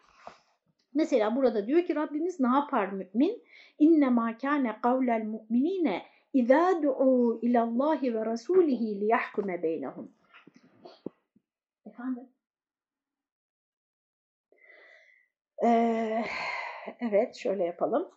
Mesela 0.93 1.35
burada 1.35 1.67
diyor 1.67 1.85
ki 1.85 1.95
Rabbimiz 1.95 2.39
ne 2.39 2.47
yapar 2.47 2.87
mümin? 2.87 3.43
İnne 3.79 4.09
ma 4.09 4.37
kana 4.37 4.81
kavlel 4.81 5.23
mu'minine 5.25 6.01
İzâ 6.33 6.83
du'u 6.83 7.39
ilallahi 7.41 8.13
ve 8.13 8.25
rasulihi 8.25 8.99
liyahkume 8.99 9.63
beynehum. 9.63 10.11
Efendim? 11.85 12.29
Ee, 15.63 16.25
evet 16.99 17.35
şöyle 17.35 17.63
yapalım. 17.63 18.09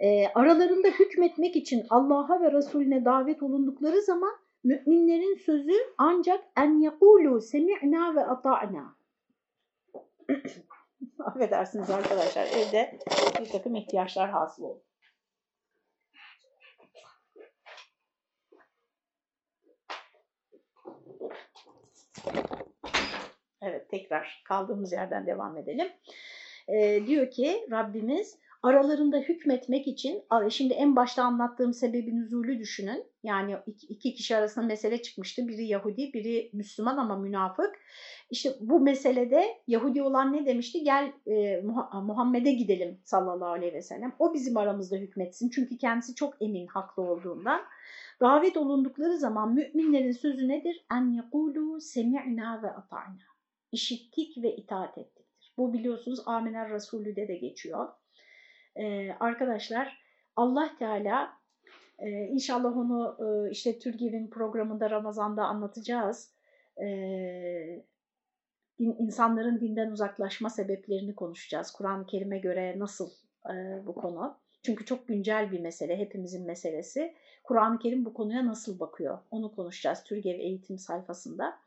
Ee, 0.00 0.26
aralarında 0.34 0.88
hükmetmek 0.88 1.56
için 1.56 1.86
Allah'a 1.90 2.40
ve 2.40 2.52
Resulüne 2.52 3.04
davet 3.04 3.42
olundukları 3.42 4.02
zaman 4.02 4.32
müminlerin 4.64 5.34
sözü 5.34 5.74
ancak 5.98 6.44
en 6.56 6.80
yekulu 6.80 7.40
semi'na 7.40 8.14
ve 8.14 8.24
ata'na. 8.24 8.96
Affedersiniz 11.18 11.90
arkadaşlar 11.90 12.46
evde 12.46 12.98
bir 13.40 13.48
takım 13.48 13.74
ihtiyaçlar 13.74 14.30
hasıl 14.30 14.62
oldu. 14.62 14.84
Evet 23.62 23.90
tekrar 23.90 24.42
kaldığımız 24.44 24.92
yerden 24.92 25.26
devam 25.26 25.56
edelim. 25.56 25.88
Ee, 26.68 27.06
diyor 27.06 27.30
ki 27.30 27.66
Rabbimiz 27.70 28.38
aralarında 28.62 29.18
hükmetmek 29.18 29.86
için, 29.86 30.22
şimdi 30.50 30.74
en 30.74 30.96
başta 30.96 31.24
anlattığım 31.24 31.74
sebebin 31.74 32.20
nüzulü 32.20 32.58
düşünün. 32.58 33.04
Yani 33.22 33.56
iki 33.88 34.14
kişi 34.14 34.36
arasında 34.36 34.66
mesele 34.66 35.02
çıkmıştı. 35.02 35.48
Biri 35.48 35.66
Yahudi, 35.66 36.12
biri 36.12 36.50
Müslüman 36.52 36.96
ama 36.96 37.16
münafık. 37.18 37.78
İşte 38.30 38.50
bu 38.60 38.80
meselede 38.80 39.44
Yahudi 39.66 40.02
olan 40.02 40.32
ne 40.32 40.46
demişti? 40.46 40.84
Gel 40.84 41.12
e, 41.26 41.62
Muhammed'e 41.92 42.52
gidelim 42.52 43.00
sallallahu 43.04 43.50
aleyhi 43.50 43.74
ve 43.74 43.82
sellem. 43.82 44.12
O 44.18 44.34
bizim 44.34 44.56
aramızda 44.56 44.96
hükmetsin. 44.96 45.50
Çünkü 45.50 45.78
kendisi 45.78 46.14
çok 46.14 46.42
emin 46.42 46.66
haklı 46.66 47.02
olduğundan. 47.02 47.60
Davet 48.20 48.56
olundukları 48.56 49.18
zaman 49.18 49.54
müminlerin 49.54 50.12
sözü 50.12 50.48
nedir? 50.48 50.86
En 50.92 51.12
yekulu 51.12 51.80
semi'na 51.80 52.62
ve 52.62 52.70
ata'na. 52.70 53.16
İşittik 53.72 54.42
ve 54.42 54.56
itaat 54.56 54.98
ettiktir. 54.98 55.54
Bu 55.56 55.72
biliyorsunuz 55.72 56.20
Amener 56.26 56.70
Resulü'de 56.70 57.28
de 57.28 57.34
geçiyor. 57.34 57.88
Ee, 58.80 59.16
arkadaşlar 59.20 59.98
Allah 60.36 60.76
Teala 60.78 61.32
e, 61.98 62.10
inşallah 62.10 62.76
onu 62.76 63.16
e, 63.20 63.50
işte 63.50 63.78
Türgev'in 63.78 64.30
programında 64.30 64.90
Ramazan'da 64.90 65.44
anlatacağız. 65.44 66.34
E, 66.82 66.86
din, 68.78 68.96
insanların 68.98 69.60
dinden 69.60 69.90
uzaklaşma 69.90 70.50
sebeplerini 70.50 71.14
konuşacağız. 71.14 71.70
Kur'an-ı 71.70 72.06
Kerim'e 72.06 72.38
göre 72.38 72.78
nasıl 72.78 73.10
e, 73.50 73.86
bu 73.86 73.94
konu? 73.94 74.36
Çünkü 74.62 74.84
çok 74.84 75.08
güncel 75.08 75.52
bir 75.52 75.60
mesele, 75.60 75.96
hepimizin 75.96 76.46
meselesi. 76.46 77.14
Kur'an-ı 77.44 77.78
Kerim 77.78 78.04
bu 78.04 78.14
konuya 78.14 78.46
nasıl 78.46 78.80
bakıyor? 78.80 79.18
Onu 79.30 79.54
konuşacağız 79.54 80.04
Türgev 80.04 80.38
eğitim 80.38 80.78
sayfasında. 80.78 81.58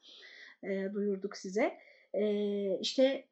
E, 0.63 0.93
duyurduk 0.93 1.37
size. 1.37 1.77
E, 2.13 2.23
işte 2.79 3.25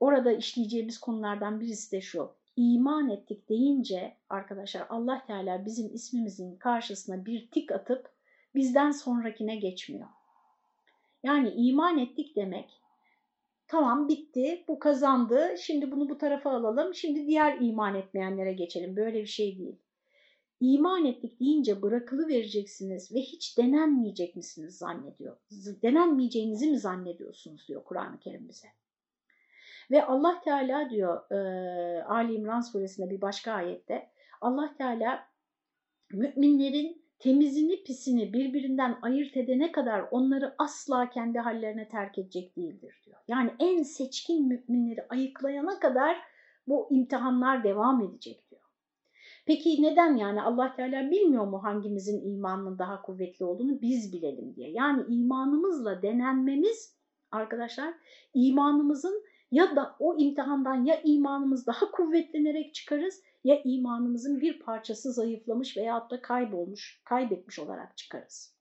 orada 0.00 0.32
işleyeceğimiz 0.32 0.98
konulardan 0.98 1.60
birisi 1.60 1.92
de 1.92 2.00
şu. 2.00 2.39
İman 2.56 3.10
ettik 3.10 3.48
deyince 3.48 4.16
arkadaşlar 4.28 4.86
Allah 4.88 5.26
Teala 5.26 5.66
bizim 5.66 5.94
ismimizin 5.94 6.56
karşısına 6.56 7.26
bir 7.26 7.50
tik 7.50 7.72
atıp 7.72 8.10
bizden 8.54 8.90
sonrakine 8.90 9.56
geçmiyor. 9.56 10.08
Yani 11.22 11.50
iman 11.50 11.98
ettik 11.98 12.36
demek 12.36 12.80
tamam 13.68 14.08
bitti 14.08 14.64
bu 14.68 14.78
kazandı 14.78 15.54
şimdi 15.58 15.92
bunu 15.92 16.08
bu 16.08 16.18
tarafa 16.18 16.50
alalım 16.50 16.94
şimdi 16.94 17.26
diğer 17.26 17.58
iman 17.60 17.94
etmeyenlere 17.94 18.52
geçelim 18.52 18.96
böyle 18.96 19.20
bir 19.20 19.26
şey 19.26 19.58
değil. 19.58 19.76
İman 20.60 21.04
ettik 21.04 21.40
deyince 21.40 21.82
bırakılı 21.82 22.28
vereceksiniz 22.28 23.14
ve 23.14 23.20
hiç 23.20 23.58
denenmeyecek 23.58 24.36
misiniz 24.36 24.78
zannediyor. 24.78 25.36
Denenmeyeceğinizi 25.82 26.70
mi 26.70 26.78
zannediyorsunuz 26.78 27.68
diyor 27.68 27.84
Kur'an-ı 27.84 28.18
Kerim 28.18 28.48
bize. 28.48 28.68
Ve 29.90 30.06
Allah 30.06 30.40
Teala 30.44 30.90
diyor 30.90 31.30
e, 31.30 32.02
Ali 32.02 32.34
İmran 32.34 32.60
suresinde 32.60 33.10
bir 33.10 33.20
başka 33.20 33.52
ayette 33.52 34.10
Allah 34.40 34.74
Teala 34.78 35.26
müminlerin 36.12 37.02
temizini 37.18 37.84
pisini 37.84 38.32
birbirinden 38.32 38.98
ayırt 39.02 39.36
edene 39.36 39.72
kadar 39.72 40.04
onları 40.10 40.54
asla 40.58 41.10
kendi 41.10 41.38
hallerine 41.38 41.88
terk 41.88 42.18
edecek 42.18 42.56
değildir 42.56 43.02
diyor. 43.06 43.18
Yani 43.28 43.50
en 43.58 43.82
seçkin 43.82 44.48
müminleri 44.48 45.06
ayıklayana 45.08 45.80
kadar 45.80 46.16
bu 46.66 46.88
imtihanlar 46.90 47.64
devam 47.64 48.02
edecek 48.02 48.50
diyor. 48.50 48.60
Peki 49.46 49.82
neden 49.82 50.16
yani 50.16 50.42
Allah 50.42 50.76
Teala 50.76 51.10
bilmiyor 51.10 51.46
mu 51.46 51.62
hangimizin 51.62 52.24
imanının 52.24 52.78
daha 52.78 53.02
kuvvetli 53.02 53.44
olduğunu 53.44 53.80
biz 53.80 54.12
bilelim 54.12 54.54
diye. 54.56 54.70
Yani 54.70 55.02
imanımızla 55.08 56.02
denenmemiz 56.02 56.96
arkadaşlar 57.30 57.94
imanımızın 58.34 59.24
ya 59.50 59.76
da 59.76 59.96
o 59.98 60.16
imtihandan 60.18 60.84
ya 60.84 61.00
imanımız 61.02 61.66
daha 61.66 61.90
kuvvetlenerek 61.90 62.74
çıkarız 62.74 63.22
ya 63.44 63.62
imanımızın 63.64 64.40
bir 64.40 64.58
parçası 64.58 65.12
zayıflamış 65.12 65.76
veyahut 65.76 66.10
da 66.10 66.22
kaybolmuş, 66.22 67.02
kaybetmiş 67.04 67.58
olarak 67.58 67.96
çıkarız. 67.96 68.54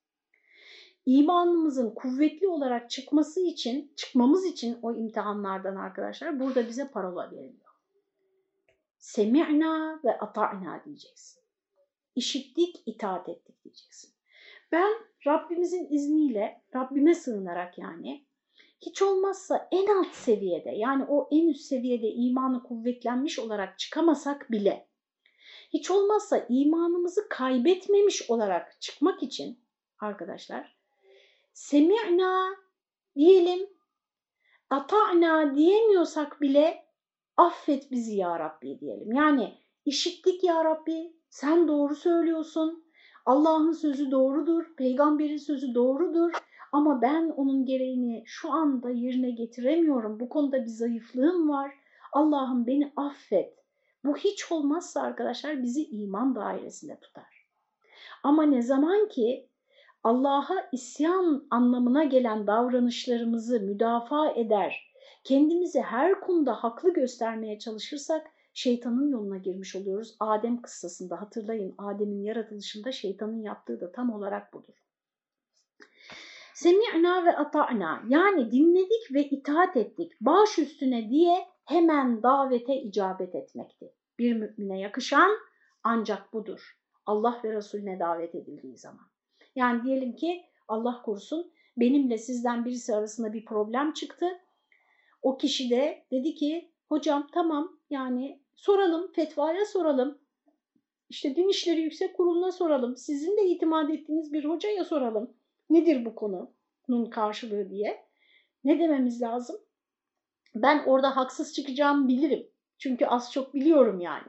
İmanımızın 1.06 1.93
kuvvetli 1.95 2.47
olarak 2.47 2.89
çıkması 2.89 3.41
için, 3.41 3.93
çıkmamız 3.95 4.45
için 4.45 4.80
o 4.82 4.93
imtihanlardan 4.93 5.75
arkadaşlar 5.75 6.39
burada 6.39 6.67
bize 6.67 6.88
parola 6.88 7.32
veriliyor. 7.32 7.69
Semi'na 8.97 9.99
ve 10.04 10.19
ata'na 10.19 10.82
diyeceksin. 10.86 11.43
İşittik, 12.15 12.84
itaat 12.86 13.30
ettik 13.30 13.63
diyeceksin. 13.63 14.13
Ben 14.71 14.89
Rabbimizin 15.28 15.88
izniyle, 15.89 16.62
Rabbime 16.75 17.15
sığınarak 17.15 17.78
yani 17.78 18.25
hiç 18.82 19.02
olmazsa 19.02 19.68
en 19.72 19.88
alt 19.98 20.13
seviyede 20.13 20.70
yani 20.70 21.06
o 21.10 21.30
en 21.32 21.48
üst 21.48 21.62
seviyede 21.62 22.08
imanı 22.08 22.63
kuvvetlenmiş 22.63 23.39
olarak 23.39 23.80
çıkamasak 23.80 24.52
bile 24.52 24.89
hiç 25.74 25.92
olmazsa 25.92 26.46
imanımızı 26.50 27.30
kaybetmemiş 27.30 28.30
olarak 28.30 28.82
çıkmak 28.82 29.24
için 29.24 29.60
arkadaşlar 30.00 30.80
semi'na 31.54 32.56
diyelim, 33.15 33.70
ata'na 34.70 35.56
diyemiyorsak 35.56 36.42
bile 36.42 36.86
affet 37.38 37.92
bizi 37.92 38.15
ya 38.15 38.39
Rabbi 38.39 38.80
diyelim. 38.80 39.13
Yani 39.13 39.58
işittik 39.86 40.44
ya 40.44 40.65
Rabbi, 40.65 41.13
sen 41.30 41.68
doğru 41.68 41.96
söylüyorsun, 41.96 42.84
Allah'ın 43.26 43.72
sözü 43.72 44.12
doğrudur, 44.12 44.76
peygamberin 44.76 45.38
sözü 45.38 45.76
doğrudur 45.76 46.32
ama 46.71 47.01
ben 47.01 47.29
onun 47.29 47.65
gereğini 47.65 48.23
şu 48.25 48.51
anda 48.51 48.89
yerine 48.89 49.32
getiremiyorum. 49.32 50.19
Bu 50.19 50.29
konuda 50.29 50.62
bir 50.62 50.69
zayıflığım 50.69 51.49
var. 51.49 51.71
Allah'ım 52.12 52.67
beni 52.67 52.93
affet. 52.95 53.60
Bu 54.05 54.17
hiç 54.17 54.51
olmazsa 54.51 55.01
arkadaşlar 55.01 55.63
bizi 55.63 55.86
iman 55.86 56.36
dairesinde 56.36 56.99
tutar. 56.99 57.47
Ama 58.23 58.43
ne 58.43 58.62
zaman 58.62 59.08
ki 59.08 59.49
Allah'a 60.03 60.69
isyan 60.71 61.47
anlamına 61.49 62.03
gelen 62.03 62.47
davranışlarımızı 62.47 63.60
müdafaa 63.60 64.32
eder, 64.32 64.93
kendimizi 65.23 65.82
her 65.82 66.21
konuda 66.21 66.53
haklı 66.53 66.93
göstermeye 66.93 67.60
çalışırsak 67.60 68.27
şeytanın 68.53 69.10
yoluna 69.12 69.38
girmiş 69.38 69.75
oluyoruz. 69.75 70.15
Adem 70.19 70.62
kıssasında 70.62 71.21
hatırlayın 71.21 71.75
Adem'in 71.77 72.23
yaratılışında 72.23 72.91
şeytanın 72.91 73.41
yaptığı 73.41 73.82
da 73.82 73.91
tam 73.91 74.13
olarak 74.13 74.53
budur. 74.53 74.73
Semi'na 76.60 77.26
ve 77.26 77.38
ata'na 77.38 78.04
yani 78.08 78.52
dinledik 78.52 79.13
ve 79.13 79.24
itaat 79.24 79.78
ettik 79.78 80.12
baş 80.22 80.60
üstüne 80.60 81.10
diye 81.10 81.48
hemen 81.65 82.24
davete 82.24 82.76
icabet 82.76 83.36
etmekti. 83.36 83.93
Bir 84.19 84.34
mümine 84.34 84.80
yakışan 84.80 85.32
ancak 85.84 86.34
budur. 86.34 86.78
Allah 87.06 87.41
ve 87.43 87.54
Resulüne 87.54 88.00
davet 88.00 88.36
edildiği 88.36 88.78
zaman. 88.78 89.06
Yani 89.56 89.84
diyelim 89.84 90.15
ki 90.15 90.45
Allah 90.67 91.02
korusun 91.02 91.52
benimle 91.78 92.17
sizden 92.17 92.65
birisi 92.65 92.95
arasında 92.95 93.34
bir 93.34 93.45
problem 93.45 93.93
çıktı. 93.93 94.26
O 95.22 95.38
kişi 95.38 95.69
de 95.69 96.06
dedi 96.12 96.36
ki 96.36 96.72
hocam 96.89 97.28
tamam 97.34 97.80
yani 97.89 98.41
soralım 98.56 99.12
fetvaya 99.12 99.65
soralım. 99.65 100.17
İşte 101.10 101.36
Din 101.36 101.50
İşleri 101.50 101.82
Yüksek 101.82 102.17
Kurulu'na 102.17 102.52
soralım. 102.52 102.98
Sizin 102.98 103.38
de 103.38 103.45
itimat 103.45 103.89
ettiğiniz 103.89 104.34
bir 104.34 104.45
hocaya 104.45 104.86
soralım. 104.86 105.38
Nedir 105.69 106.05
bu 106.05 106.15
konunun 106.15 107.10
karşılığı 107.10 107.69
diye. 107.69 108.05
Ne 108.63 108.79
dememiz 108.79 109.21
lazım? 109.21 109.55
Ben 110.55 110.84
orada 110.86 111.15
haksız 111.15 111.53
çıkacağımı 111.53 112.08
bilirim. 112.08 112.49
Çünkü 112.77 113.05
az 113.05 113.32
çok 113.34 113.53
biliyorum 113.53 113.99
yani. 113.99 114.27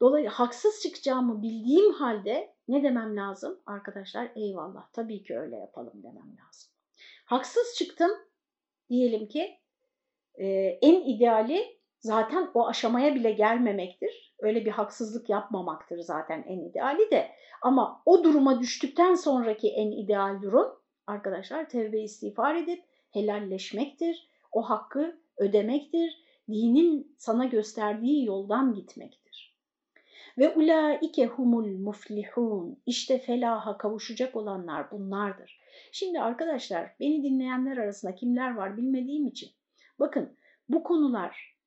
Dolayısıyla 0.00 0.38
haksız 0.38 0.82
çıkacağımı 0.82 1.42
bildiğim 1.42 1.92
halde 1.92 2.54
ne 2.68 2.82
demem 2.82 3.16
lazım? 3.16 3.60
Arkadaşlar 3.66 4.32
eyvallah 4.36 4.92
tabii 4.92 5.22
ki 5.22 5.38
öyle 5.38 5.56
yapalım 5.56 6.02
demem 6.02 6.36
lazım. 6.46 6.72
Haksız 7.24 7.74
çıktım 7.78 8.10
diyelim 8.90 9.28
ki 9.28 9.58
en 10.82 11.00
ideali 11.00 11.78
zaten 12.00 12.50
o 12.54 12.66
aşamaya 12.66 13.14
bile 13.14 13.30
gelmemektir. 13.32 14.27
Öyle 14.38 14.64
bir 14.64 14.70
haksızlık 14.70 15.28
yapmamaktır 15.28 15.98
zaten 15.98 16.44
en 16.46 16.58
ideali 16.58 17.10
de. 17.10 17.30
Ama 17.62 18.02
o 18.06 18.24
duruma 18.24 18.60
düştükten 18.60 19.14
sonraki 19.14 19.68
en 19.68 19.90
ideal 19.90 20.42
durum 20.42 20.72
arkadaşlar 21.06 21.68
tevbe 21.68 22.00
istiğfar 22.00 22.54
edip 22.54 22.84
helalleşmektir. 23.10 24.28
O 24.52 24.62
hakkı 24.62 25.18
ödemektir. 25.36 26.24
Dinin 26.48 27.14
sana 27.18 27.44
gösterdiği 27.44 28.24
yoldan 28.24 28.74
gitmektir. 28.74 29.56
Ve 30.38 30.54
ulaike 30.54 31.26
humul 31.26 31.78
muflihun. 31.78 32.78
İşte 32.86 33.18
felaha 33.18 33.78
kavuşacak 33.78 34.36
olanlar 34.36 34.90
bunlardır. 34.90 35.60
Şimdi 35.92 36.20
arkadaşlar 36.20 36.90
beni 37.00 37.22
dinleyenler 37.22 37.76
arasında 37.76 38.14
kimler 38.14 38.54
var 38.54 38.76
bilmediğim 38.76 39.26
için 39.26 39.50
bakın 39.98 40.36
bu 40.68 40.82
konular 40.82 41.57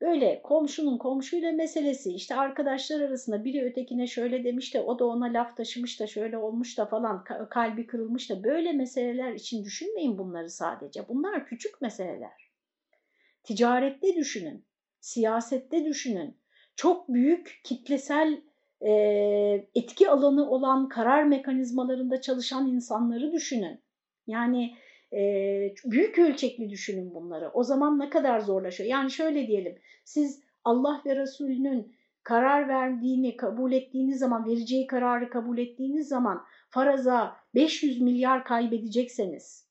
Böyle 0.00 0.42
komşunun 0.42 0.98
komşuyla 0.98 1.52
meselesi 1.52 2.12
işte 2.12 2.34
arkadaşlar 2.34 3.00
arasında 3.00 3.44
biri 3.44 3.64
ötekine 3.64 4.06
şöyle 4.06 4.44
demiş 4.44 4.74
de 4.74 4.80
o 4.80 4.98
da 4.98 5.04
ona 5.04 5.24
laf 5.24 5.56
taşımış 5.56 6.00
da 6.00 6.06
şöyle 6.06 6.38
olmuş 6.38 6.78
da 6.78 6.86
falan 6.86 7.24
kalbi 7.50 7.86
kırılmış 7.86 8.30
da 8.30 8.44
böyle 8.44 8.72
meseleler 8.72 9.32
için 9.32 9.64
düşünmeyin 9.64 10.18
bunları 10.18 10.50
sadece. 10.50 11.08
Bunlar 11.08 11.46
küçük 11.46 11.82
meseleler. 11.82 12.50
Ticarette 13.42 14.16
düşünün, 14.16 14.64
siyasette 15.00 15.84
düşünün. 15.84 16.36
Çok 16.76 17.08
büyük 17.08 17.60
kitlesel 17.64 18.42
e, 18.80 18.90
etki 19.74 20.10
alanı 20.10 20.50
olan 20.50 20.88
karar 20.88 21.24
mekanizmalarında 21.24 22.20
çalışan 22.20 22.68
insanları 22.68 23.32
düşünün. 23.32 23.80
Yani 24.26 24.76
e, 25.12 25.74
büyük 25.84 26.18
ölçekli 26.18 26.70
düşünün 26.70 27.14
bunları. 27.14 27.50
O 27.54 27.64
zaman 27.64 27.98
ne 27.98 28.10
kadar 28.10 28.40
zorlaşıyor. 28.40 28.90
Yani 28.90 29.10
şöyle 29.10 29.46
diyelim 29.46 29.78
siz 30.04 30.40
Allah 30.64 31.02
ve 31.06 31.16
Resulünün 31.16 31.94
karar 32.22 32.68
verdiğini 32.68 33.36
kabul 33.36 33.72
ettiğiniz 33.72 34.18
zaman, 34.18 34.46
vereceği 34.46 34.86
kararı 34.86 35.30
kabul 35.30 35.58
ettiğiniz 35.58 36.08
zaman 36.08 36.44
faraza 36.70 37.36
500 37.54 38.00
milyar 38.00 38.44
kaybedecekseniz 38.44 39.68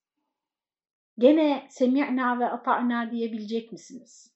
gene 1.20 1.68
semi'na 1.70 2.40
ve 2.40 2.46
ata'na 2.46 3.12
diyebilecek 3.12 3.72
misiniz? 3.72 4.34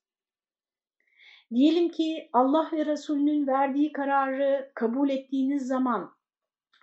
Diyelim 1.54 1.90
ki 1.90 2.30
Allah 2.34 2.70
ve 2.74 2.86
Resulünün 2.86 3.48
verdiği 3.48 3.92
kararı 3.92 4.72
kabul 4.76 5.10
ettiğiniz 5.10 5.68
zaman 5.68 6.12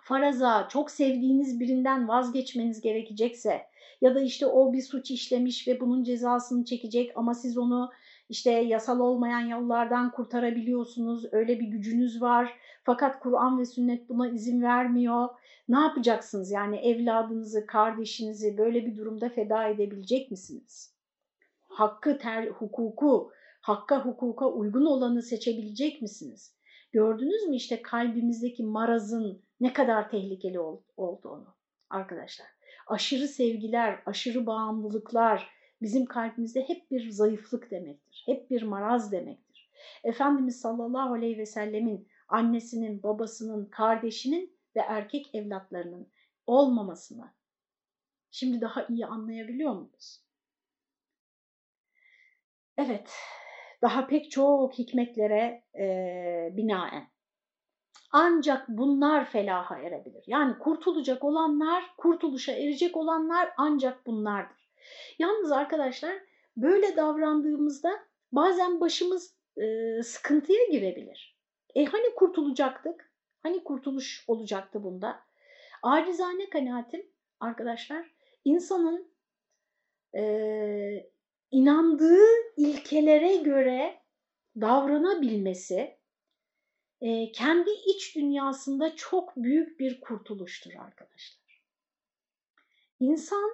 faraza 0.03 0.67
çok 0.69 0.91
sevdiğiniz 0.91 1.59
birinden 1.59 2.07
vazgeçmeniz 2.07 2.81
gerekecekse 2.81 3.68
ya 4.01 4.15
da 4.15 4.21
işte 4.21 4.47
o 4.47 4.73
bir 4.73 4.81
suç 4.81 5.11
işlemiş 5.11 5.67
ve 5.67 5.79
bunun 5.79 6.03
cezasını 6.03 6.65
çekecek 6.65 7.11
ama 7.15 7.33
siz 7.33 7.57
onu 7.57 7.91
işte 8.29 8.51
yasal 8.51 8.99
olmayan 8.99 9.47
yollardan 9.47 10.11
kurtarabiliyorsunuz, 10.11 11.25
öyle 11.31 11.59
bir 11.59 11.67
gücünüz 11.67 12.21
var. 12.21 12.57
Fakat 12.83 13.19
Kur'an 13.19 13.59
ve 13.59 13.65
sünnet 13.65 14.09
buna 14.09 14.29
izin 14.29 14.61
vermiyor. 14.61 15.29
Ne 15.69 15.79
yapacaksınız? 15.79 16.51
Yani 16.51 16.77
evladınızı, 16.77 17.65
kardeşinizi 17.65 18.57
böyle 18.57 18.85
bir 18.85 18.97
durumda 18.97 19.29
feda 19.29 19.67
edebilecek 19.67 20.31
misiniz? 20.31 20.95
Hakkı, 21.67 22.17
ter, 22.17 22.47
hukuku, 22.47 23.31
hakka, 23.61 24.05
hukuka 24.05 24.49
uygun 24.49 24.85
olanı 24.85 25.21
seçebilecek 25.21 26.01
misiniz? 26.01 26.55
Gördünüz 26.91 27.47
mü 27.47 27.55
işte 27.55 27.81
kalbimizdeki 27.81 28.63
marazın 28.63 29.41
ne 29.59 29.73
kadar 29.73 30.09
tehlikeli 30.09 30.59
olduğunu 30.97 31.55
arkadaşlar? 31.89 32.58
Aşırı 32.89 33.27
sevgiler, 33.27 34.01
aşırı 34.05 34.45
bağımlılıklar, 34.45 35.49
bizim 35.81 36.05
kalbimizde 36.05 36.69
hep 36.69 36.91
bir 36.91 37.09
zayıflık 37.09 37.71
demektir. 37.71 38.23
Hep 38.25 38.49
bir 38.49 38.61
maraz 38.61 39.11
demektir. 39.11 39.69
Efendimiz 40.03 40.61
sallallahu 40.61 41.13
aleyhi 41.13 41.37
ve 41.37 41.45
sellemin 41.45 42.07
annesinin, 42.27 43.03
babasının, 43.03 43.65
kardeşinin 43.65 44.57
ve 44.75 44.79
erkek 44.79 45.35
evlatlarının 45.35 46.07
olmamasını 46.47 47.33
şimdi 48.31 48.61
daha 48.61 48.85
iyi 48.85 49.05
anlayabiliyor 49.05 49.73
muyuz? 49.73 50.23
Evet, 52.77 53.11
daha 53.81 54.07
pek 54.07 54.31
çok 54.31 54.73
hikmetlere 54.73 55.63
e, 55.79 55.85
binaen. 56.57 57.07
Ancak 58.11 58.69
bunlar 58.69 59.25
felaha 59.25 59.79
erebilir. 59.79 60.23
Yani 60.27 60.59
kurtulacak 60.59 61.23
olanlar, 61.23 61.83
kurtuluşa 61.97 62.51
erecek 62.51 62.97
olanlar 62.97 63.49
ancak 63.57 64.05
bunlardır. 64.05 64.69
Yalnız 65.19 65.51
arkadaşlar 65.51 66.13
böyle 66.57 66.95
davrandığımızda 66.95 67.99
bazen 68.31 68.79
başımız 68.79 69.35
e, 69.57 69.63
sıkıntıya 70.03 70.65
girebilir. 70.71 71.39
E 71.75 71.85
hani 71.85 72.15
kurtulacaktık? 72.15 73.13
Hani 73.43 73.63
kurtuluş 73.63 74.25
olacaktı 74.27 74.83
bunda? 74.83 75.19
Acizane 75.83 76.49
kanaatim 76.49 77.05
arkadaşlar 77.39 78.11
insanın 78.45 79.11
e, 80.15 81.11
inandığı 81.51 82.25
ilkelere 82.57 83.35
göre 83.35 83.99
davranabilmesi 84.61 85.98
e, 87.01 87.31
kendi 87.31 87.69
iç 87.69 88.15
dünyasında 88.15 88.95
çok 88.95 89.35
büyük 89.35 89.79
bir 89.79 90.01
kurtuluştur 90.01 90.71
arkadaşlar. 90.73 91.63
İnsan 92.99 93.51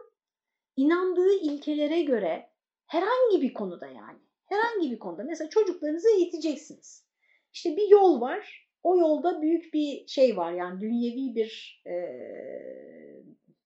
inandığı 0.76 1.34
ilkelere 1.34 2.02
göre 2.02 2.50
herhangi 2.86 3.42
bir 3.42 3.54
konuda 3.54 3.88
yani 3.88 4.20
herhangi 4.46 4.92
bir 4.92 5.00
konuda 5.00 5.24
mesela 5.24 5.50
çocuklarınızı 5.50 6.10
eğiteceksiniz. 6.10 7.06
İşte 7.54 7.78
bir 7.78 7.90
yol 7.90 8.22
var. 8.22 8.66
O 8.84 8.98
yolda 8.98 9.42
büyük 9.42 9.74
bir 9.74 10.08
şey 10.08 10.38
var 10.38 10.52
yani 10.52 10.82
dünyevi 10.82 11.36
bir 11.36 11.82
e, 11.88 11.96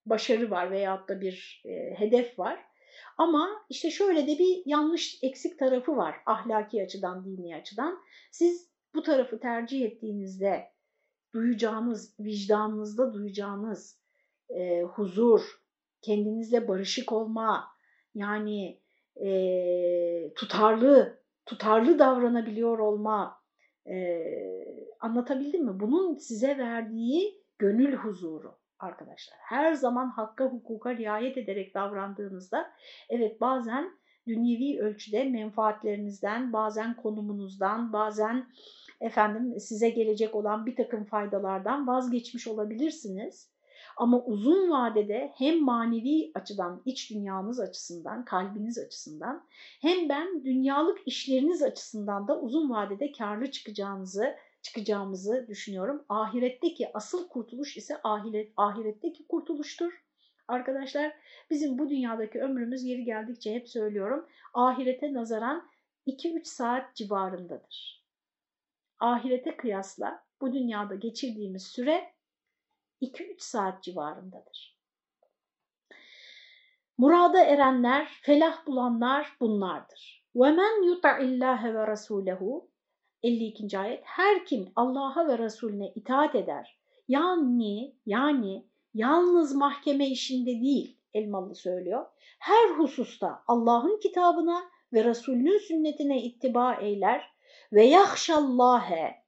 başarı 0.05 0.51
var 0.51 0.71
veyahut 0.71 1.09
da 1.09 1.21
bir 1.21 1.63
e, 1.65 1.99
hedef 1.99 2.39
var. 2.39 2.65
Ama 3.17 3.65
işte 3.69 3.91
şöyle 3.91 4.27
de 4.27 4.39
bir 4.39 4.63
yanlış 4.65 5.23
eksik 5.23 5.59
tarafı 5.59 5.97
var 5.97 6.15
ahlaki 6.25 6.83
açıdan, 6.83 7.25
dini 7.25 7.55
açıdan. 7.55 7.99
Siz 8.31 8.68
bu 8.95 9.04
tarafı 9.04 9.39
tercih 9.39 9.86
ettiğinizde 9.86 10.71
duyacağınız, 11.34 12.19
vicdanınızda 12.19 13.13
duyacağınız 13.13 13.99
e, 14.49 14.82
huzur, 14.82 15.62
kendinizle 16.02 16.67
barışık 16.67 17.12
olma, 17.12 17.67
yani 18.15 18.82
e, 19.15 20.34
tutarlı, 20.36 21.19
tutarlı 21.45 21.99
davranabiliyor 21.99 22.80
olma, 22.80 23.41
e, 23.88 24.23
anlatabildim 24.99 25.65
mi? 25.65 25.80
Bunun 25.80 26.15
size 26.15 26.58
verdiği 26.58 27.43
gönül 27.60 27.95
huzuru 27.95 28.60
arkadaşlar. 28.80 29.39
Her 29.41 29.73
zaman 29.73 30.10
hakka 30.10 30.45
hukuka 30.45 30.97
riayet 30.97 31.38
ederek 31.38 31.73
davrandığınızda 31.73 32.71
evet 33.10 33.41
bazen 33.41 33.98
dünyevi 34.29 34.81
ölçüde 34.81 35.23
menfaatlerinizden, 35.23 36.53
bazen 36.53 36.95
konumunuzdan, 36.95 37.93
bazen 37.93 38.47
efendim 39.01 39.59
size 39.59 39.89
gelecek 39.89 40.35
olan 40.35 40.65
bir 40.65 40.75
takım 40.75 41.05
faydalardan 41.05 41.87
vazgeçmiş 41.87 42.47
olabilirsiniz. 42.47 43.49
Ama 43.97 44.23
uzun 44.25 44.71
vadede 44.71 45.33
hem 45.37 45.63
manevi 45.63 46.31
açıdan, 46.35 46.81
iç 46.85 47.11
dünyanız 47.11 47.59
açısından, 47.59 48.25
kalbiniz 48.25 48.77
açısından 48.77 49.45
hem 49.81 50.09
ben 50.09 50.43
dünyalık 50.43 50.99
işleriniz 51.05 51.63
açısından 51.63 52.27
da 52.27 52.39
uzun 52.39 52.69
vadede 52.69 53.11
karlı 53.11 53.51
çıkacağınızı 53.51 54.35
çıkacağımızı 54.61 55.45
düşünüyorum. 55.47 56.05
Ahiretteki 56.09 56.89
asıl 56.93 57.27
kurtuluş 57.27 57.77
ise 57.77 57.97
ahiret, 58.03 58.53
ahiretteki 58.57 59.27
kurtuluştur. 59.27 60.09
Arkadaşlar 60.48 61.12
bizim 61.50 61.78
bu 61.78 61.90
dünyadaki 61.90 62.40
ömrümüz 62.40 62.85
yeri 62.85 63.04
geldikçe 63.04 63.54
hep 63.54 63.68
söylüyorum 63.68 64.28
ahirete 64.54 65.12
nazaran 65.12 65.68
2-3 66.07 66.44
saat 66.44 66.94
civarındadır. 66.94 68.04
Ahirete 69.00 69.57
kıyasla 69.57 70.24
bu 70.40 70.52
dünyada 70.52 70.94
geçirdiğimiz 70.94 71.66
süre 71.66 72.14
2-3 73.02 73.35
saat 73.38 73.83
civarındadır. 73.83 74.78
Murada 76.98 77.44
erenler, 77.44 78.09
felah 78.22 78.66
bulanlar 78.66 79.37
bunlardır. 79.40 80.24
وَمَنْ 80.35 80.85
يُطَعِ 80.90 81.20
اللّٰهَ 81.20 81.72
وَرَسُولَهُ 81.72 82.68
52. 83.22 83.78
ayet 83.78 84.04
her 84.04 84.46
kim 84.46 84.72
Allah'a 84.76 85.28
ve 85.28 85.38
Resulüne 85.38 85.92
itaat 85.94 86.35
eder 86.35 86.78
yani 87.09 87.94
yani 88.07 88.66
yalnız 88.93 89.56
mahkeme 89.56 90.08
işinde 90.08 90.62
değil 90.62 90.97
Elmalı 91.13 91.56
söylüyor 91.56 92.06
her 92.39 92.69
hususta 92.69 93.43
Allah'ın 93.47 93.99
kitabına 93.99 94.63
ve 94.93 95.04
Resulünün 95.04 95.58
sünnetine 95.58 96.23
ittiba 96.23 96.73
eyler 96.73 97.32
ve 97.73 97.86
yahşallâhe 97.86 99.23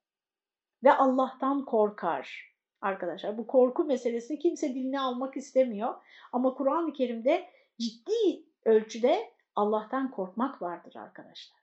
ve 0.84 0.93
Allah'tan 0.93 1.65
korkar. 1.65 2.52
Arkadaşlar 2.82 3.38
bu 3.38 3.47
korku 3.47 3.84
meselesini 3.84 4.39
kimse 4.39 4.76
diline 4.76 5.00
almak 5.00 5.38
istemiyor 5.38 5.95
ama 6.34 6.54
Kur'an-ı 6.54 6.93
Kerim'de 6.93 7.50
ciddi 7.80 8.45
ölçüde 8.65 9.32
Allah'tan 9.56 10.12
korkmak 10.12 10.62
vardır 10.62 10.95
arkadaşlar. 10.95 11.62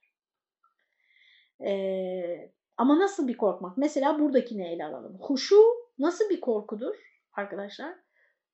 Ee, 1.60 2.50
ama 2.76 2.98
nasıl 2.98 3.28
bir 3.28 3.36
korkmak? 3.36 3.76
Mesela 3.76 4.18
buradakini 4.18 4.68
ele 4.68 4.84
alalım. 4.84 5.18
Huşu 5.20 5.62
nasıl 5.98 6.28
bir 6.28 6.40
korkudur 6.40 7.07
arkadaşlar? 7.38 7.94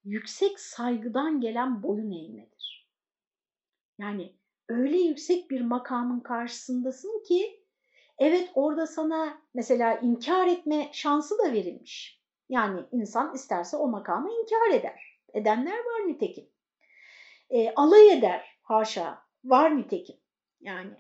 Yüksek 0.05 0.61
saygıdan 0.61 1.41
gelen 1.41 1.83
boyun 1.83 2.11
eğmedir. 2.11 2.89
Yani 3.99 4.37
öyle 4.69 4.97
yüksek 4.97 5.51
bir 5.51 5.61
makamın 5.61 6.21
karşısındasın 6.21 7.23
ki 7.29 7.65
evet 8.19 8.51
orada 8.55 8.87
sana 8.87 9.39
mesela 9.55 9.99
inkar 9.99 10.47
etme 10.47 10.91
şansı 10.93 11.39
da 11.39 11.53
verilmiş. 11.53 12.21
Yani 12.49 12.81
insan 12.93 13.35
isterse 13.35 13.77
o 13.77 13.89
makamı 13.89 14.31
inkar 14.31 14.79
eder. 14.79 15.21
Edenler 15.35 15.79
var 15.79 16.09
nitekim. 16.09 16.49
E, 17.51 17.75
alay 17.75 18.13
eder 18.13 18.59
haşa 18.63 19.19
var 19.45 19.77
nitekim. 19.77 20.17
Yani 20.61 20.91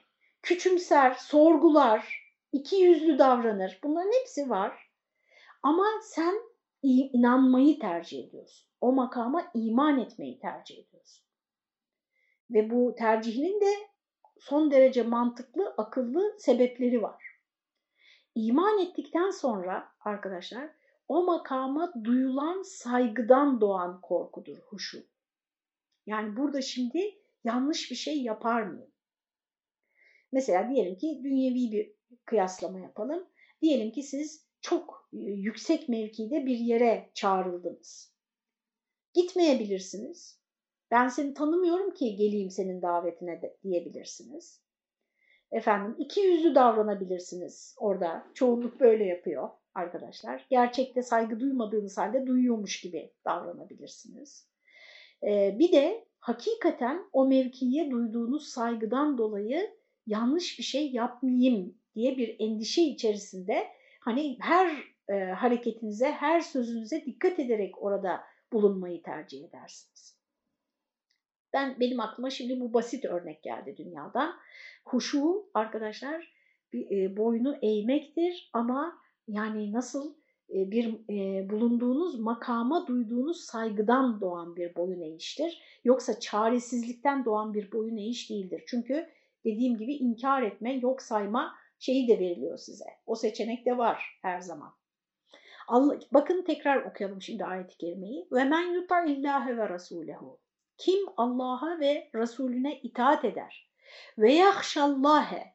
küçümser, 0.42 1.14
sorgular, 1.14 2.24
iki 2.52 2.76
yüzlü 2.76 3.18
davranır. 3.18 3.78
Bunların 3.82 4.12
hepsi 4.20 4.50
var. 4.50 4.90
Ama 5.62 5.86
sen 6.02 6.34
inanmayı 6.84 7.78
tercih 7.78 8.28
ediyorsun. 8.28 8.68
O 8.80 8.92
makama 8.92 9.50
iman 9.54 9.98
etmeyi 9.98 10.38
tercih 10.38 10.78
ediyorsun. 10.78 11.24
Ve 12.50 12.70
bu 12.70 12.94
tercihinin 12.98 13.60
de 13.60 13.74
son 14.38 14.70
derece 14.70 15.02
mantıklı, 15.02 15.74
akıllı 15.78 16.36
sebepleri 16.38 17.02
var. 17.02 17.24
İman 18.34 18.78
ettikten 18.78 19.30
sonra 19.30 19.88
arkadaşlar 20.00 20.70
o 21.08 21.24
makama 21.24 21.92
duyulan 22.04 22.62
saygıdan 22.62 23.60
doğan 23.60 24.00
korkudur 24.00 24.58
huşu. 24.58 25.06
Yani 26.06 26.36
burada 26.36 26.62
şimdi 26.62 27.14
yanlış 27.44 27.90
bir 27.90 27.96
şey 27.96 28.22
yapar 28.22 28.62
mıyım? 28.62 28.90
Mesela 30.32 30.70
diyelim 30.70 30.98
ki 30.98 31.20
dünyevi 31.24 31.72
bir 31.72 31.92
kıyaslama 32.24 32.80
yapalım. 32.80 33.28
Diyelim 33.62 33.92
ki 33.92 34.02
siz 34.02 34.43
çok 34.64 35.08
e, 35.12 35.18
yüksek 35.18 35.88
mevkide 35.88 36.46
bir 36.46 36.58
yere 36.58 37.10
çağrıldınız. 37.14 38.14
Gitmeyebilirsiniz. 39.14 40.40
Ben 40.90 41.08
seni 41.08 41.34
tanımıyorum 41.34 41.94
ki 41.94 42.16
geleyim 42.16 42.50
senin 42.50 42.82
davetine 42.82 43.42
de 43.42 43.56
diyebilirsiniz. 43.62 44.62
Efendim 45.52 45.96
iki 45.98 46.20
yüzlü 46.20 46.54
davranabilirsiniz 46.54 47.74
orada. 47.78 48.26
Çoğunluk 48.34 48.80
böyle 48.80 49.04
yapıyor 49.04 49.48
arkadaşlar. 49.74 50.46
Gerçekte 50.50 51.02
saygı 51.02 51.40
duymadığınız 51.40 51.98
halde 51.98 52.26
duyuyormuş 52.26 52.80
gibi 52.80 53.12
davranabilirsiniz. 53.24 54.48
Ee, 55.22 55.56
bir 55.58 55.72
de 55.72 56.04
hakikaten 56.18 57.04
o 57.12 57.26
mevkiye 57.26 57.90
duyduğunuz 57.90 58.48
saygıdan 58.48 59.18
dolayı 59.18 59.70
yanlış 60.06 60.58
bir 60.58 60.64
şey 60.64 60.92
yapmayayım 60.92 61.78
diye 61.94 62.16
bir 62.16 62.36
endişe 62.38 62.82
içerisinde 62.82 63.66
hani 64.04 64.36
her 64.40 64.94
e, 65.08 65.14
hareketinize, 65.14 66.12
her 66.12 66.40
sözünüze 66.40 67.04
dikkat 67.06 67.38
ederek 67.38 67.82
orada 67.82 68.24
bulunmayı 68.52 69.02
tercih 69.02 69.44
edersiniz. 69.44 70.18
Ben 71.52 71.80
benim 71.80 72.00
aklıma 72.00 72.30
şimdi 72.30 72.60
bu 72.60 72.74
basit 72.74 73.04
örnek 73.04 73.42
geldi 73.42 73.74
dünyadan. 73.78 74.34
Huşu 74.84 75.50
arkadaşlar 75.54 76.32
bir, 76.72 76.90
e, 76.90 77.16
boynu 77.16 77.56
eğmektir 77.62 78.50
ama 78.52 78.98
yani 79.28 79.72
nasıl 79.72 80.14
e, 80.50 80.70
bir 80.70 80.94
e, 81.10 81.50
bulunduğunuz 81.50 82.20
makama 82.20 82.86
duyduğunuz 82.86 83.40
saygıdan 83.40 84.20
doğan 84.20 84.56
bir 84.56 84.76
boyun 84.76 85.00
eğiştir. 85.00 85.62
Yoksa 85.84 86.20
çaresizlikten 86.20 87.24
doğan 87.24 87.54
bir 87.54 87.72
boyun 87.72 87.96
eğiş 87.96 88.30
değildir. 88.30 88.62
Çünkü 88.66 89.06
dediğim 89.44 89.78
gibi 89.78 89.94
inkar 89.94 90.42
etme, 90.42 90.74
yok 90.74 91.02
sayma 91.02 91.54
şeyi 91.84 92.08
de 92.08 92.18
veriliyor 92.18 92.58
size. 92.58 92.84
O 93.06 93.14
seçenek 93.14 93.66
de 93.66 93.78
var 93.78 94.18
her 94.22 94.40
zaman. 94.40 94.74
Allah, 95.68 95.98
bakın 96.12 96.42
tekrar 96.42 96.82
okuyalım 96.82 97.22
şimdi 97.22 97.44
ayet-i 97.44 97.78
kerimeyi. 97.78 98.28
Ve 98.32 98.44
men 98.44 98.72
yuta 98.72 99.04
illahe 99.04 99.56
ve 99.56 99.68
rasulehu. 99.68 100.40
Kim 100.78 101.00
Allah'a 101.16 101.80
ve 101.80 102.10
Resulüne 102.14 102.80
itaat 102.80 103.24
eder 103.24 103.70
ve 104.18 104.32
yahşallâhe 104.32 105.54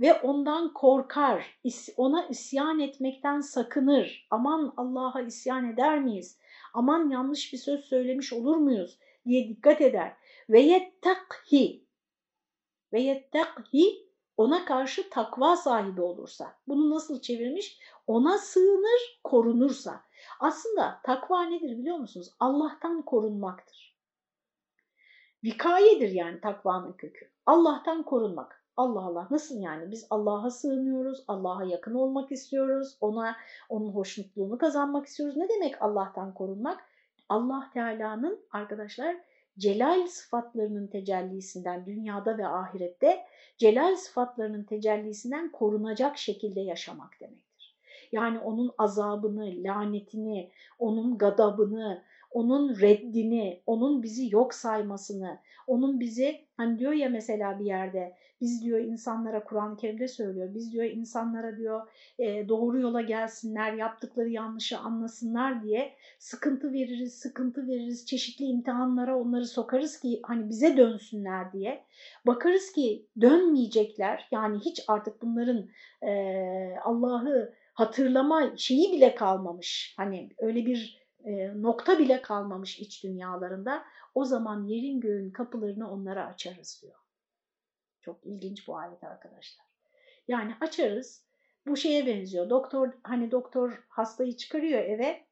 ve 0.00 0.14
ondan 0.14 0.72
korkar, 0.72 1.60
ona 1.96 2.26
isyan 2.26 2.80
etmekten 2.80 3.40
sakınır. 3.40 4.26
Aman 4.30 4.74
Allah'a 4.76 5.20
isyan 5.22 5.72
eder 5.72 5.98
miyiz? 5.98 6.38
Aman 6.74 7.10
yanlış 7.10 7.52
bir 7.52 7.58
söz 7.58 7.84
söylemiş 7.84 8.32
olur 8.32 8.56
muyuz? 8.56 8.98
diye 9.26 9.48
dikkat 9.48 9.80
eder. 9.80 10.16
Ve 10.50 10.60
yettakhi 10.60 11.86
ve 12.92 13.00
yettakhi 13.00 14.05
ona 14.36 14.64
karşı 14.64 15.10
takva 15.10 15.56
sahibi 15.56 16.02
olursa. 16.02 16.54
Bunu 16.68 16.90
nasıl 16.94 17.20
çevirmiş? 17.20 17.80
Ona 18.06 18.38
sığınır, 18.38 19.20
korunursa. 19.24 20.00
Aslında 20.40 21.00
takva 21.04 21.42
nedir 21.42 21.78
biliyor 21.78 21.96
musunuz? 21.96 22.30
Allah'tan 22.40 23.02
korunmaktır. 23.02 23.96
Vikayedir 25.44 26.08
yani 26.08 26.40
takvanın 26.40 26.92
kökü. 26.92 27.30
Allah'tan 27.46 28.02
korunmak. 28.02 28.66
Allah 28.76 29.00
Allah 29.00 29.28
nasıl 29.30 29.60
yani 29.60 29.90
biz 29.90 30.06
Allah'a 30.10 30.50
sığınıyoruz, 30.50 31.24
Allah'a 31.28 31.64
yakın 31.64 31.94
olmak 31.94 32.32
istiyoruz, 32.32 32.96
ona 33.00 33.36
onun 33.68 33.92
hoşnutluğunu 33.92 34.58
kazanmak 34.58 35.06
istiyoruz. 35.06 35.36
Ne 35.36 35.48
demek 35.48 35.82
Allah'tan 35.82 36.34
korunmak? 36.34 36.84
Allah 37.28 37.70
Teala'nın 37.72 38.40
arkadaşlar 38.50 39.16
celal 39.58 40.06
sıfatlarının 40.06 40.86
tecellisinden 40.86 41.86
dünyada 41.86 42.38
ve 42.38 42.46
ahirette 42.46 43.24
celal 43.58 43.96
sıfatlarının 43.96 44.62
tecellisinden 44.62 45.52
korunacak 45.52 46.18
şekilde 46.18 46.60
yaşamak 46.60 47.20
demektir. 47.20 47.76
Yani 48.12 48.38
onun 48.38 48.72
azabını, 48.78 49.54
lanetini, 49.64 50.50
onun 50.78 51.18
gadabını, 51.18 52.02
onun 52.30 52.80
reddini, 52.80 53.62
onun 53.66 54.02
bizi 54.02 54.34
yok 54.34 54.54
saymasını, 54.54 55.38
onun 55.66 56.00
bizi 56.00 56.40
hani 56.56 56.78
diyor 56.78 56.92
ya 56.92 57.08
mesela 57.08 57.58
bir 57.58 57.64
yerde 57.64 58.16
biz 58.40 58.62
diyor 58.62 58.78
insanlara 58.78 59.44
Kur'an-ı 59.44 59.76
Kerim'de 59.76 60.08
söylüyor. 60.08 60.54
Biz 60.54 60.72
diyor 60.72 60.84
insanlara 60.84 61.56
diyor 61.56 61.88
e, 62.18 62.48
doğru 62.48 62.80
yola 62.80 63.00
gelsinler, 63.00 63.72
yaptıkları 63.72 64.28
yanlışı 64.28 64.78
anlasınlar 64.78 65.62
diye 65.62 65.96
sıkıntı 66.18 66.72
veririz, 66.72 67.14
sıkıntı 67.14 67.68
veririz, 67.68 68.06
çeşitli 68.06 68.44
imtihanlara 68.44 69.18
onları 69.18 69.46
sokarız 69.46 70.00
ki 70.00 70.20
hani 70.22 70.48
bize 70.48 70.76
dönsünler 70.76 71.52
diye. 71.52 71.84
Bakarız 72.26 72.72
ki 72.72 73.06
dönmeyecekler. 73.20 74.28
Yani 74.30 74.58
hiç 74.58 74.84
artık 74.88 75.22
bunların 75.22 75.68
e, 76.02 76.12
Allah'ı 76.84 77.54
hatırlama 77.74 78.56
şeyi 78.56 78.92
bile 78.92 79.14
kalmamış. 79.14 79.94
Hani 79.96 80.30
öyle 80.38 80.66
bir 80.66 81.06
e, 81.24 81.62
nokta 81.62 81.98
bile 81.98 82.22
kalmamış 82.22 82.78
iç 82.78 83.04
dünyalarında. 83.04 83.82
O 84.14 84.24
zaman 84.24 84.64
yerin 84.64 85.00
göğün 85.00 85.30
kapılarını 85.30 85.90
onlara 85.90 86.26
açarız 86.26 86.80
diyor. 86.82 87.05
Çok 88.06 88.26
ilginç 88.26 88.68
bu 88.68 88.76
ayet 88.76 89.04
arkadaşlar. 89.04 89.66
Yani 90.28 90.54
açarız. 90.60 91.26
Bu 91.66 91.76
şeye 91.76 92.06
benziyor. 92.06 92.50
Doktor 92.50 92.92
hani 93.02 93.30
doktor 93.30 93.86
hastayı 93.88 94.36
çıkarıyor 94.36 94.80
eve. 94.84 95.26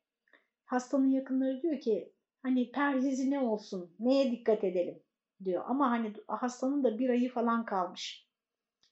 Hastanın 0.64 1.10
yakınları 1.10 1.62
diyor 1.62 1.80
ki 1.80 2.12
hani 2.42 2.72
perhizi 2.72 3.30
ne 3.30 3.40
olsun? 3.40 3.96
Neye 3.98 4.30
dikkat 4.32 4.64
edelim? 4.64 5.02
diyor. 5.44 5.64
Ama 5.66 5.90
hani 5.90 6.12
hastanın 6.28 6.84
da 6.84 6.98
bir 6.98 7.10
ayı 7.10 7.30
falan 7.32 7.64
kalmış. 7.64 8.28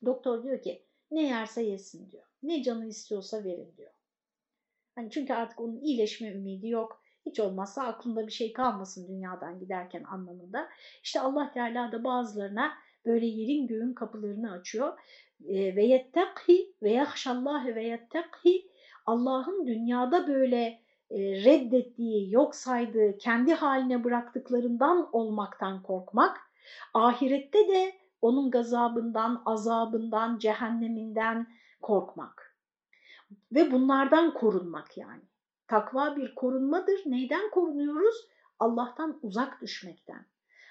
Doktor 0.05 0.43
diyor 0.45 0.63
ki 0.63 0.87
ne 1.11 1.27
yerse 1.27 1.63
yesin 1.63 2.11
diyor. 2.11 2.25
Ne 2.43 2.63
canı 2.63 2.87
istiyorsa 2.87 3.45
verin 3.45 3.75
diyor. 3.77 3.93
Hani 4.95 5.11
çünkü 5.11 5.33
artık 5.33 5.61
onun 5.61 5.77
iyileşme 5.77 6.29
ümidi 6.33 6.69
yok. 6.69 7.03
Hiç 7.27 7.41
olmazsa 7.41 7.83
aklında 7.83 8.27
bir 8.27 8.33
şey 8.33 8.53
kalmasın 8.53 9.09
dünyadan 9.09 9.61
giderken 9.61 10.05
anlamında. 10.05 10.69
İşte 11.03 11.21
Allah 11.21 11.53
Teala 11.53 11.93
da 11.93 12.05
bazılarına 12.05 12.73
böyle 13.07 13.27
yerin 13.27 13.67
göğün 13.67 13.95
kapılarını 13.95 14.53
açıyor. 14.53 14.99
E, 15.49 15.77
ve 15.77 15.85
yettekhi 15.85 16.75
ve 16.83 16.93
yahşallâhe 16.93 17.75
ve 17.75 17.85
yettekhi 17.85 18.69
Allah'ın 19.07 19.67
dünyada 19.67 20.29
böyle 20.29 20.83
e, 21.11 21.19
reddettiği, 21.45 22.33
yok 22.33 22.55
saydığı, 22.55 23.19
kendi 23.19 23.55
haline 23.55 24.05
bıraktıklarından 24.05 25.09
olmaktan 25.13 25.83
korkmak, 25.83 26.41
ahirette 26.95 27.69
de 27.69 27.93
onun 28.23 28.51
gazabından, 28.51 29.43
azabından, 29.47 30.39
cehenneminden 30.39 31.47
korkmak. 31.83 32.57
Ve 33.53 33.73
bunlardan 33.73 34.35
korunmak 34.35 34.97
yani. 34.97 35.23
Takva 35.69 36.17
bir 36.17 36.35
korunmadır. 36.35 37.01
Neyden 37.07 37.51
korunuyoruz? 37.51 38.15
Allah'tan 38.59 39.19
uzak 39.23 39.61
düşmekten. 39.63 40.27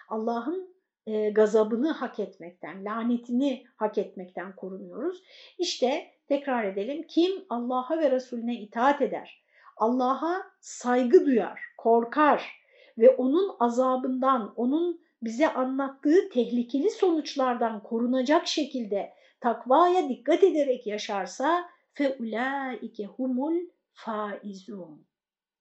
Allah'ın 0.09 0.75
e, 1.07 1.29
gazabını 1.29 1.91
hak 1.91 2.19
etmekten, 2.19 2.85
lanetini 2.85 3.63
hak 3.75 3.97
etmekten 3.97 4.55
korunuyoruz. 4.55 5.23
İşte 5.57 6.11
tekrar 6.27 6.65
edelim. 6.65 7.05
Kim 7.07 7.45
Allah'a 7.49 7.99
ve 7.99 8.11
Resulüne 8.11 8.55
itaat 8.55 9.01
eder, 9.01 9.43
Allah'a 9.77 10.43
saygı 10.59 11.25
duyar, 11.25 11.61
korkar 11.77 12.61
ve 12.97 13.09
onun 13.09 13.55
azabından, 13.59 14.53
onun 14.55 15.01
bize 15.21 15.53
anlattığı 15.53 16.29
tehlikeli 16.29 16.89
sonuçlardan 16.89 17.83
korunacak 17.83 18.47
şekilde 18.47 19.13
takvaya 19.39 20.09
dikkat 20.09 20.43
ederek 20.43 20.87
yaşarsa 20.87 21.69
feulaike 21.93 23.05
humul 23.05 23.55
faizun. 23.93 25.05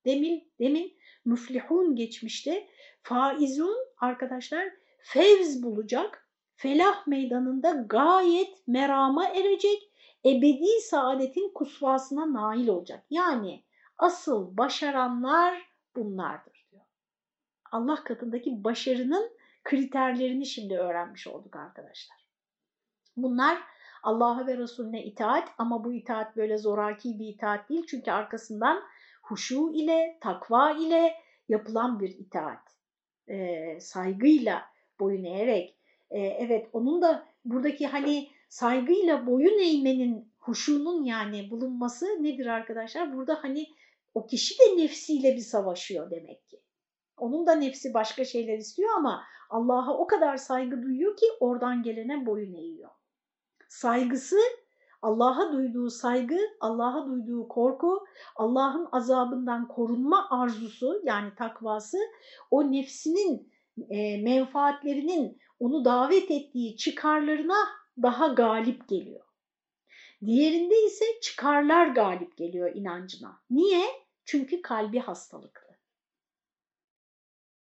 Demin, 0.04 0.52
demin 0.58 0.92
müflihun 1.24 1.96
geçmişti. 1.96 2.66
Faizun 3.02 3.76
arkadaşlar 4.00 4.79
fevz 5.02 5.62
bulacak, 5.62 6.28
felah 6.54 7.06
meydanında 7.06 7.70
gayet 7.70 8.68
merama 8.68 9.28
erecek, 9.28 9.92
ebedi 10.24 10.80
saadetin 10.80 11.52
kusvasına 11.54 12.32
nail 12.32 12.68
olacak. 12.68 13.04
Yani 13.10 13.64
asıl 13.98 14.56
başaranlar 14.56 15.62
bunlardır 15.96 16.66
diyor. 16.70 16.82
Allah 17.72 18.04
katındaki 18.04 18.64
başarının 18.64 19.30
kriterlerini 19.64 20.46
şimdi 20.46 20.78
öğrenmiş 20.78 21.26
olduk 21.26 21.56
arkadaşlar. 21.56 22.18
Bunlar 23.16 23.58
Allah'a 24.02 24.46
ve 24.46 24.58
Resulüne 24.58 25.04
itaat 25.04 25.48
ama 25.58 25.84
bu 25.84 25.92
itaat 25.92 26.36
böyle 26.36 26.58
zoraki 26.58 27.18
bir 27.18 27.28
itaat 27.28 27.68
değil. 27.68 27.86
Çünkü 27.86 28.10
arkasından 28.10 28.82
huşu 29.22 29.72
ile, 29.74 30.18
takva 30.20 30.70
ile 30.70 31.14
yapılan 31.48 32.00
bir 32.00 32.08
itaat. 32.08 32.76
E, 33.28 33.80
saygıyla 33.80 34.69
boyun 35.00 35.24
eğerek. 35.24 35.76
E, 36.10 36.20
evet 36.20 36.68
onun 36.72 37.02
da 37.02 37.26
buradaki 37.44 37.86
hani 37.86 38.28
saygıyla 38.48 39.26
boyun 39.26 39.58
eğmenin, 39.58 40.32
huşunun 40.38 41.04
yani 41.04 41.50
bulunması 41.50 42.06
nedir 42.06 42.46
arkadaşlar? 42.46 43.16
Burada 43.16 43.38
hani 43.42 43.66
o 44.14 44.26
kişi 44.26 44.54
de 44.58 44.82
nefsiyle 44.82 45.36
bir 45.36 45.40
savaşıyor 45.40 46.10
demek 46.10 46.48
ki. 46.48 46.60
Onun 47.16 47.46
da 47.46 47.54
nefsi 47.54 47.94
başka 47.94 48.24
şeyler 48.24 48.58
istiyor 48.58 48.90
ama 48.96 49.22
Allah'a 49.50 49.98
o 49.98 50.06
kadar 50.06 50.36
saygı 50.36 50.82
duyuyor 50.82 51.16
ki 51.16 51.26
oradan 51.40 51.82
gelene 51.82 52.26
boyun 52.26 52.54
eğiyor. 52.54 52.90
Saygısı, 53.68 54.36
Allah'a 55.02 55.52
duyduğu 55.52 55.90
saygı, 55.90 56.38
Allah'a 56.60 57.06
duyduğu 57.06 57.48
korku, 57.48 58.04
Allah'ın 58.36 58.88
azabından 58.92 59.68
korunma 59.68 60.26
arzusu 60.30 61.00
yani 61.04 61.34
takvası 61.34 61.98
o 62.50 62.72
nefsinin 62.72 63.52
e, 63.90 64.22
menfaatlerinin 64.22 65.38
onu 65.60 65.84
davet 65.84 66.30
ettiği 66.30 66.76
çıkarlarına 66.76 67.68
daha 68.02 68.26
galip 68.28 68.88
geliyor. 68.88 69.24
Diğerinde 70.26 70.84
ise 70.86 71.04
çıkarlar 71.22 71.86
galip 71.86 72.36
geliyor 72.36 72.74
inancına. 72.74 73.42
Niye? 73.50 73.84
Çünkü 74.24 74.62
kalbi 74.62 74.98
hastalıklı. 74.98 75.76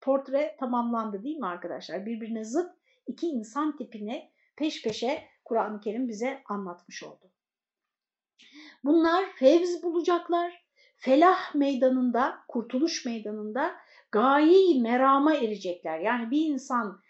Portre 0.01 0.55
tamamlandı 0.59 1.23
değil 1.23 1.37
mi 1.37 1.47
arkadaşlar? 1.47 2.05
Birbirine 2.05 2.43
zıt 2.43 2.71
iki 3.07 3.27
insan 3.27 3.77
tipini 3.77 4.31
peş 4.55 4.83
peşe 4.83 5.23
Kur'an-ı 5.45 5.79
Kerim 5.79 6.07
bize 6.07 6.43
anlatmış 6.45 7.03
oldu. 7.03 7.31
Bunlar 8.83 9.25
fevz 9.35 9.83
bulacaklar. 9.83 10.63
Felah 10.97 11.55
meydanında, 11.55 12.39
kurtuluş 12.47 13.05
meydanında 13.05 13.75
gayeyi 14.13 14.81
merama 14.81 15.35
erecekler. 15.35 15.99
Yani 15.99 16.31
bir 16.31 16.45
insan 16.45 17.01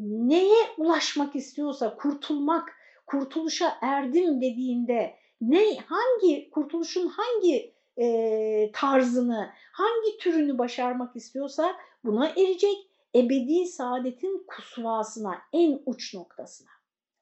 neye 0.00 0.64
ulaşmak 0.78 1.36
istiyorsa, 1.36 1.96
kurtulmak, 1.96 2.74
kurtuluşa 3.06 3.78
erdim 3.82 4.40
dediğinde 4.40 5.16
ne 5.40 5.76
hangi 5.78 6.50
kurtuluşun 6.50 7.08
hangi 7.08 7.74
e, 7.98 8.70
tarzını, 8.72 9.50
hangi 9.72 10.18
türünü 10.18 10.58
başarmak 10.58 11.16
istiyorsa 11.16 11.76
buna 12.04 12.28
erecek. 12.28 12.76
Ebedi 13.14 13.66
saadetin 13.66 14.44
kusvasına, 14.46 15.38
en 15.52 15.82
uç 15.86 16.14
noktasına. 16.14 16.70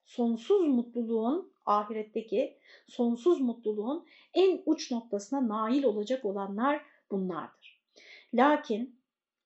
Sonsuz 0.05 0.67
mutluluğun, 0.67 1.51
ahiretteki 1.65 2.57
sonsuz 2.87 3.41
mutluluğun 3.41 4.05
en 4.33 4.61
uç 4.65 4.91
noktasına 4.91 5.47
nail 5.47 5.83
olacak 5.83 6.25
olanlar 6.25 6.81
bunlardır. 7.11 7.81
Lakin 8.33 8.94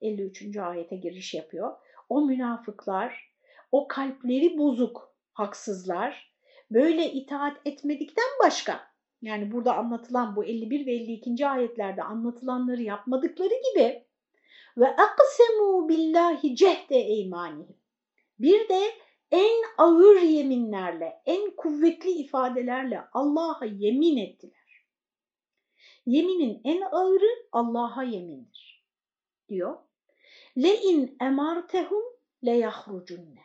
53. 0.02 0.58
ayete 0.58 0.96
giriş 0.96 1.34
yapıyor. 1.34 1.78
O 2.10 2.22
münafıklar, 2.22 3.34
o 3.72 3.88
kalpleri 3.88 4.58
bozuk 4.58 5.16
haksızlar 5.34 6.34
böyle 6.72 7.12
itaat 7.12 7.58
etmedikten 7.66 8.30
başka 8.44 8.90
yani 9.22 9.52
burada 9.52 9.76
anlatılan 9.78 10.36
bu 10.36 10.46
51 10.46 10.86
ve 10.86 10.92
52. 10.92 11.48
ayetlerde 11.48 12.04
anlatılanları 12.04 12.82
yapmadıkları 12.82 13.54
gibi 13.74 14.06
ve 14.78 14.88
aksemu 14.88 15.90
billahi 15.90 16.56
cehde 16.56 16.98
eymanihim. 16.98 17.78
Bir 18.40 18.70
de 18.70 18.82
en 19.32 19.64
ağır 19.78 20.22
yeminlerle, 20.22 21.22
en 21.26 21.56
kuvvetli 21.56 22.10
ifadelerle 22.10 23.02
Allah'a 23.14 23.66
yemin 23.66 24.18
ettiler. 24.18 24.86
Yeminin 26.06 26.62
en 26.64 26.82
ağırı 26.82 27.48
Allah'a 27.52 28.04
yemindir 28.04 28.86
diyor. 29.50 29.78
Le 30.64 30.76
in 30.82 31.18
emartehum 31.22 32.04
le 32.46 32.52
yahrucunne. 32.52 33.42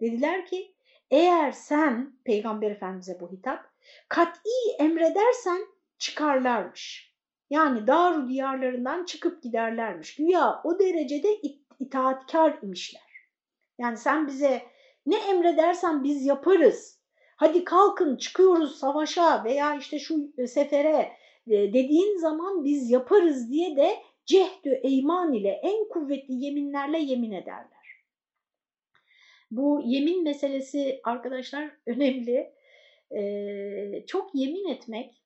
Dediler 0.00 0.46
ki 0.46 0.74
eğer 1.10 1.52
sen 1.52 2.18
Peygamber 2.24 2.70
Efendimiz'e 2.70 3.20
bu 3.20 3.32
hitap 3.32 3.64
kat'i 4.08 4.50
emredersen 4.78 5.66
çıkarlarmış. 5.98 7.14
Yani 7.50 7.86
Daru 7.86 8.28
diyarlarından 8.28 9.04
çıkıp 9.04 9.42
giderlermiş. 9.42 10.14
Güya 10.14 10.60
o 10.64 10.78
derecede 10.78 11.28
itaatkar 11.80 12.58
imişler. 12.62 13.02
Yani 13.78 13.96
sen 13.96 14.26
bize 14.26 14.62
ne 15.06 15.16
emredersen 15.16 16.04
biz 16.04 16.26
yaparız. 16.26 17.00
Hadi 17.36 17.64
kalkın 17.64 18.16
çıkıyoruz 18.16 18.78
savaşa 18.78 19.44
veya 19.44 19.74
işte 19.74 19.98
şu 19.98 20.32
sefere 20.46 21.12
e, 21.46 21.52
dediğin 21.72 22.18
zaman 22.18 22.64
biz 22.64 22.90
yaparız 22.90 23.50
diye 23.50 23.76
de 23.76 23.96
cehdü 24.26 24.70
eyman 24.82 25.32
ile 25.32 25.60
en 25.62 25.88
kuvvetli 25.88 26.34
yeminlerle 26.34 26.98
yemin 26.98 27.32
ederler. 27.32 27.76
Bu 29.50 29.82
yemin 29.84 30.24
meselesi 30.24 31.00
arkadaşlar 31.04 31.70
önemli. 31.86 32.56
Ee, 33.16 34.04
çok 34.06 34.34
yemin 34.34 34.68
etmek 34.68 35.22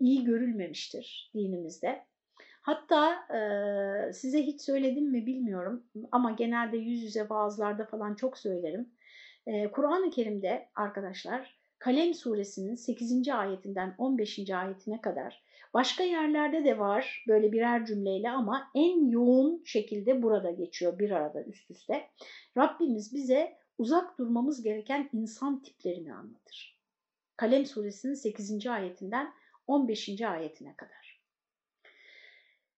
iyi 0.00 0.24
görülmemiştir 0.24 1.30
dinimizde. 1.34 2.04
Hatta 2.62 3.14
e, 3.14 4.12
size 4.12 4.42
hiç 4.42 4.60
söyledim 4.60 5.10
mi 5.10 5.26
bilmiyorum 5.26 5.86
ama 6.12 6.30
genelde 6.30 6.76
yüz 6.76 7.02
yüze 7.02 7.28
vaazlarda 7.28 7.86
falan 7.86 8.14
çok 8.14 8.38
söylerim. 8.38 8.88
E, 9.46 9.70
Kur'an-ı 9.70 10.10
Kerim'de 10.10 10.68
arkadaşlar 10.74 11.58
Kalem 11.78 12.14
suresinin 12.14 12.74
8. 12.74 13.28
ayetinden 13.28 13.94
15. 13.98 14.50
ayetine 14.50 15.00
kadar 15.00 15.42
başka 15.74 16.04
yerlerde 16.04 16.64
de 16.64 16.78
var 16.78 17.24
böyle 17.28 17.52
birer 17.52 17.86
cümleyle 17.86 18.30
ama 18.30 18.70
en 18.74 19.08
yoğun 19.08 19.62
şekilde 19.64 20.22
burada 20.22 20.50
geçiyor 20.50 20.98
bir 20.98 21.10
arada 21.10 21.42
üst 21.44 21.70
üste. 21.70 22.08
Rabbimiz 22.56 23.14
bize 23.14 23.56
uzak 23.78 24.18
durmamız 24.18 24.62
gereken 24.62 25.10
insan 25.12 25.62
tiplerini 25.62 26.14
anlatır. 26.14 26.80
Kalem 27.36 27.66
suresinin 27.66 28.14
8. 28.14 28.66
ayetinden 28.66 29.34
15. 29.66 30.20
ayetine 30.22 30.76
kadar. 30.76 31.22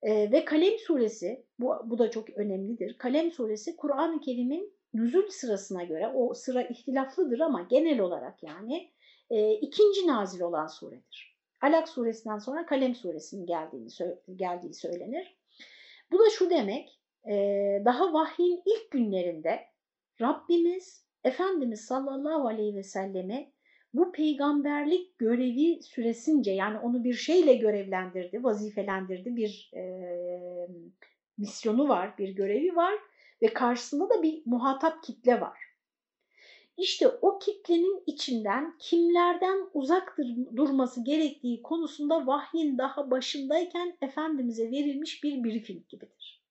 Ee, 0.03 0.32
ve 0.32 0.44
Kalem 0.44 0.78
suresi, 0.78 1.47
bu, 1.59 1.74
bu 1.84 1.99
da 1.99 2.11
çok 2.11 2.30
önemlidir. 2.30 2.99
Kalem 2.99 3.32
suresi 3.32 3.76
Kur'an-ı 3.76 4.20
Kerim'in 4.20 4.75
nüzul 4.97 5.28
sırasına 5.28 5.84
göre, 5.84 6.09
o 6.09 6.34
sıra 6.34 6.62
ihtilaflıdır 6.62 7.40
ama 7.40 7.62
genel 7.62 8.01
olarak 8.01 8.42
yani 8.42 8.90
e, 9.30 9.53
ikinci 9.53 10.07
nazil 10.07 10.40
olan 10.40 10.66
suredir. 10.66 11.36
Alak 11.61 11.88
suresinden 11.88 12.38
sonra 12.38 12.66
Kalem 12.66 12.94
suresinin 12.94 13.47
geldiğini, 13.47 13.88
geldiği 14.36 14.74
söylenir. 14.74 15.36
Bu 16.12 16.18
da 16.18 16.30
şu 16.30 16.51
demek, 16.51 17.01
e, 17.28 17.34
daha 17.84 18.12
vahyin 18.12 18.62
ilk 18.66 18.90
günlerinde 18.90 19.61
Rabbimiz, 20.20 21.07
Efendimiz 21.24 21.80
sallallahu 21.80 22.49
aleyhi 22.49 22.76
ve 22.76 22.82
selleme 22.82 23.53
bu 23.94 24.12
peygamberlik 24.12 25.18
görevi 25.18 25.82
süresince 25.82 26.51
yani 26.51 26.78
onu 26.78 27.05
bir 27.05 27.14
şeyle 27.14 27.55
görevlendirdi, 27.55 28.44
vazifelendirdi, 28.44 29.36
bir 29.36 29.70
e, 29.76 29.82
misyonu 31.38 31.88
var, 31.88 32.18
bir 32.18 32.28
görevi 32.28 32.76
var 32.76 32.94
ve 33.43 33.53
karşısında 33.53 34.11
da 34.11 34.22
bir 34.22 34.43
muhatap 34.47 35.03
kitle 35.03 35.41
var. 35.41 35.59
İşte 36.76 37.09
o 37.09 37.39
kitlenin 37.39 38.03
içinden 38.07 38.76
kimlerden 38.78 39.70
uzak 39.74 40.18
durması 40.57 41.05
gerektiği 41.05 41.62
konusunda 41.62 42.26
vahyin 42.26 42.78
daha 42.78 43.11
başındayken 43.11 43.99
Efendimiz'e 44.03 44.70
verilmiş 44.70 45.24
bir 45.24 45.45
briefing 45.45 45.89
gibidir. 45.89 46.43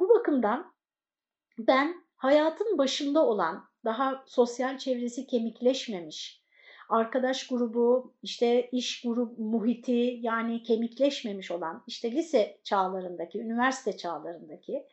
Bu 0.00 0.08
bakımdan 0.08 0.74
ben 1.58 2.04
hayatın 2.16 2.78
başında 2.78 3.26
olan 3.26 3.64
daha 3.84 4.24
sosyal 4.26 4.78
çevresi 4.78 5.26
kemikleşmemiş, 5.26 6.42
arkadaş 6.88 7.46
grubu, 7.46 8.14
işte 8.22 8.68
iş 8.72 9.02
grubu 9.02 9.42
muhiti 9.42 10.18
yani 10.22 10.62
kemikleşmemiş 10.62 11.50
olan 11.50 11.84
işte 11.86 12.12
lise 12.12 12.60
çağlarındaki, 12.64 13.38
üniversite 13.38 13.96
çağlarındaki 13.96 14.86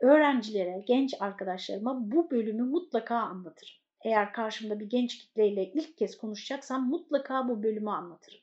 öğrencilere, 0.00 0.84
genç 0.86 1.14
arkadaşlarıma 1.20 2.10
bu 2.10 2.30
bölümü 2.30 2.62
mutlaka 2.62 3.16
anlatırım. 3.16 3.74
Eğer 4.04 4.32
karşımda 4.32 4.80
bir 4.80 4.86
genç 4.86 5.18
kitleyle 5.18 5.72
ilk 5.74 5.96
kez 5.96 6.18
konuşacaksam 6.18 6.88
mutlaka 6.88 7.48
bu 7.48 7.62
bölümü 7.62 7.90
anlatırım. 7.90 8.40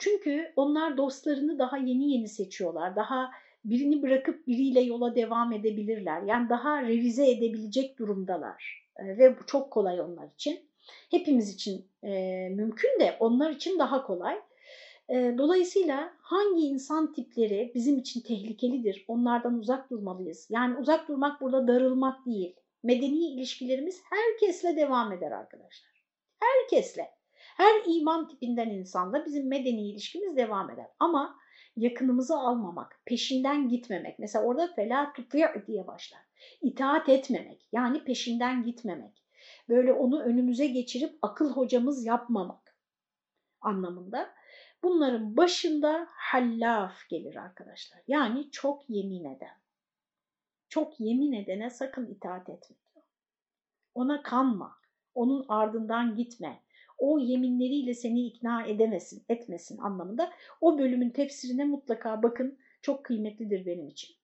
Çünkü 0.00 0.52
onlar 0.56 0.96
dostlarını 0.96 1.58
daha 1.58 1.76
yeni 1.76 2.12
yeni 2.12 2.28
seçiyorlar. 2.28 2.96
Daha 2.96 3.30
birini 3.64 4.02
bırakıp 4.02 4.46
biriyle 4.46 4.80
yola 4.80 5.14
devam 5.14 5.52
edebilirler. 5.52 6.22
Yani 6.22 6.48
daha 6.48 6.82
revize 6.82 7.30
edebilecek 7.30 7.98
durumdalar. 7.98 8.86
E, 8.96 9.18
ve 9.18 9.38
bu 9.38 9.46
çok 9.46 9.70
kolay 9.70 10.00
onlar 10.00 10.28
için. 10.34 10.60
Hepimiz 11.10 11.54
için 11.54 11.86
e, 12.02 12.10
mümkün 12.48 13.00
de 13.00 13.16
onlar 13.20 13.50
için 13.50 13.78
daha 13.78 14.06
kolay. 14.06 14.40
Dolayısıyla 15.10 16.12
hangi 16.20 16.60
insan 16.60 17.12
tipleri 17.12 17.72
bizim 17.74 17.98
için 17.98 18.20
tehlikelidir, 18.20 19.04
onlardan 19.08 19.54
uzak 19.54 19.90
durmalıyız. 19.90 20.46
Yani 20.50 20.78
uzak 20.78 21.08
durmak 21.08 21.40
burada 21.40 21.66
darılmak 21.68 22.26
değil. 22.26 22.56
Medeni 22.82 23.32
ilişkilerimiz 23.32 24.02
herkesle 24.10 24.76
devam 24.76 25.12
eder 25.12 25.30
arkadaşlar. 25.30 25.92
Herkesle. 26.40 27.10
Her 27.56 27.82
iman 27.86 28.28
tipinden 28.28 28.70
insanla 28.70 29.26
bizim 29.26 29.48
medeni 29.48 29.90
ilişkimiz 29.90 30.36
devam 30.36 30.70
eder. 30.70 30.86
Ama 30.98 31.36
yakınımızı 31.76 32.36
almamak, 32.36 33.00
peşinden 33.04 33.68
gitmemek. 33.68 34.18
Mesela 34.18 34.44
orada 34.44 34.66
fela 34.66 35.12
tutuyor 35.12 35.66
diye 35.66 35.86
başlar. 35.86 36.20
İtaat 36.62 37.08
etmemek, 37.08 37.68
yani 37.72 38.04
peşinden 38.04 38.62
gitmemek. 38.62 39.22
Böyle 39.68 39.92
onu 39.92 40.22
önümüze 40.22 40.66
geçirip 40.66 41.18
akıl 41.22 41.52
hocamız 41.52 42.04
yapmamak 42.04 42.76
anlamında. 43.60 44.34
Bunların 44.82 45.36
başında 45.36 46.06
hallaf 46.10 47.08
gelir 47.08 47.36
arkadaşlar. 47.36 48.00
Yani 48.08 48.50
çok 48.50 48.90
yemin 48.90 49.24
eden. 49.24 49.56
Çok 50.68 51.00
yemin 51.00 51.32
edene 51.32 51.70
sakın 51.70 52.06
itaat 52.06 52.48
etme. 52.48 52.76
Ona 53.94 54.22
kanma. 54.22 54.76
Onun 55.14 55.44
ardından 55.48 56.16
gitme 56.16 56.62
o 57.02 57.18
yeminleriyle 57.18 57.94
seni 57.94 58.26
ikna 58.26 58.66
edemesin, 58.66 59.24
etmesin 59.28 59.78
anlamında. 59.78 60.30
O 60.60 60.78
bölümün 60.78 61.10
tefsirine 61.10 61.64
mutlaka 61.64 62.22
bakın. 62.22 62.58
Çok 62.82 63.04
kıymetlidir 63.04 63.66
benim 63.66 63.88
için. 63.88 64.16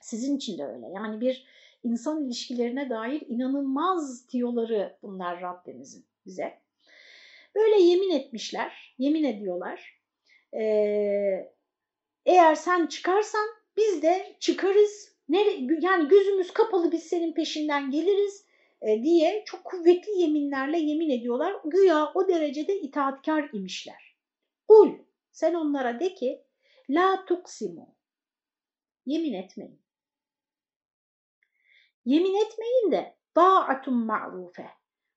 Sizin 0.00 0.36
için 0.36 0.58
de 0.58 0.66
öyle. 0.66 0.86
Yani 0.88 1.20
bir 1.20 1.46
insan 1.82 2.24
ilişkilerine 2.24 2.90
dair 2.90 3.22
inanılmaz 3.28 4.26
tiyoları 4.26 4.98
bunlar 5.02 5.40
Rabbimizin 5.40 6.04
bize. 6.26 6.58
Böyle 7.56 7.82
yemin 7.82 8.10
etmişler, 8.10 8.94
yemin 8.98 9.24
ediyorlar. 9.24 10.00
Ee, 10.54 11.52
eğer 12.26 12.54
sen 12.54 12.86
çıkarsan 12.86 13.48
biz 13.76 14.02
de 14.02 14.36
çıkarız. 14.40 15.16
Nere, 15.28 15.50
yani 15.80 16.08
gözümüz 16.08 16.50
kapalı 16.52 16.92
biz 16.92 17.02
senin 17.02 17.32
peşinden 17.34 17.90
geliriz 17.90 18.46
e, 18.82 19.02
diye 19.02 19.44
çok 19.46 19.64
kuvvetli 19.64 20.20
yeminlerle 20.20 20.78
yemin 20.78 21.10
ediyorlar. 21.10 21.56
Güya 21.64 22.12
o 22.14 22.28
derecede 22.28 22.80
itaatkar 22.80 23.50
imişler. 23.52 24.16
Ul 24.68 24.90
sen 25.32 25.54
onlara 25.54 26.00
de 26.00 26.14
ki 26.14 26.42
la 26.90 27.24
tuksimu 27.24 27.96
yemin 29.06 29.32
etmeyin. 29.32 29.82
Yemin 32.04 32.46
etmeyin 32.46 32.92
de 32.92 33.16
da'atun 33.36 33.94
ma'rufe 33.94 34.66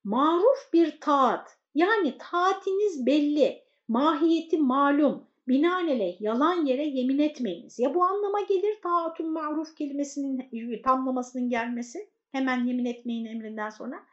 maruf 0.04 0.74
bir 0.74 1.00
taat 1.02 1.59
yani 1.76 2.18
taatiniz 2.18 3.06
belli 3.06 3.64
mahiyeti 3.88 4.58
malum 4.58 5.28
binaenaleyh 5.48 6.22
yalan 6.22 6.66
yere 6.66 6.84
yemin 6.84 7.20
etmeyiniz. 7.20 7.80
Ya 7.80 7.96
bu 7.96 8.04
anlama 8.04 8.42
gelir 8.42 8.82
taatun 8.84 9.32
ma'ruf 9.32 9.76
kelimesinin 9.76 10.82
tamlamasının 10.84 11.50
gelmesi 11.50 12.10
Hemen 12.32 12.66
yemin 12.66 12.86
etmeyin 12.86 13.26
emrinden 13.26 13.70
sonra. 13.70 14.04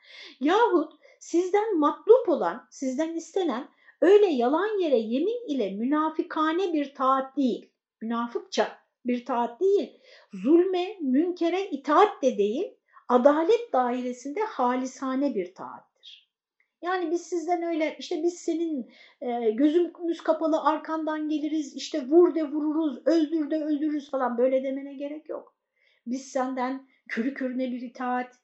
Yahut 0.40 0.92
sizden 1.20 1.78
matlup 1.78 2.28
olan, 2.28 2.66
sizden 2.70 3.14
istenen 3.14 3.68
öyle 4.00 4.26
yalan 4.26 4.80
yere 4.80 4.98
yemin 4.98 5.54
ile 5.54 5.70
münafikane 5.70 6.72
bir 6.72 6.94
taat 6.94 7.36
değil, 7.36 7.70
münafıkça 8.02 8.78
bir 9.04 9.24
taat 9.24 9.60
değil, 9.60 10.00
zulme, 10.32 10.96
münkere 11.00 11.70
itaat 11.70 12.22
de 12.22 12.38
değil, 12.38 12.74
adalet 13.08 13.72
dairesinde 13.72 14.40
halisane 14.40 15.34
bir 15.34 15.54
taattir. 15.54 15.85
Yani 16.82 17.10
biz 17.10 17.22
sizden 17.22 17.62
öyle 17.62 17.96
işte 17.98 18.22
biz 18.22 18.34
senin 18.34 18.92
e, 19.20 19.50
gözümüz 19.50 20.20
kapalı 20.20 20.62
arkandan 20.62 21.28
geliriz 21.28 21.76
işte 21.76 22.08
vur 22.08 22.34
de 22.34 22.44
vururuz 22.44 23.06
öldür 23.06 23.50
de 23.50 23.64
öldürürüz 23.64 24.10
falan 24.10 24.38
böyle 24.38 24.62
demene 24.62 24.94
gerek 24.94 25.28
yok. 25.28 25.54
Biz 26.06 26.28
senden 26.28 26.88
körü 27.08 27.34
körüne 27.34 27.72
bir 27.72 27.80
itaat, 27.80 28.34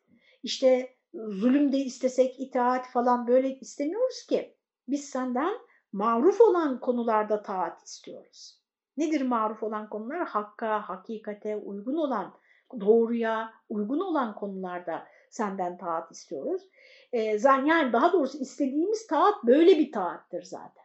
işte 0.42 0.96
zulüm 1.14 1.72
de 1.72 1.78
istesek 1.78 2.40
itaat 2.40 2.86
falan 2.86 3.26
böyle 3.26 3.58
istemiyoruz 3.58 4.26
ki. 4.26 4.56
Biz 4.88 5.04
senden 5.04 5.54
maruf 5.92 6.40
olan 6.40 6.80
konularda 6.80 7.42
taat 7.42 7.82
istiyoruz. 7.82 8.62
Nedir 8.96 9.22
maruf 9.22 9.62
olan 9.62 9.88
konular? 9.88 10.28
Hakka, 10.28 10.88
hakikate 10.88 11.56
uygun 11.56 11.96
olan, 11.96 12.34
doğruya 12.80 13.52
uygun 13.68 14.00
olan 14.00 14.34
konularda 14.34 15.06
senden 15.32 15.78
taat 15.78 16.12
istiyoruz. 16.12 16.62
Ee, 17.12 17.38
yani 17.44 17.92
daha 17.92 18.12
doğrusu 18.12 18.38
istediğimiz 18.38 19.06
taat 19.06 19.44
böyle 19.44 19.78
bir 19.78 19.92
taattır 19.92 20.42
zaten. 20.42 20.84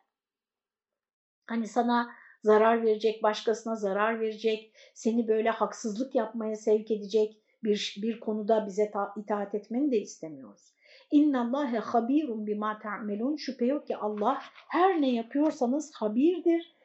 Hani 1.45 1.67
sana 1.67 2.09
zarar 2.43 2.83
verecek, 2.83 3.23
başkasına 3.23 3.75
zarar 3.75 4.19
verecek, 4.19 4.73
seni 4.93 5.27
böyle 5.27 5.49
haksızlık 5.49 6.15
yapmaya 6.15 6.55
sevk 6.55 6.91
edecek, 6.91 7.41
bir, 7.63 7.95
bir 8.01 8.19
konuda 8.19 8.65
bize 8.65 8.91
ta, 8.91 9.13
itaat 9.17 9.55
etmeni 9.55 9.91
de 9.91 9.97
istemiyoruz. 9.97 10.73
İnna 11.11 11.41
Allahe 11.41 11.77
habirun 11.77 12.47
bima 12.47 12.79
ta'melun. 12.79 13.35
Şüphe 13.35 13.65
yok 13.65 13.87
ki 13.87 13.97
Allah 13.97 14.41
her 14.67 15.01
ne 15.01 15.11
yapıyorsanız 15.11 15.93
habirdir, 15.95 16.75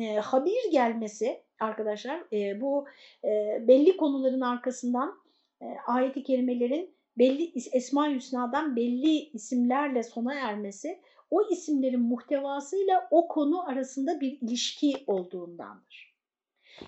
e, 0.00 0.16
habir 0.16 0.72
gelmesi 0.72 1.42
arkadaşlar 1.60 2.22
e, 2.32 2.60
bu 2.60 2.86
e, 3.24 3.62
belli 3.68 3.96
konuların 3.96 4.40
arkasından 4.40 5.18
e, 5.62 5.66
ayet-i 5.86 6.22
kerimelerin 6.22 6.95
belli 7.18 7.52
Esma-i 7.72 8.14
Hüsna'dan 8.14 8.76
belli 8.76 9.18
isimlerle 9.18 10.02
sona 10.02 10.34
ermesi 10.34 11.00
o 11.30 11.48
isimlerin 11.50 12.00
muhtevasıyla 12.00 13.08
o 13.10 13.28
konu 13.28 13.68
arasında 13.68 14.20
bir 14.20 14.38
ilişki 14.40 15.04
olduğundandır. 15.06 16.16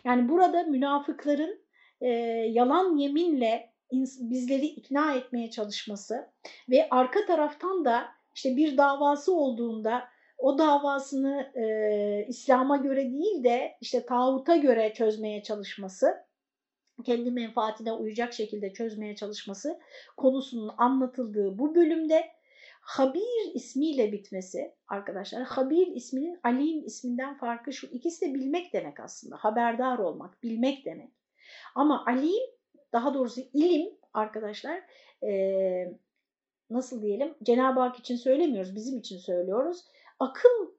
Yani 0.05 0.29
burada 0.29 0.63
münafıkların 0.63 1.61
e, 2.01 2.09
yalan 2.51 2.97
yeminle 2.97 3.73
bizleri 4.21 4.67
ikna 4.67 5.15
etmeye 5.15 5.51
çalışması 5.51 6.29
ve 6.69 6.89
arka 6.91 7.27
taraftan 7.27 7.85
da 7.85 8.09
işte 8.35 8.57
bir 8.57 8.77
davası 8.77 9.35
olduğunda 9.35 10.09
o 10.39 10.59
davasını 10.59 11.53
e, 11.55 12.27
İslam'a 12.29 12.77
göre 12.77 13.13
değil 13.13 13.45
de 13.45 13.77
işte 13.81 14.07
tağuta 14.07 14.57
göre 14.57 14.93
çözmeye 14.95 15.43
çalışması, 15.43 16.28
kendi 17.05 17.31
menfaatine 17.31 17.93
uyacak 17.93 18.33
şekilde 18.33 18.73
çözmeye 18.73 19.17
çalışması 19.17 19.79
konusunun 20.17 20.71
anlatıldığı 20.79 21.59
bu 21.59 21.75
bölümde 21.75 22.25
Habir 22.89 23.55
ismiyle 23.55 24.13
bitmesi 24.13 24.75
arkadaşlar, 24.89 25.43
Habir 25.43 25.87
isminin 25.87 26.41
Alim 26.45 26.85
isminden 26.85 27.39
farkı 27.39 27.73
şu, 27.73 27.87
ikisi 27.87 28.27
de 28.27 28.35
bilmek 28.35 28.73
demek 28.73 29.01
aslında, 29.01 29.37
haberdar 29.37 29.99
olmak, 29.99 30.43
bilmek 30.43 30.85
demek. 30.85 31.13
Ama 31.75 32.05
Alim, 32.07 32.51
daha 32.93 33.15
doğrusu 33.15 33.41
ilim 33.53 33.91
arkadaşlar, 34.15 34.83
e, 35.23 35.31
nasıl 36.71 37.03
diyelim, 37.03 37.35
Cenab-ı 37.43 37.81
Hak 37.81 37.99
için 37.99 38.17
söylemiyoruz, 38.17 38.75
bizim 38.75 38.99
için 38.99 39.19
söylüyoruz. 39.19 39.85
Akıl 40.19 40.78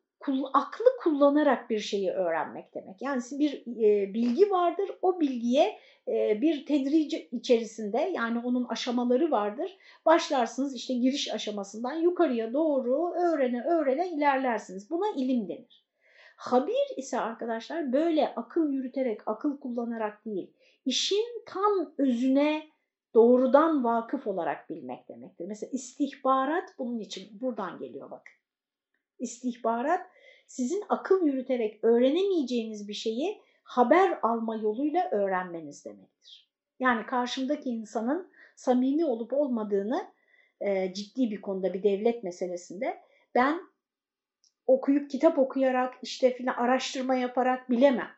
aklı 0.54 0.86
kullanarak 1.04 1.70
bir 1.70 1.80
şeyi 1.80 2.12
öğrenmek 2.12 2.76
demek. 2.76 3.02
Yani 3.02 3.22
bir 3.32 3.54
e, 3.84 4.14
bilgi 4.14 4.52
vardır, 4.52 4.92
o 5.02 5.20
bilgiye 5.20 5.80
e, 6.08 6.42
bir 6.42 6.66
tedrici 6.66 7.30
içerisinde 7.32 8.12
yani 8.16 8.40
onun 8.40 8.66
aşamaları 8.66 9.32
vardır. 9.32 9.78
Başlarsınız 10.06 10.76
işte 10.76 10.94
giriş 10.94 11.34
aşamasından 11.34 11.94
yukarıya 11.94 12.54
doğru 12.54 13.14
öğrene 13.14 13.64
öğrene 13.64 14.10
ilerlersiniz. 14.10 14.90
Buna 14.90 15.06
ilim 15.16 15.50
denir. 15.50 15.86
Habir 16.36 16.98
ise 16.98 17.20
arkadaşlar 17.20 17.94
böyle 17.94 18.36
akıl 18.36 18.72
yürüterek, 18.72 19.22
akıl 19.26 19.60
kullanarak 19.60 20.26
değil, 20.26 20.54
işin 20.86 21.44
tam 21.46 21.94
özüne 21.98 22.64
doğrudan 23.14 23.84
vakıf 23.84 24.28
olarak 24.28 24.70
bilmek 24.70 25.10
demektir. 25.10 25.46
Mesela 25.48 25.70
istihbarat 25.74 26.70
bunun 26.80 27.00
için 27.00 27.40
buradan 27.42 27.80
geliyor 27.80 28.12
bakın. 28.12 28.39
İstihbarat 29.20 30.06
sizin 30.48 30.84
akıl 30.90 31.26
yürüterek 31.26 31.84
öğrenemeyeceğiniz 31.84 32.88
bir 32.88 32.94
şeyi 32.94 33.42
haber 33.64 34.20
alma 34.22 34.56
yoluyla 34.56 35.10
öğrenmeniz 35.12 35.86
demektir. 35.86 36.50
Yani 36.80 37.06
karşımdaki 37.06 37.70
insanın 37.70 38.32
samimi 38.56 39.06
olup 39.06 39.34
olmadığını 39.34 40.08
e, 40.62 40.94
ciddi 40.94 41.32
bir 41.32 41.42
konuda 41.42 41.74
bir 41.74 41.84
devlet 41.84 42.24
meselesinde 42.24 43.02
ben 43.36 43.62
okuyup 44.68 45.10
kitap 45.10 45.40
okuyarak 45.40 45.94
işte 46.02 46.34
filan 46.34 46.54
araştırma 46.54 47.16
yaparak 47.16 47.70
bilemem. 47.70 48.10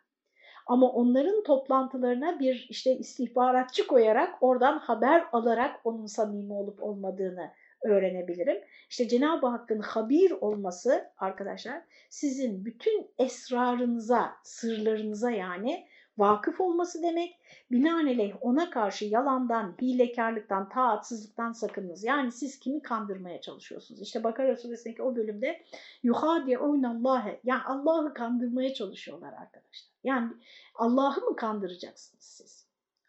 Ama 0.68 0.90
onların 0.90 1.44
toplantılarına 1.44 2.40
bir 2.40 2.68
işte 2.70 2.98
istihbaratçı 2.98 3.88
koyarak 3.88 4.44
oradan 4.44 4.78
haber 4.78 5.26
alarak 5.32 5.80
onun 5.84 6.06
samimi 6.06 6.54
olup 6.54 6.84
olmadığını 6.84 7.52
öğrenebilirim. 7.84 8.58
İşte 8.90 9.08
Cenab-ı 9.08 9.48
Hakk'ın 9.48 9.80
habir 9.80 10.32
olması 10.32 11.12
arkadaşlar 11.18 11.82
sizin 12.10 12.66
bütün 12.66 13.08
esrarınıza, 13.18 14.32
sırlarınıza 14.44 15.32
yani 15.32 15.88
vakıf 16.18 16.62
olması 16.62 17.04
demek. 17.04 17.40
Binaenaleyh 17.72 18.36
ona 18.42 18.70
karşı 18.70 19.06
yalandan, 19.06 19.76
hilekarlıktan, 19.82 20.70
taatsızlıktan 20.70 21.52
sakınınız. 21.52 22.04
Yani 22.04 22.32
siz 22.32 22.60
kimi 22.60 22.82
kandırmaya 22.82 23.42
çalışıyorsunuz? 23.42 24.02
İşte 24.02 24.24
Bakara 24.24 24.56
suresindeki 24.56 25.04
o 25.04 25.16
bölümde 25.16 25.62
yuhadi'un 26.04 26.84
Allah'e 26.84 27.40
yani 27.44 27.62
Allah'ı 27.64 28.14
kandırmaya 28.14 28.74
çalışıyorlar 28.74 29.34
arkadaşlar. 29.34 29.92
Yani 30.04 30.32
Allah'ı 30.76 31.22
mı 31.22 31.36
kandıracaksınız 31.36 32.24
siz? 32.24 32.61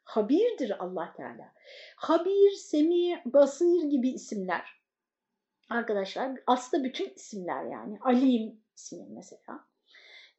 Habirdir 0.04 0.84
Allah 0.84 1.12
Teala. 1.16 1.52
Habir, 1.96 2.50
Semi, 2.50 3.22
Basir 3.24 3.82
gibi 3.82 4.10
isimler. 4.10 4.82
Arkadaşlar 5.70 6.30
aslında 6.46 6.84
bütün 6.84 7.10
isimler 7.14 7.64
yani. 7.64 7.98
Alim 8.00 8.60
ismi 8.76 9.06
mesela. 9.10 9.66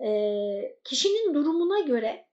E, 0.01 0.77
kişinin 0.83 1.33
durumuna 1.33 1.79
göre 1.79 2.25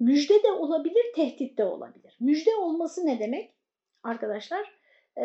müjde 0.00 0.42
de 0.42 0.52
olabilir, 0.52 1.04
tehdit 1.14 1.58
de 1.58 1.64
olabilir. 1.64 2.16
Müjde 2.20 2.54
olması 2.54 3.06
ne 3.06 3.18
demek? 3.18 3.54
Arkadaşlar 4.02 4.78
e, 5.18 5.24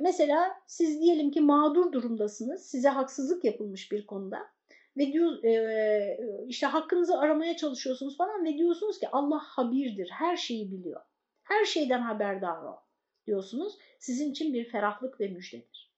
mesela 0.00 0.60
siz 0.66 1.00
diyelim 1.00 1.30
ki 1.30 1.40
mağdur 1.40 1.92
durumdasınız. 1.92 2.66
Size 2.66 2.88
haksızlık 2.88 3.44
yapılmış 3.44 3.92
bir 3.92 4.06
konuda 4.06 4.50
ve 5.00 5.12
diyor 5.12 5.44
e, 5.44 6.18
işte 6.48 6.66
hakkınızı 6.66 7.18
aramaya 7.18 7.56
çalışıyorsunuz 7.56 8.16
falan 8.16 8.44
ve 8.44 8.58
diyorsunuz 8.58 9.00
ki 9.00 9.08
Allah 9.12 9.40
habirdir, 9.42 10.10
her 10.10 10.36
şeyi 10.36 10.72
biliyor. 10.72 11.00
Her 11.42 11.64
şeyden 11.64 12.00
haberdar 12.00 12.62
o 12.62 12.82
diyorsunuz. 13.26 13.78
Sizin 13.98 14.30
için 14.30 14.54
bir 14.54 14.64
ferahlık 14.64 15.20
ve 15.20 15.28
müjdedir. 15.28 15.92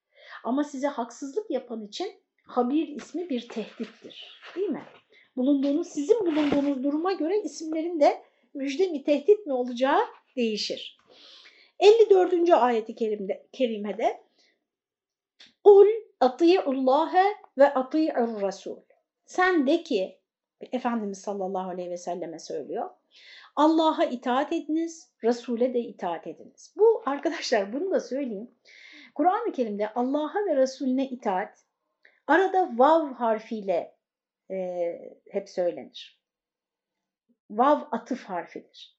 Ama 0.45 0.65
size 0.65 0.87
haksızlık 0.87 1.51
yapan 1.51 1.87
için 1.87 2.13
habir 2.47 2.89
ismi 2.89 3.31
bir 3.31 3.49
tehdittir. 3.49 4.41
Değil 4.57 4.69
mi? 4.69 4.83
Bulunduğunuz, 5.37 5.89
sizin 5.89 6.21
bulunduğunuz 6.21 6.83
duruma 6.85 7.13
göre 7.13 7.43
isimlerin 7.43 8.01
de 8.01 8.23
müjde 8.55 8.87
mi 8.87 9.05
tehdit 9.05 9.47
mi 9.47 9.53
olacağı 9.53 10.01
değişir. 10.37 10.99
54. 11.79 12.51
ayeti 12.51 12.95
kerimde, 12.95 13.47
kerimede 13.53 14.21
Ul 15.65 15.87
ati'ullâhe 16.21 17.25
ve 17.59 17.75
ati'ur 17.75 18.43
rasul. 18.43 18.77
Sen 19.33 19.67
de 19.67 19.83
ki, 19.83 20.21
Efendimiz 20.73 21.21
sallallahu 21.21 21.69
aleyhi 21.71 21.91
ve 21.91 21.97
selleme 21.97 22.39
söylüyor. 22.39 22.91
Allah'a 23.57 24.05
itaat 24.05 24.53
ediniz, 24.53 25.13
Resul'e 25.25 25.75
de 25.75 25.81
itaat 25.81 26.27
ediniz. 26.27 26.75
Bu 26.77 27.03
arkadaşlar 27.07 27.73
bunu 27.73 27.91
da 27.91 28.01
söyleyeyim. 28.01 28.51
Kur'an-ı 29.15 29.53
Kerim'de 29.53 29.95
Allah'a 29.95 30.47
ve 30.47 30.57
Resulüne 30.57 31.09
itaat 31.09 31.67
arada 32.27 32.71
vav 32.75 33.13
harfiyle 33.15 33.97
e, 34.51 34.99
hep 35.31 35.49
söylenir. 35.49 36.21
Vav 37.51 37.81
atıf 37.93 38.25
harfidir. 38.25 38.99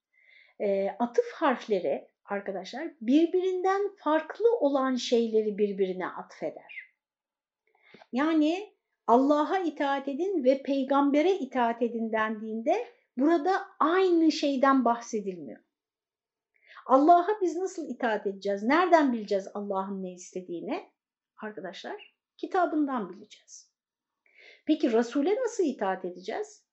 E, 0.59 0.89
atıf 0.99 1.31
harfleri 1.31 2.07
arkadaşlar 2.25 2.87
birbirinden 3.01 3.95
farklı 3.95 4.57
olan 4.59 4.95
şeyleri 4.95 5.57
birbirine 5.57 6.07
atfeder. 6.07 6.83
Yani 8.11 8.72
Allah'a 9.07 9.59
itaat 9.59 10.07
edin 10.07 10.43
ve 10.43 10.63
peygambere 10.63 11.33
itaat 11.35 11.81
edin 11.81 12.11
dendiğinde 12.11 12.87
burada 13.17 13.61
aynı 13.79 14.31
şeyden 14.31 14.85
bahsedilmiyor. 14.85 15.59
Allah'a 16.85 17.41
biz 17.41 17.55
nasıl 17.55 17.89
itaat 17.89 18.27
edeceğiz? 18.27 18.63
Nereden 18.63 19.13
bileceğiz 19.13 19.47
Allah'ın 19.53 20.03
ne 20.03 20.13
istediğini? 20.13 20.89
Arkadaşlar 21.41 22.15
kitabından 22.37 23.09
bileceğiz. 23.09 23.73
Peki 24.65 24.91
Resul'e 24.91 25.35
nasıl 25.35 25.63
itaat 25.63 26.05
edeceğiz? 26.05 26.63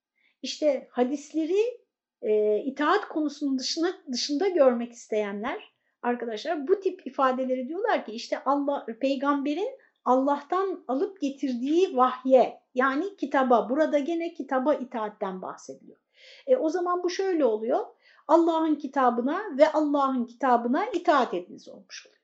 İşte 0.42 0.88
hadisleri 0.90 1.80
e, 2.22 2.58
itaat 2.58 3.08
konusunun 3.08 3.58
dışına, 3.58 3.92
dışında 4.12 4.48
görmek 4.48 4.92
isteyenler 4.92 5.74
arkadaşlar 6.02 6.68
bu 6.68 6.80
tip 6.80 7.06
ifadeleri 7.06 7.68
diyorlar 7.68 8.06
ki 8.06 8.12
işte 8.12 8.44
Allah 8.44 8.86
peygamberin 9.00 9.78
Allah'tan 10.04 10.84
alıp 10.88 11.20
getirdiği 11.20 11.96
vahye 11.96 12.60
yani 12.74 13.16
kitaba 13.16 13.70
burada 13.70 13.98
gene 13.98 14.34
kitaba 14.34 14.74
itaatten 14.74 15.42
bahsediliyor. 15.42 15.98
E, 16.46 16.56
o 16.56 16.68
zaman 16.68 17.02
bu 17.02 17.10
şöyle 17.10 17.44
oluyor. 17.44 17.86
Allah'ın 18.28 18.74
kitabına 18.74 19.58
ve 19.58 19.72
Allah'ın 19.72 20.26
kitabına 20.26 20.86
itaat 20.86 21.34
ediniz 21.34 21.68
olmuş 21.68 22.06
oluyor. 22.06 22.20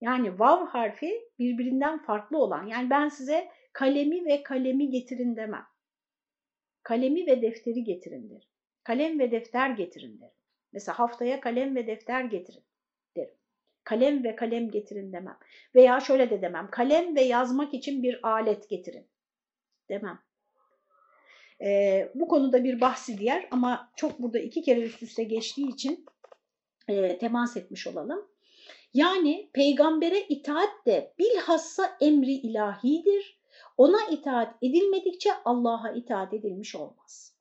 Yani 0.00 0.38
vav 0.38 0.66
harfi 0.66 1.28
birbirinden 1.38 2.02
farklı 2.02 2.38
olan. 2.38 2.66
Yani 2.66 2.90
ben 2.90 3.08
size 3.08 3.48
kalemi 3.72 4.24
ve 4.24 4.42
kalemi 4.42 4.90
getirin 4.90 5.36
demem. 5.36 5.66
Kalemi 6.82 7.26
ve 7.26 7.42
defteri 7.42 7.84
getirin 7.84 8.30
derim. 8.30 8.48
Kalem 8.84 9.18
ve 9.18 9.30
defter 9.30 9.70
getirin 9.70 10.20
derim. 10.20 10.34
Mesela 10.72 10.98
haftaya 10.98 11.40
kalem 11.40 11.76
ve 11.76 11.86
defter 11.86 12.24
getirin. 12.24 12.64
Kalem 13.84 14.24
ve 14.24 14.36
kalem 14.36 14.70
getirin 14.70 15.12
demem. 15.12 15.38
Veya 15.74 16.00
şöyle 16.00 16.30
de 16.30 16.42
demem. 16.42 16.68
Kalem 16.70 17.16
ve 17.16 17.20
yazmak 17.20 17.74
için 17.74 18.02
bir 18.02 18.28
alet 18.28 18.68
getirin 18.68 19.06
demem. 19.88 20.18
E, 21.62 22.10
bu 22.14 22.28
konuda 22.28 22.64
bir 22.64 22.80
bahsi 22.80 23.18
diğer 23.18 23.48
ama 23.50 23.92
çok 23.96 24.18
burada 24.18 24.38
iki 24.38 24.62
kere 24.62 24.80
üst 24.80 25.02
üste 25.02 25.24
geçtiği 25.24 25.68
için 25.68 26.04
e, 26.88 27.18
temas 27.18 27.56
etmiş 27.56 27.86
olalım. 27.86 28.28
Yani 28.94 29.50
peygambere 29.52 30.20
itaat 30.20 30.86
de 30.86 31.14
bilhassa 31.18 31.96
emri 32.00 32.32
ilahidir. 32.32 33.40
Ona 33.76 34.10
itaat 34.10 34.54
edilmedikçe 34.62 35.30
Allah'a 35.44 35.90
itaat 35.92 36.34
edilmiş 36.34 36.74
olmaz. 36.74 37.36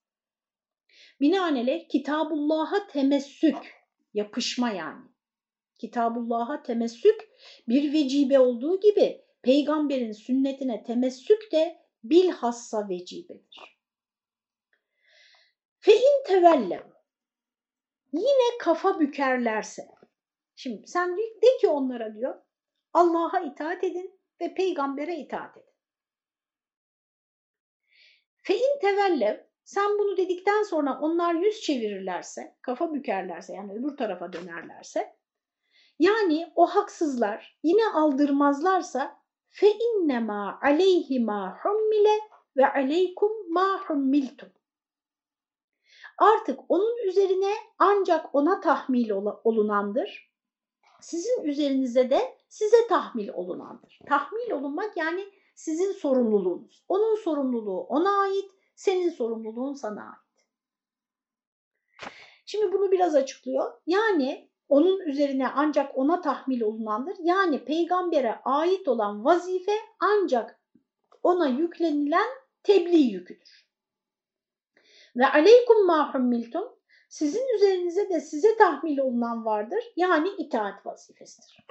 Binaenaleyh 1.22 1.90
Kitabullah'a 1.90 2.88
temessük, 2.88 3.86
yapışma 4.14 4.72
yani. 4.72 5.06
Kitabullah'a 5.80 6.64
temessük 6.64 7.30
bir 7.68 7.94
vecibe 7.94 8.40
olduğu 8.40 8.80
gibi 8.80 9.26
peygamberin 9.42 10.12
sünnetine 10.12 10.84
temessük 10.84 11.52
de 11.52 11.82
bilhassa 12.04 12.90
vecibedir. 12.90 13.80
Fe 15.80 15.96
in 15.96 16.24
tevellev 16.28 16.84
yine 18.14 18.58
kafa 18.60 19.00
bükerlerse 19.00 19.88
şimdi 20.56 20.88
sen 20.88 21.18
de 21.18 21.58
ki 21.62 21.68
onlara 21.68 22.16
diyor 22.16 22.42
Allah'a 22.94 23.40
itaat 23.40 23.84
edin 23.84 24.20
ve 24.42 24.54
peygambere 24.54 25.16
itaat 25.16 25.58
edin. 25.58 25.74
Fe 28.42 28.56
in 28.56 28.80
tevellev 28.82 29.38
sen 29.64 30.00
bunu 30.00 30.18
dedikten 30.18 30.64
sonra 30.64 31.00
onlar 31.00 31.36
yüz 31.36 31.62
çevirirlerse, 31.62 32.58
kafa 32.62 32.94
bükerlerse 32.94 33.54
yani 33.54 33.74
öbür 33.74 33.98
tarafa 33.98 34.34
dönerlerse 34.34 35.18
yani 36.00 36.52
o 36.56 36.66
haksızlar 36.66 37.60
yine 37.64 37.88
aldırmazlarsa 37.93 39.20
fe 39.50 39.72
innema 39.72 40.60
aleyhi 40.62 41.20
ma 41.20 41.58
hummile 41.64 42.20
ve 42.58 42.72
aleykum 42.72 43.32
ma 43.54 43.82
hummiltum. 43.88 44.50
Artık 46.18 46.60
onun 46.70 47.08
üzerine 47.08 47.54
ancak 47.78 48.36
ona 48.36 48.60
tahmil 48.60 49.10
olunandır. 49.43 50.30
Sizin 51.02 51.43
üzerinize 51.43 52.10
de 52.10 52.38
size 52.50 52.88
tahmil 52.88 53.30
olunandır. 53.30 54.00
Tahmil 54.08 54.52
olunmak 54.52 54.97
yani 54.97 55.26
sizin 55.56 55.91
sorumluluğunuz. 55.91 56.86
Onun 56.88 57.16
sorumluluğu 57.16 57.82
ona 57.82 58.22
ait, 58.22 58.52
senin 58.76 59.10
sorumluluğun 59.10 59.74
sana 59.74 60.02
ait. 60.02 60.45
Şimdi 62.45 62.74
bunu 62.74 62.91
biraz 62.91 63.16
açıklıyor. 63.16 63.74
Yani 63.88 64.49
onun 64.70 64.99
üzerine 64.99 65.47
ancak 65.47 65.97
ona 65.97 66.22
tahmil 66.22 66.61
olunandır. 66.61 67.15
Yani 67.24 67.65
peygambere 67.65 68.39
ait 68.43 68.88
olan 68.88 69.26
vazife 69.26 69.76
ancak 69.99 70.59
ona 71.24 71.47
yüklenilen 71.47 72.30
tebliğ 72.63 73.11
yüküdür. 73.11 73.70
Ve 75.15 75.28
aleykum 75.28 75.86
ma 75.86 76.13
hummiltum 76.13 76.80
sizin 77.09 77.55
üzerinize 77.55 78.09
de 78.09 78.22
size 78.22 78.57
tahmil 78.57 78.97
olunan 78.97 79.45
vardır. 79.45 79.84
Yani 79.95 80.30
itaat 80.38 80.86
vazifesidir. 80.86 81.65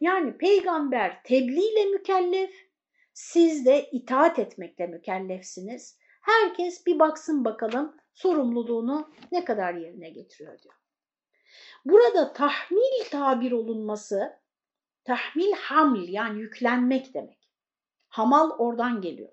Yani 0.00 0.38
peygamber 0.38 1.22
tebliğ 1.24 1.72
ile 1.72 1.84
mükellef, 1.84 2.50
siz 3.12 3.66
de 3.66 3.90
itaat 3.90 4.38
etmekle 4.38 4.86
mükellefsiniz. 4.86 5.98
Herkes 6.22 6.86
bir 6.86 6.98
baksın 6.98 7.44
bakalım 7.44 7.96
sorumluluğunu 8.14 9.10
ne 9.32 9.44
kadar 9.44 9.74
yerine 9.74 10.10
getiriyor 10.10 10.58
diyor. 10.62 10.74
Burada 11.84 12.32
tahmil 12.32 13.04
tabir 13.10 13.52
olunması, 13.52 14.38
tahmil 15.04 15.52
haml 15.52 16.08
yani 16.08 16.40
yüklenmek 16.40 17.14
demek. 17.14 17.48
Hamal 18.08 18.50
oradan 18.50 19.00
geliyor. 19.00 19.32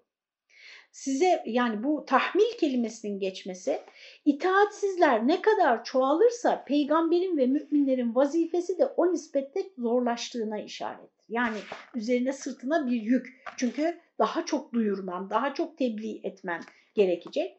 Size 0.91 1.43
yani 1.45 1.83
bu 1.83 2.05
tahmil 2.05 2.57
kelimesinin 2.59 3.19
geçmesi, 3.19 3.81
itaatsizler 4.25 5.27
ne 5.27 5.41
kadar 5.41 5.83
çoğalırsa 5.83 6.63
peygamberin 6.63 7.37
ve 7.37 7.47
müminlerin 7.47 8.15
vazifesi 8.15 8.77
de 8.77 8.85
o 8.85 9.13
nispette 9.13 9.63
zorlaştığına 9.77 10.59
işarettir. 10.61 11.25
Yani 11.29 11.57
üzerine 11.95 12.33
sırtına 12.33 12.87
bir 12.87 13.01
yük. 13.01 13.43
Çünkü 13.57 13.99
daha 14.19 14.45
çok 14.45 14.73
duyurman, 14.73 15.29
daha 15.29 15.53
çok 15.53 15.77
tebliğ 15.77 16.21
etmen 16.23 16.61
gerekecek. 16.95 17.57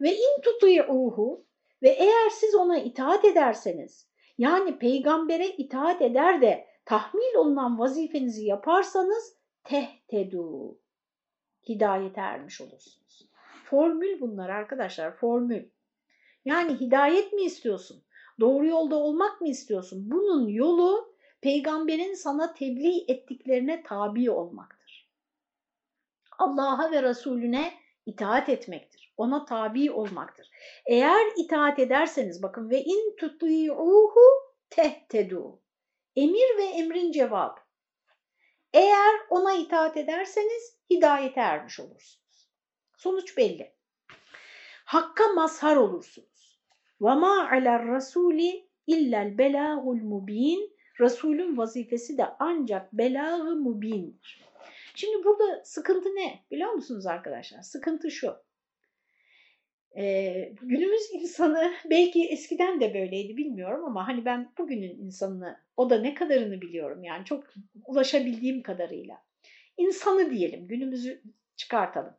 Ve 0.00 0.16
in 0.16 0.42
tuti'uhu 0.42 1.44
ve 1.84 1.88
eğer 1.88 2.30
siz 2.30 2.54
ona 2.54 2.78
itaat 2.78 3.24
ederseniz 3.24 4.08
yani 4.38 4.78
peygambere 4.78 5.48
itaat 5.48 6.02
eder 6.02 6.42
de 6.42 6.66
tahmil 6.84 7.34
olunan 7.36 7.78
vazifenizi 7.78 8.44
yaparsanız 8.44 9.36
tehtedu. 9.64 10.78
Hidayete 11.68 12.20
ermiş 12.20 12.60
olursunuz. 12.60 13.28
Formül 13.64 14.20
bunlar 14.20 14.48
arkadaşlar, 14.48 15.16
formül. 15.16 15.64
Yani 16.44 16.80
hidayet 16.80 17.32
mi 17.32 17.42
istiyorsun? 17.42 18.04
Doğru 18.40 18.66
yolda 18.66 18.96
olmak 18.96 19.40
mı 19.40 19.48
istiyorsun? 19.48 20.10
Bunun 20.10 20.48
yolu 20.48 21.14
peygamberin 21.40 22.14
sana 22.14 22.54
tebliğ 22.54 23.04
ettiklerine 23.08 23.82
tabi 23.82 24.30
olmaktır. 24.30 25.10
Allah'a 26.38 26.92
ve 26.92 27.02
Resulüne 27.02 27.72
itaat 28.06 28.48
etmektir 28.48 29.03
Ona 29.17 29.45
tabi 29.45 29.91
olmaktır. 29.91 30.49
Eğer 30.85 31.27
itaat 31.37 31.79
ederseniz 31.79 32.43
bakın 32.43 32.69
ve 32.69 32.83
in 32.83 33.15
tuti'uhu 33.15 34.19
tehtedu. 34.69 35.61
Emir 36.15 36.57
ve 36.57 36.63
emrin 36.63 37.11
cevabı. 37.11 37.59
Eğer 38.73 39.15
ona 39.29 39.53
itaat 39.53 39.97
ederseniz 39.97 40.77
hidayete 40.89 41.39
ermiş 41.39 41.79
olursunuz. 41.79 42.49
Sonuç 42.97 43.37
belli. 43.37 43.73
Hakka 44.85 45.27
mazhar 45.27 45.75
olursunuz. 45.75 46.61
وَمَا 47.01 47.49
عَلَى 47.49 47.69
الرَّسُولِ 47.79 48.63
اِلَّا 48.89 49.35
الْبَلَاغُ 49.35 49.81
الْمُب۪ينَ 49.99 50.69
Resulün 50.99 51.57
vazifesi 51.57 52.17
de 52.17 52.25
ancak 52.39 52.93
belâğı 52.93 53.55
mubindir. 53.55 54.45
Şimdi 54.95 55.23
burada 55.25 55.63
sıkıntı 55.63 56.09
ne 56.09 56.45
biliyor 56.51 56.71
musunuz 56.71 57.05
arkadaşlar? 57.05 57.61
Sıkıntı 57.61 58.11
şu. 58.11 58.42
Ee, 59.96 60.52
günümüz 60.62 61.02
insanı 61.12 61.74
belki 61.90 62.28
eskiden 62.28 62.80
de 62.80 62.94
böyleydi 62.94 63.36
bilmiyorum 63.36 63.84
ama 63.84 64.08
hani 64.08 64.24
ben 64.24 64.52
bugünün 64.58 64.98
insanını 64.98 65.60
o 65.76 65.90
da 65.90 66.00
ne 66.00 66.14
kadarını 66.14 66.60
biliyorum 66.60 67.04
yani 67.04 67.24
çok 67.24 67.44
ulaşabildiğim 67.84 68.62
kadarıyla. 68.62 69.22
İnsanı 69.76 70.30
diyelim 70.30 70.68
günümüzü 70.68 71.22
çıkartalım. 71.56 72.16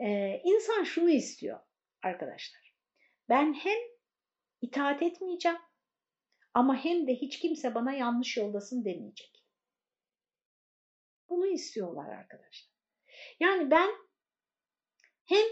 Ee, 0.00 0.40
insan 0.44 0.84
şunu 0.84 1.10
istiyor 1.10 1.60
arkadaşlar. 2.02 2.74
Ben 3.28 3.54
hem 3.54 3.78
itaat 4.60 5.02
etmeyeceğim 5.02 5.58
ama 6.54 6.84
hem 6.84 7.06
de 7.06 7.14
hiç 7.14 7.38
kimse 7.38 7.74
bana 7.74 7.92
yanlış 7.92 8.36
yoldasın 8.36 8.84
demeyecek. 8.84 9.44
Bunu 11.28 11.46
istiyorlar 11.46 12.08
arkadaşlar. 12.08 12.72
Yani 13.40 13.70
ben 13.70 13.90
hem 15.24 15.46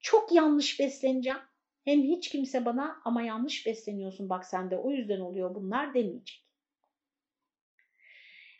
çok 0.00 0.32
yanlış 0.32 0.80
besleneceğim 0.80 1.38
hem 1.84 2.02
hiç 2.02 2.28
kimse 2.28 2.64
bana 2.64 3.00
ama 3.04 3.22
yanlış 3.22 3.66
besleniyorsun 3.66 4.28
bak 4.28 4.46
sen 4.46 4.70
de 4.70 4.76
o 4.76 4.90
yüzden 4.90 5.20
oluyor 5.20 5.54
bunlar 5.54 5.94
demeyecek. 5.94 6.44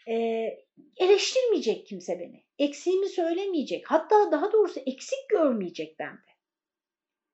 Ee, 0.09 0.59
eleştirmeyecek 0.97 1.87
kimse 1.87 2.21
beni. 2.21 2.45
Eksiğimi 2.59 3.09
söylemeyecek. 3.09 3.91
Hatta 3.91 4.33
daha 4.33 4.53
doğrusu 4.53 4.81
eksik 4.81 5.29
görmeyecek 5.31 5.99
bende. 5.99 6.29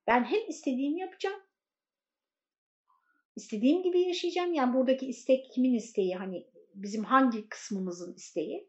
Ben 0.07 0.25
hem 0.25 0.49
istediğimi 0.49 1.01
yapacağım 1.01 1.41
istediğim 3.37 3.83
gibi 3.83 4.01
yaşayacağım. 4.01 4.55
Yani 4.55 4.75
buradaki 4.75 5.07
istek 5.07 5.51
kimin 5.51 5.75
isteği? 5.75 6.15
Hani 6.15 6.47
bizim 6.75 7.05
hangi 7.05 7.49
kısmımızın 7.49 8.15
isteği? 8.15 8.69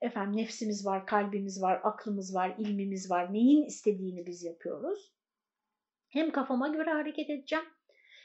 Efendim 0.00 0.36
nefsimiz 0.36 0.86
var, 0.86 1.06
kalbimiz 1.06 1.62
var, 1.62 1.80
aklımız 1.84 2.34
var, 2.34 2.54
ilmimiz 2.58 3.10
var. 3.10 3.32
Neyin 3.32 3.64
istediğini 3.64 4.26
biz 4.26 4.44
yapıyoruz. 4.44 5.12
Hem 6.08 6.32
kafama 6.32 6.68
göre 6.68 6.90
hareket 6.90 7.30
edeceğim 7.30 7.64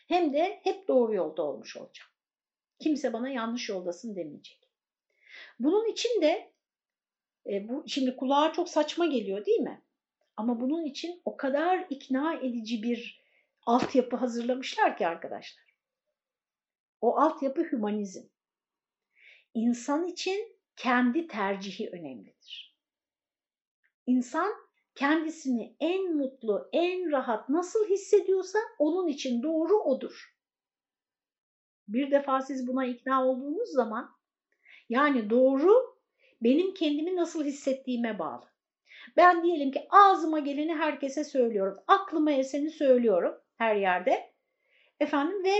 hem 0.07 0.34
de 0.34 0.59
hep 0.63 0.88
doğru 0.88 1.13
yolda 1.13 1.43
olmuş 1.43 1.78
olacağım. 1.78 2.09
Kimse 2.80 3.13
bana 3.13 3.30
yanlış 3.30 3.69
yoldasın 3.69 4.15
demeyecek. 4.15 4.69
Bunun 5.59 5.91
için 5.91 6.21
de 6.21 6.53
e, 7.47 7.69
bu 7.69 7.84
şimdi 7.88 8.15
kulağa 8.15 8.53
çok 8.53 8.69
saçma 8.69 9.05
geliyor 9.05 9.45
değil 9.45 9.59
mi? 9.59 9.82
Ama 10.38 10.61
bunun 10.61 10.86
için 10.86 11.21
o 11.26 11.38
kadar 11.38 11.86
ikna 11.89 12.34
edici 12.34 12.84
bir 12.84 13.26
altyapı 13.65 14.15
hazırlamışlar 14.15 14.97
ki 14.97 15.07
arkadaşlar. 15.07 15.65
O 17.01 17.17
altyapı 17.17 17.61
hümanizm. 17.61 18.28
İnsan 19.53 20.07
için 20.07 20.55
kendi 20.76 21.28
tercihi 21.28 21.89
önemlidir. 21.89 22.76
İnsan 24.07 24.53
kendisini 24.95 25.76
en 25.80 26.15
mutlu, 26.17 26.69
en 26.73 27.11
rahat 27.11 27.49
nasıl 27.49 27.88
hissediyorsa 27.89 28.59
onun 28.80 29.07
için 29.07 29.43
doğru 29.43 29.80
odur. 29.80 30.36
Bir 31.88 32.11
defa 32.11 32.41
siz 32.41 32.67
buna 32.67 32.86
ikna 32.86 33.26
olduğunuz 33.28 33.69
zaman 33.69 34.15
yani 34.89 35.30
doğru 35.30 35.97
benim 36.41 36.73
kendimi 36.73 37.15
nasıl 37.15 37.45
hissettiğime 37.45 38.19
bağlı. 38.19 38.45
Ben 39.17 39.43
diyelim 39.43 39.71
ki 39.71 39.88
ağzıma 39.89 40.39
geleni 40.39 40.76
herkese 40.76 41.23
söylüyorum. 41.23 41.78
Aklıma 41.88 42.32
eseni 42.32 42.69
söylüyorum 42.69 43.36
her 43.57 43.76
yerde. 43.76 44.34
Efendim 44.99 45.43
ve 45.43 45.55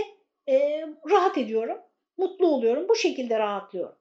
e, 0.52 0.86
rahat 1.10 1.38
ediyorum. 1.38 1.78
Mutlu 2.16 2.46
oluyorum. 2.46 2.88
Bu 2.88 2.94
şekilde 2.94 3.38
rahatlıyorum. 3.38 3.98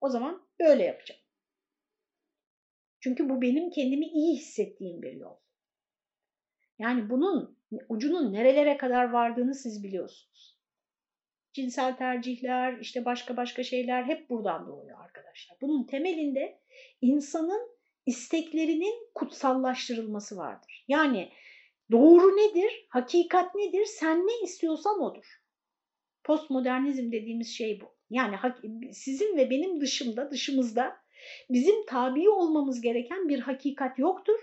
O 0.00 0.08
zaman 0.08 0.46
böyle 0.60 0.84
yapacağım. 0.84 1.20
Çünkü 3.00 3.28
bu 3.28 3.42
benim 3.42 3.70
kendimi 3.70 4.06
iyi 4.06 4.36
hissettiğim 4.36 5.02
bir 5.02 5.12
yol. 5.12 5.36
Yani 6.78 7.10
bunun 7.10 7.58
ucunun 7.88 8.32
nerelere 8.32 8.76
kadar 8.76 9.10
vardığını 9.10 9.54
siz 9.54 9.82
biliyorsunuz. 9.82 10.58
Cinsel 11.52 11.96
tercihler, 11.96 12.78
işte 12.78 13.04
başka 13.04 13.36
başka 13.36 13.62
şeyler 13.62 14.04
hep 14.04 14.30
buradan 14.30 14.66
doğuyor 14.66 15.04
arkadaşlar. 15.04 15.58
Bunun 15.60 15.86
temelinde 15.86 16.60
insanın 17.00 17.78
isteklerinin 18.06 19.10
kutsallaştırılması 19.14 20.36
vardır. 20.36 20.84
Yani 20.88 21.32
doğru 21.90 22.36
nedir, 22.36 22.86
hakikat 22.88 23.54
nedir, 23.54 23.84
sen 23.84 24.26
ne 24.26 24.44
istiyorsan 24.44 25.02
odur. 25.02 25.42
Postmodernizm 26.24 27.12
dediğimiz 27.12 27.48
şey 27.48 27.80
bu. 27.80 27.97
Yani 28.10 28.36
sizin 28.92 29.36
ve 29.36 29.50
benim 29.50 29.80
dışımda, 29.80 30.30
dışımızda 30.30 30.96
bizim 31.50 31.86
tabi 31.86 32.30
olmamız 32.30 32.80
gereken 32.80 33.28
bir 33.28 33.40
hakikat 33.40 33.98
yoktur. 33.98 34.38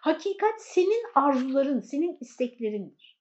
Hakikat 0.00 0.62
senin 0.62 1.04
arzuların, 1.14 1.80
senin 1.80 2.18
isteklerindir. 2.20 3.20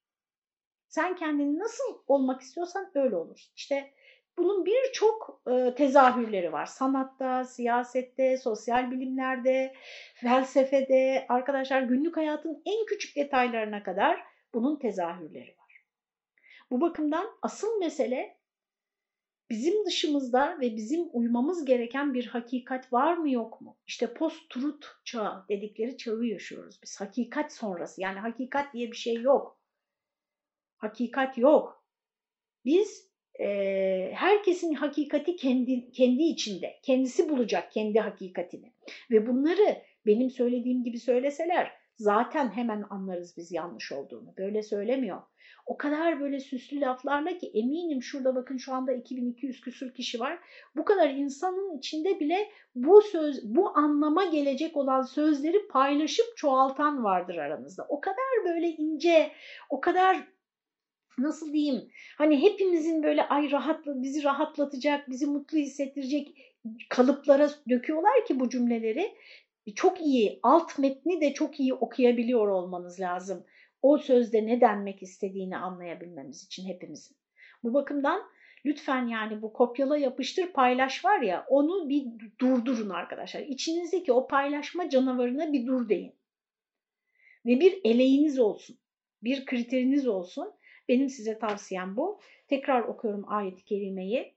Sen 0.87 1.15
kendini 1.15 1.59
nasıl 1.59 1.83
olmak 2.07 2.41
istiyorsan 2.41 2.91
öyle 2.95 3.15
olursun. 3.15 3.51
İşte 3.55 3.93
bunun 4.37 4.65
birçok 4.65 5.41
e, 5.51 5.75
tezahürleri 5.75 6.51
var. 6.51 6.65
Sanatta, 6.65 7.43
siyasette, 7.43 8.37
sosyal 8.37 8.91
bilimlerde, 8.91 9.73
felsefede, 10.15 11.25
arkadaşlar 11.29 11.81
günlük 11.81 12.17
hayatın 12.17 12.61
en 12.65 12.85
küçük 12.85 13.15
detaylarına 13.15 13.83
kadar 13.83 14.23
bunun 14.53 14.79
tezahürleri 14.79 15.55
var. 15.59 15.83
Bu 16.71 16.81
bakımdan 16.81 17.27
asıl 17.41 17.79
mesele 17.79 18.38
bizim 19.49 19.85
dışımızda 19.85 20.57
ve 20.61 20.75
bizim 20.75 21.09
uymamız 21.13 21.65
gereken 21.65 22.13
bir 22.13 22.25
hakikat 22.25 22.93
var 22.93 23.17
mı 23.17 23.31
yok 23.31 23.61
mu? 23.61 23.77
İşte 23.87 24.13
post-truth 24.13 24.87
çağı 25.05 25.45
dedikleri 25.49 25.97
çağı 25.97 26.23
yaşıyoruz 26.23 26.79
biz. 26.83 27.01
Hakikat 27.01 27.53
sonrası 27.53 28.01
yani 28.01 28.19
hakikat 28.19 28.73
diye 28.73 28.91
bir 28.91 28.97
şey 28.97 29.13
yok. 29.13 29.59
Hakikat 30.77 31.37
yok. 31.37 31.85
Biz 32.65 33.09
e, 33.39 33.47
herkesin 34.13 34.73
hakikati 34.73 35.35
kendi, 35.35 35.91
kendi 35.91 36.23
içinde. 36.23 36.79
Kendisi 36.83 37.29
bulacak 37.29 37.71
kendi 37.71 37.99
hakikatini. 37.99 38.73
Ve 39.11 39.27
bunları 39.27 39.81
benim 40.05 40.29
söylediğim 40.29 40.83
gibi 40.83 40.99
söyleseler 40.99 41.78
zaten 41.99 42.49
hemen 42.49 42.85
anlarız 42.89 43.37
biz 43.37 43.51
yanlış 43.51 43.91
olduğunu. 43.91 44.33
Böyle 44.37 44.63
söylemiyor. 44.63 45.21
O 45.65 45.77
kadar 45.77 46.19
böyle 46.19 46.39
süslü 46.39 46.81
laflarla 46.81 47.37
ki 47.37 47.51
eminim 47.53 48.03
şurada 48.03 48.35
bakın 48.35 48.57
şu 48.57 48.73
anda 48.73 48.93
2200 48.93 49.61
küsür 49.61 49.93
kişi 49.93 50.19
var. 50.19 50.39
Bu 50.75 50.85
kadar 50.85 51.09
insanın 51.09 51.77
içinde 51.77 52.19
bile 52.19 52.49
bu 52.75 53.01
söz, 53.01 53.55
bu 53.55 53.77
anlama 53.77 54.25
gelecek 54.25 54.77
olan 54.77 55.01
sözleri 55.01 55.67
paylaşıp 55.67 56.25
çoğaltan 56.37 57.03
vardır 57.03 57.35
aranızda. 57.35 57.85
O 57.89 58.01
kadar 58.01 58.45
böyle 58.45 58.67
ince, 58.67 59.31
o 59.69 59.81
kadar 59.81 60.27
nasıl 61.17 61.53
diyeyim 61.53 61.89
hani 62.17 62.41
hepimizin 62.41 63.03
böyle 63.03 63.27
ay 63.27 63.51
rahat 63.51 63.85
bizi 63.85 64.23
rahatlatacak, 64.23 65.09
bizi 65.09 65.25
mutlu 65.25 65.57
hissettirecek 65.57 66.37
kalıplara 66.89 67.49
döküyorlar 67.69 68.25
ki 68.27 68.39
bu 68.39 68.49
cümleleri. 68.49 69.15
Çok 69.75 70.01
iyi, 70.01 70.39
alt 70.43 70.79
metni 70.79 71.21
de 71.21 71.33
çok 71.33 71.59
iyi 71.59 71.73
okuyabiliyor 71.73 72.47
olmanız 72.47 72.99
lazım 72.99 73.45
o 73.81 73.97
sözde 73.97 74.45
ne 74.45 74.61
denmek 74.61 75.03
istediğini 75.03 75.57
anlayabilmemiz 75.57 76.43
için 76.43 76.67
hepimizin. 76.67 77.17
Bu 77.63 77.73
bakımdan 77.73 78.21
lütfen 78.65 79.07
yani 79.07 79.41
bu 79.41 79.53
kopyala 79.53 79.97
yapıştır 79.97 80.53
paylaş 80.53 81.05
var 81.05 81.21
ya 81.21 81.45
onu 81.49 81.89
bir 81.89 82.05
durdurun 82.39 82.89
arkadaşlar. 82.89 83.41
İçinizdeki 83.41 84.11
o 84.11 84.27
paylaşma 84.27 84.89
canavarına 84.89 85.53
bir 85.53 85.67
dur 85.67 85.89
deyin. 85.89 86.15
Ve 87.45 87.59
bir 87.59 87.81
eleğiniz 87.83 88.39
olsun. 88.39 88.77
Bir 89.23 89.45
kriteriniz 89.45 90.07
olsun. 90.07 90.53
Benim 90.87 91.09
size 91.09 91.39
tavsiyem 91.39 91.97
bu. 91.97 92.19
Tekrar 92.47 92.81
okuyorum 92.81 93.25
ayet-i 93.27 93.65
kerimeyi. 93.65 94.35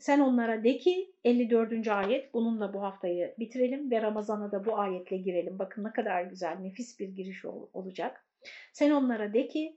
Sen 0.00 0.20
onlara 0.20 0.64
de 0.64 0.78
ki 0.78 1.14
54. 1.24 1.88
ayet 1.88 2.34
bununla 2.34 2.74
bu 2.74 2.82
haftayı 2.82 3.34
bitirelim 3.38 3.90
ve 3.90 4.02
Ramazan'a 4.02 4.52
da 4.52 4.64
bu 4.64 4.78
ayetle 4.78 5.16
girelim. 5.16 5.58
Bakın 5.58 5.84
ne 5.84 5.92
kadar 5.92 6.22
güzel 6.22 6.56
nefis 6.56 7.00
bir 7.00 7.08
giriş 7.08 7.44
olacak. 7.44 8.26
Sen 8.72 8.90
onlara 8.90 9.32
de 9.34 9.48
ki 9.48 9.76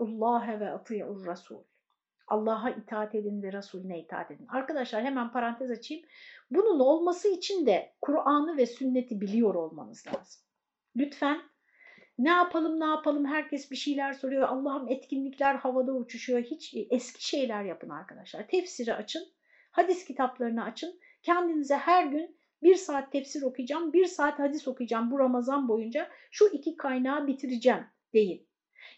Allah 0.00 0.60
ve 0.60 0.70
ati'ur 0.70 1.26
rasul. 1.26 1.62
Allah'a 2.26 2.70
itaat 2.70 3.14
edin 3.14 3.42
ve 3.42 3.52
Resulüne 3.52 4.00
itaat 4.00 4.30
edin. 4.30 4.46
Arkadaşlar 4.48 5.04
hemen 5.04 5.32
parantez 5.32 5.70
açayım. 5.70 6.04
Bunun 6.50 6.80
olması 6.80 7.28
için 7.28 7.66
de 7.66 7.92
Kur'an'ı 8.00 8.56
ve 8.56 8.66
sünneti 8.66 9.20
biliyor 9.20 9.54
olmanız 9.54 10.06
lazım. 10.06 10.42
Lütfen 10.96 11.40
ne 12.18 12.30
yapalım 12.30 12.80
ne 12.80 12.84
yapalım 12.84 13.24
herkes 13.24 13.70
bir 13.70 13.76
şeyler 13.76 14.12
soruyor. 14.12 14.48
Allah'ım 14.48 14.88
etkinlikler 14.88 15.54
havada 15.54 15.92
uçuşuyor. 15.92 16.42
Hiç 16.42 16.74
eski 16.90 17.26
şeyler 17.26 17.64
yapın 17.64 17.88
arkadaşlar. 17.88 18.48
Tefsiri 18.48 18.94
açın, 18.94 19.33
hadis 19.74 20.04
kitaplarını 20.04 20.64
açın. 20.64 21.00
Kendinize 21.22 21.76
her 21.76 22.06
gün 22.06 22.36
bir 22.62 22.74
saat 22.74 23.12
tefsir 23.12 23.42
okuyacağım, 23.42 23.92
bir 23.92 24.06
saat 24.06 24.38
hadis 24.38 24.68
okuyacağım 24.68 25.10
bu 25.10 25.18
Ramazan 25.18 25.68
boyunca 25.68 26.08
şu 26.30 26.48
iki 26.48 26.76
kaynağı 26.76 27.26
bitireceğim 27.26 27.84
deyin. 28.12 28.46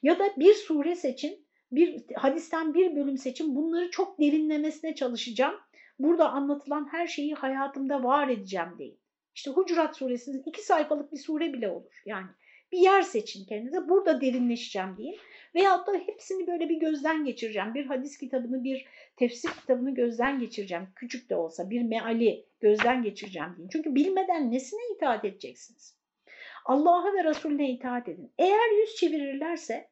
Ya 0.03 0.19
da 0.19 0.25
bir 0.37 0.55
sure 0.55 0.95
seçin, 0.95 1.47
bir 1.73 2.05
hadisten 2.15 2.75
bir 2.75 2.97
bölüm 2.97 3.19
seçin 3.19 3.57
bunları 3.57 3.91
çok 3.91 4.21
derinlemesine 4.21 4.95
çalışacağım. 4.95 5.55
Burada 5.99 6.31
anlatılan 6.31 6.89
her 6.91 7.07
şeyi 7.07 7.35
hayatımda 7.35 8.03
var 8.03 8.29
edeceğim 8.29 8.75
deyin. 8.79 9.01
İşte 9.35 9.51
Hucurat 9.51 9.97
suresinin 9.97 10.43
iki 10.47 10.63
sayfalık 10.63 11.13
bir 11.13 11.19
sure 11.19 11.53
bile 11.53 11.69
olur. 11.69 12.03
Yani 12.07 12.27
bir 12.77 12.81
yer 12.81 13.03
seçin 13.03 13.45
kendinize. 13.45 13.89
Burada 13.89 14.21
derinleşeceğim 14.21 14.97
deyin. 14.99 15.17
Veyahut 15.55 15.87
da 15.87 15.93
hepsini 15.93 16.47
böyle 16.47 16.69
bir 16.69 16.77
gözden 16.77 17.25
geçireceğim. 17.25 17.75
Bir 17.75 17.87
hadis 17.87 18.19
kitabını, 18.19 18.65
bir 18.65 18.87
tefsir 19.17 19.51
kitabını 19.51 19.95
gözden 19.95 20.41
geçireceğim. 20.41 20.89
Küçük 20.97 21.31
de 21.31 21.37
olsa 21.37 21.71
bir 21.71 21.83
meali 21.83 22.47
gözden 22.61 23.03
geçireceğim 23.03 23.55
deyin. 23.57 23.69
Çünkü 23.69 23.95
bilmeden 23.95 24.53
nesine 24.53 24.81
itaat 24.97 25.25
edeceksiniz? 25.25 25.97
Allah'a 26.65 27.15
ve 27.15 27.25
Resulüne 27.25 27.71
itaat 27.71 28.09
edin. 28.09 28.33
Eğer 28.39 28.81
yüz 28.81 28.95
çevirirlerse 28.95 29.89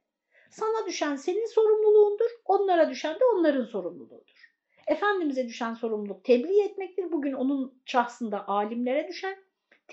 sana 0.51 0.87
düşen 0.87 1.17
senin 1.17 1.47
sorumluluğundur, 1.47 2.31
onlara 2.45 2.91
düşen 2.91 3.15
de 3.15 3.25
onların 3.35 3.65
sorumluluğudur. 3.65 4.51
Efendimiz'e 4.87 5.49
düşen 5.49 5.75
sorumluluk 5.75 6.25
tebliğ 6.25 6.63
etmektir. 6.63 7.13
Bugün 7.13 7.33
onun 7.33 7.83
şahsında 7.85 8.49
alimlere 8.49 9.09
düşen 9.09 9.44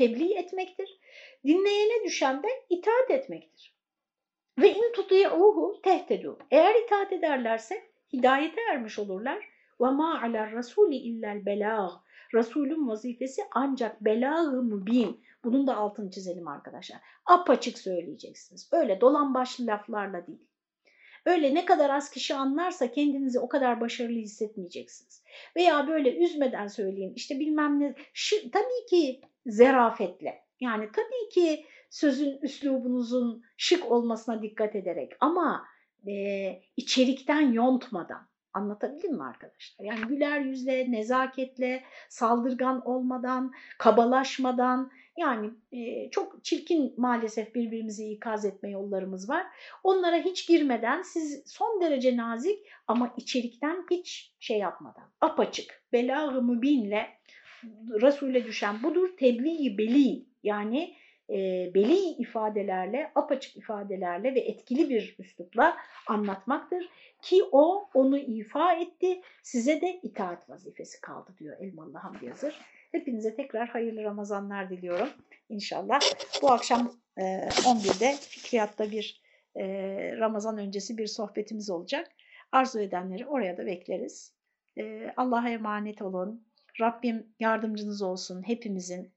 tebliğ 0.01 0.33
etmektir. 0.33 0.99
Dinleyene 1.45 2.03
düşen 2.03 2.43
de 2.43 2.47
itaat 2.69 3.11
etmektir. 3.11 3.75
Ve 4.61 4.73
in 4.73 4.93
tuti'uhu 4.93 5.81
tehtedu. 5.83 6.39
Eğer 6.51 6.75
itaat 6.85 7.13
ederlerse 7.13 7.83
hidayete 8.13 8.61
ermiş 8.71 8.99
olurlar. 8.99 9.49
Ve 9.81 9.89
ma 9.89 10.21
alar 10.21 10.51
rasuli 10.51 10.95
illel 10.95 11.45
belâh. 11.45 12.01
Resulün 12.33 12.87
vazifesi 12.87 13.41
ancak 13.51 14.05
belâh-ı 14.05 14.63
mübin. 14.63 15.23
Bunun 15.43 15.67
da 15.67 15.75
altını 15.75 16.11
çizelim 16.11 16.47
arkadaşlar. 16.47 16.99
Apaçık 17.25 17.77
söyleyeceksiniz. 17.77 18.69
Öyle 18.71 19.01
dolan 19.01 19.33
başlı 19.33 19.67
laflarla 19.67 20.27
değil. 20.27 20.47
Öyle 21.25 21.55
ne 21.55 21.65
kadar 21.65 21.89
az 21.89 22.09
kişi 22.09 22.35
anlarsa 22.35 22.91
kendinizi 22.91 23.39
o 23.39 23.47
kadar 23.47 23.81
başarılı 23.81 24.17
hissetmeyeceksiniz. 24.19 25.23
Veya 25.55 25.87
böyle 25.87 26.17
üzmeden 26.17 26.67
söyleyin 26.67 27.13
işte 27.15 27.39
bilmem 27.39 27.79
ne. 27.79 27.95
Şu, 28.13 28.51
tabii 28.51 28.85
ki 28.89 29.21
zerafetle. 29.45 30.43
Yani 30.59 30.89
tabii 30.93 31.29
ki 31.33 31.65
sözün 31.89 32.39
üslubunuzun 32.41 33.43
şık 33.57 33.91
olmasına 33.91 34.41
dikkat 34.41 34.75
ederek 34.75 35.11
ama 35.19 35.65
e, 36.07 36.13
içerikten 36.77 37.51
yontmadan 37.51 38.27
anlatabildim 38.53 39.13
mi 39.15 39.23
arkadaşlar? 39.23 39.85
Yani 39.85 40.01
güler 40.01 40.39
yüzle, 40.39 40.91
nezaketle, 40.91 41.83
saldırgan 42.09 42.87
olmadan, 42.87 43.51
kabalaşmadan 43.77 44.91
yani 45.17 45.51
e, 45.71 46.09
çok 46.09 46.43
çirkin 46.43 46.93
maalesef 46.97 47.55
birbirimizi 47.55 48.11
ikaz 48.11 48.45
etme 48.45 48.69
yollarımız 48.69 49.29
var. 49.29 49.45
Onlara 49.83 50.17
hiç 50.17 50.47
girmeden 50.47 51.01
siz 51.01 51.43
son 51.45 51.81
derece 51.81 52.17
nazik 52.17 52.59
ama 52.87 53.13
içerikten 53.17 53.85
hiç 53.91 54.33
şey 54.39 54.57
yapmadan 54.57 55.11
apaçık, 55.21 55.83
belag-ı 55.93 56.41
mübinle 56.41 57.07
Resul'e 58.01 58.45
düşen 58.45 58.83
budur. 58.83 59.17
Tebliğ-i 59.17 59.77
beli 59.77 60.25
yani 60.43 60.95
e, 61.29 61.71
beli 61.73 61.97
ifadelerle, 61.97 63.11
apaçık 63.15 63.57
ifadelerle 63.57 64.35
ve 64.35 64.39
etkili 64.39 64.89
bir 64.89 65.15
üslupla 65.19 65.77
anlatmaktır. 66.07 66.89
Ki 67.21 67.43
o 67.51 67.89
onu 67.93 68.17
ifa 68.17 68.73
etti, 68.73 69.21
size 69.43 69.81
de 69.81 69.99
itaat 70.03 70.49
vazifesi 70.49 71.01
kaldı 71.01 71.31
diyor 71.39 71.57
Elmalı 71.59 71.97
Hamdi 71.97 72.25
Yazır. 72.25 72.61
Hepinize 72.91 73.35
tekrar 73.35 73.69
hayırlı 73.69 74.03
Ramazanlar 74.03 74.69
diliyorum. 74.69 75.09
İnşallah 75.49 75.99
bu 76.41 76.51
akşam 76.51 76.93
e, 77.17 77.21
11'de 77.21 78.15
Fikriyat'ta 78.15 78.91
bir 78.91 79.21
e, 79.55 79.63
Ramazan 80.17 80.57
öncesi 80.57 80.97
bir 80.97 81.07
sohbetimiz 81.07 81.69
olacak. 81.69 82.11
Arzu 82.51 82.79
edenleri 82.79 83.27
oraya 83.27 83.57
da 83.57 83.65
bekleriz. 83.65 84.33
E, 84.77 85.13
Allah'a 85.17 85.49
emanet 85.49 86.01
olun. 86.01 86.47
Rabbim 86.81 87.35
yardımcınız 87.39 88.01
olsun 88.01 88.47
hepimizin. 88.47 89.13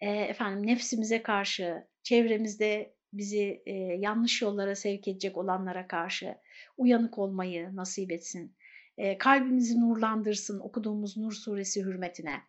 e, 0.00 0.10
efendim 0.10 0.66
nefsimize 0.66 1.22
karşı, 1.22 1.86
çevremizde 2.02 2.94
bizi 3.12 3.62
e, 3.66 3.72
yanlış 3.74 4.42
yollara 4.42 4.74
sevk 4.74 5.08
edecek 5.08 5.36
olanlara 5.36 5.86
karşı 5.86 6.34
uyanık 6.76 7.18
olmayı 7.18 7.76
nasip 7.76 8.12
etsin. 8.12 8.56
E, 8.98 9.18
kalbimizi 9.18 9.80
nurlandırsın 9.80 10.60
okuduğumuz 10.60 11.16
Nur 11.16 11.32
suresi 11.32 11.84
hürmetine 11.84 12.42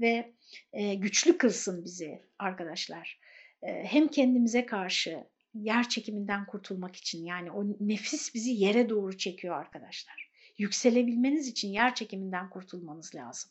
ve 0.00 0.34
e, 0.72 0.94
güçlü 0.94 1.38
kılsın 1.38 1.84
bizi 1.84 2.22
arkadaşlar. 2.38 3.20
E, 3.62 3.84
hem 3.84 4.08
kendimize 4.08 4.66
karşı 4.66 5.24
yer 5.54 5.88
çekiminden 5.88 6.46
kurtulmak 6.46 6.96
için 6.96 7.24
yani 7.24 7.50
o 7.50 7.64
nefis 7.80 8.34
bizi 8.34 8.50
yere 8.50 8.88
doğru 8.88 9.18
çekiyor 9.18 9.56
arkadaşlar. 9.56 10.30
Yükselebilmeniz 10.58 11.48
için 11.48 11.68
yer 11.68 11.94
çekiminden 11.94 12.50
kurtulmanız 12.50 13.14
lazım. 13.14 13.50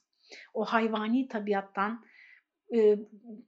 O 0.54 0.66
hayvani 0.66 1.28
tabiattan 1.28 2.06
e, 2.76 3.00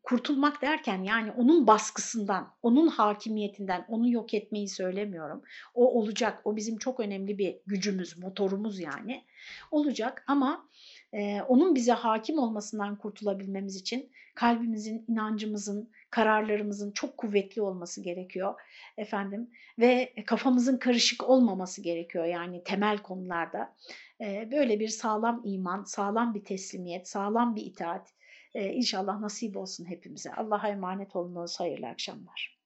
kurtulmak 0.03 0.61
derken 0.61 1.03
yani 1.03 1.31
onun 1.31 1.67
baskısından, 1.67 2.53
onun 2.61 2.87
hakimiyetinden, 2.87 3.85
onu 3.89 4.09
yok 4.09 4.33
etmeyi 4.33 4.67
söylemiyorum. 4.67 5.41
O 5.73 5.99
olacak, 5.99 6.41
o 6.45 6.55
bizim 6.55 6.77
çok 6.77 6.99
önemli 6.99 7.37
bir 7.37 7.57
gücümüz, 7.65 8.17
motorumuz 8.17 8.79
yani. 8.79 9.23
Olacak 9.71 10.23
ama 10.27 10.67
e, 11.13 11.41
onun 11.41 11.75
bize 11.75 11.91
hakim 11.91 12.39
olmasından 12.39 12.95
kurtulabilmemiz 12.95 13.75
için 13.75 14.09
kalbimizin, 14.35 15.05
inancımızın, 15.07 15.89
kararlarımızın 16.09 16.91
çok 16.91 17.17
kuvvetli 17.17 17.61
olması 17.61 18.01
gerekiyor 18.01 18.61
efendim 18.97 19.49
ve 19.79 20.13
kafamızın 20.25 20.77
karışık 20.77 21.29
olmaması 21.29 21.81
gerekiyor 21.81 22.25
yani 22.25 22.63
temel 22.63 22.97
konularda. 22.97 23.75
E, 24.21 24.49
böyle 24.51 24.79
bir 24.79 24.87
sağlam 24.87 25.41
iman, 25.45 25.83
sağlam 25.83 26.33
bir 26.33 26.43
teslimiyet, 26.43 27.07
sağlam 27.07 27.55
bir 27.55 27.65
itaat, 27.65 28.13
inşallah 28.55 29.19
nasip 29.19 29.57
olsun 29.57 29.85
hepimize. 29.85 30.33
Allah'a 30.33 30.67
emanet 30.67 31.15
olunuz. 31.15 31.59
Hayırlı 31.59 31.87
akşamlar. 31.87 32.60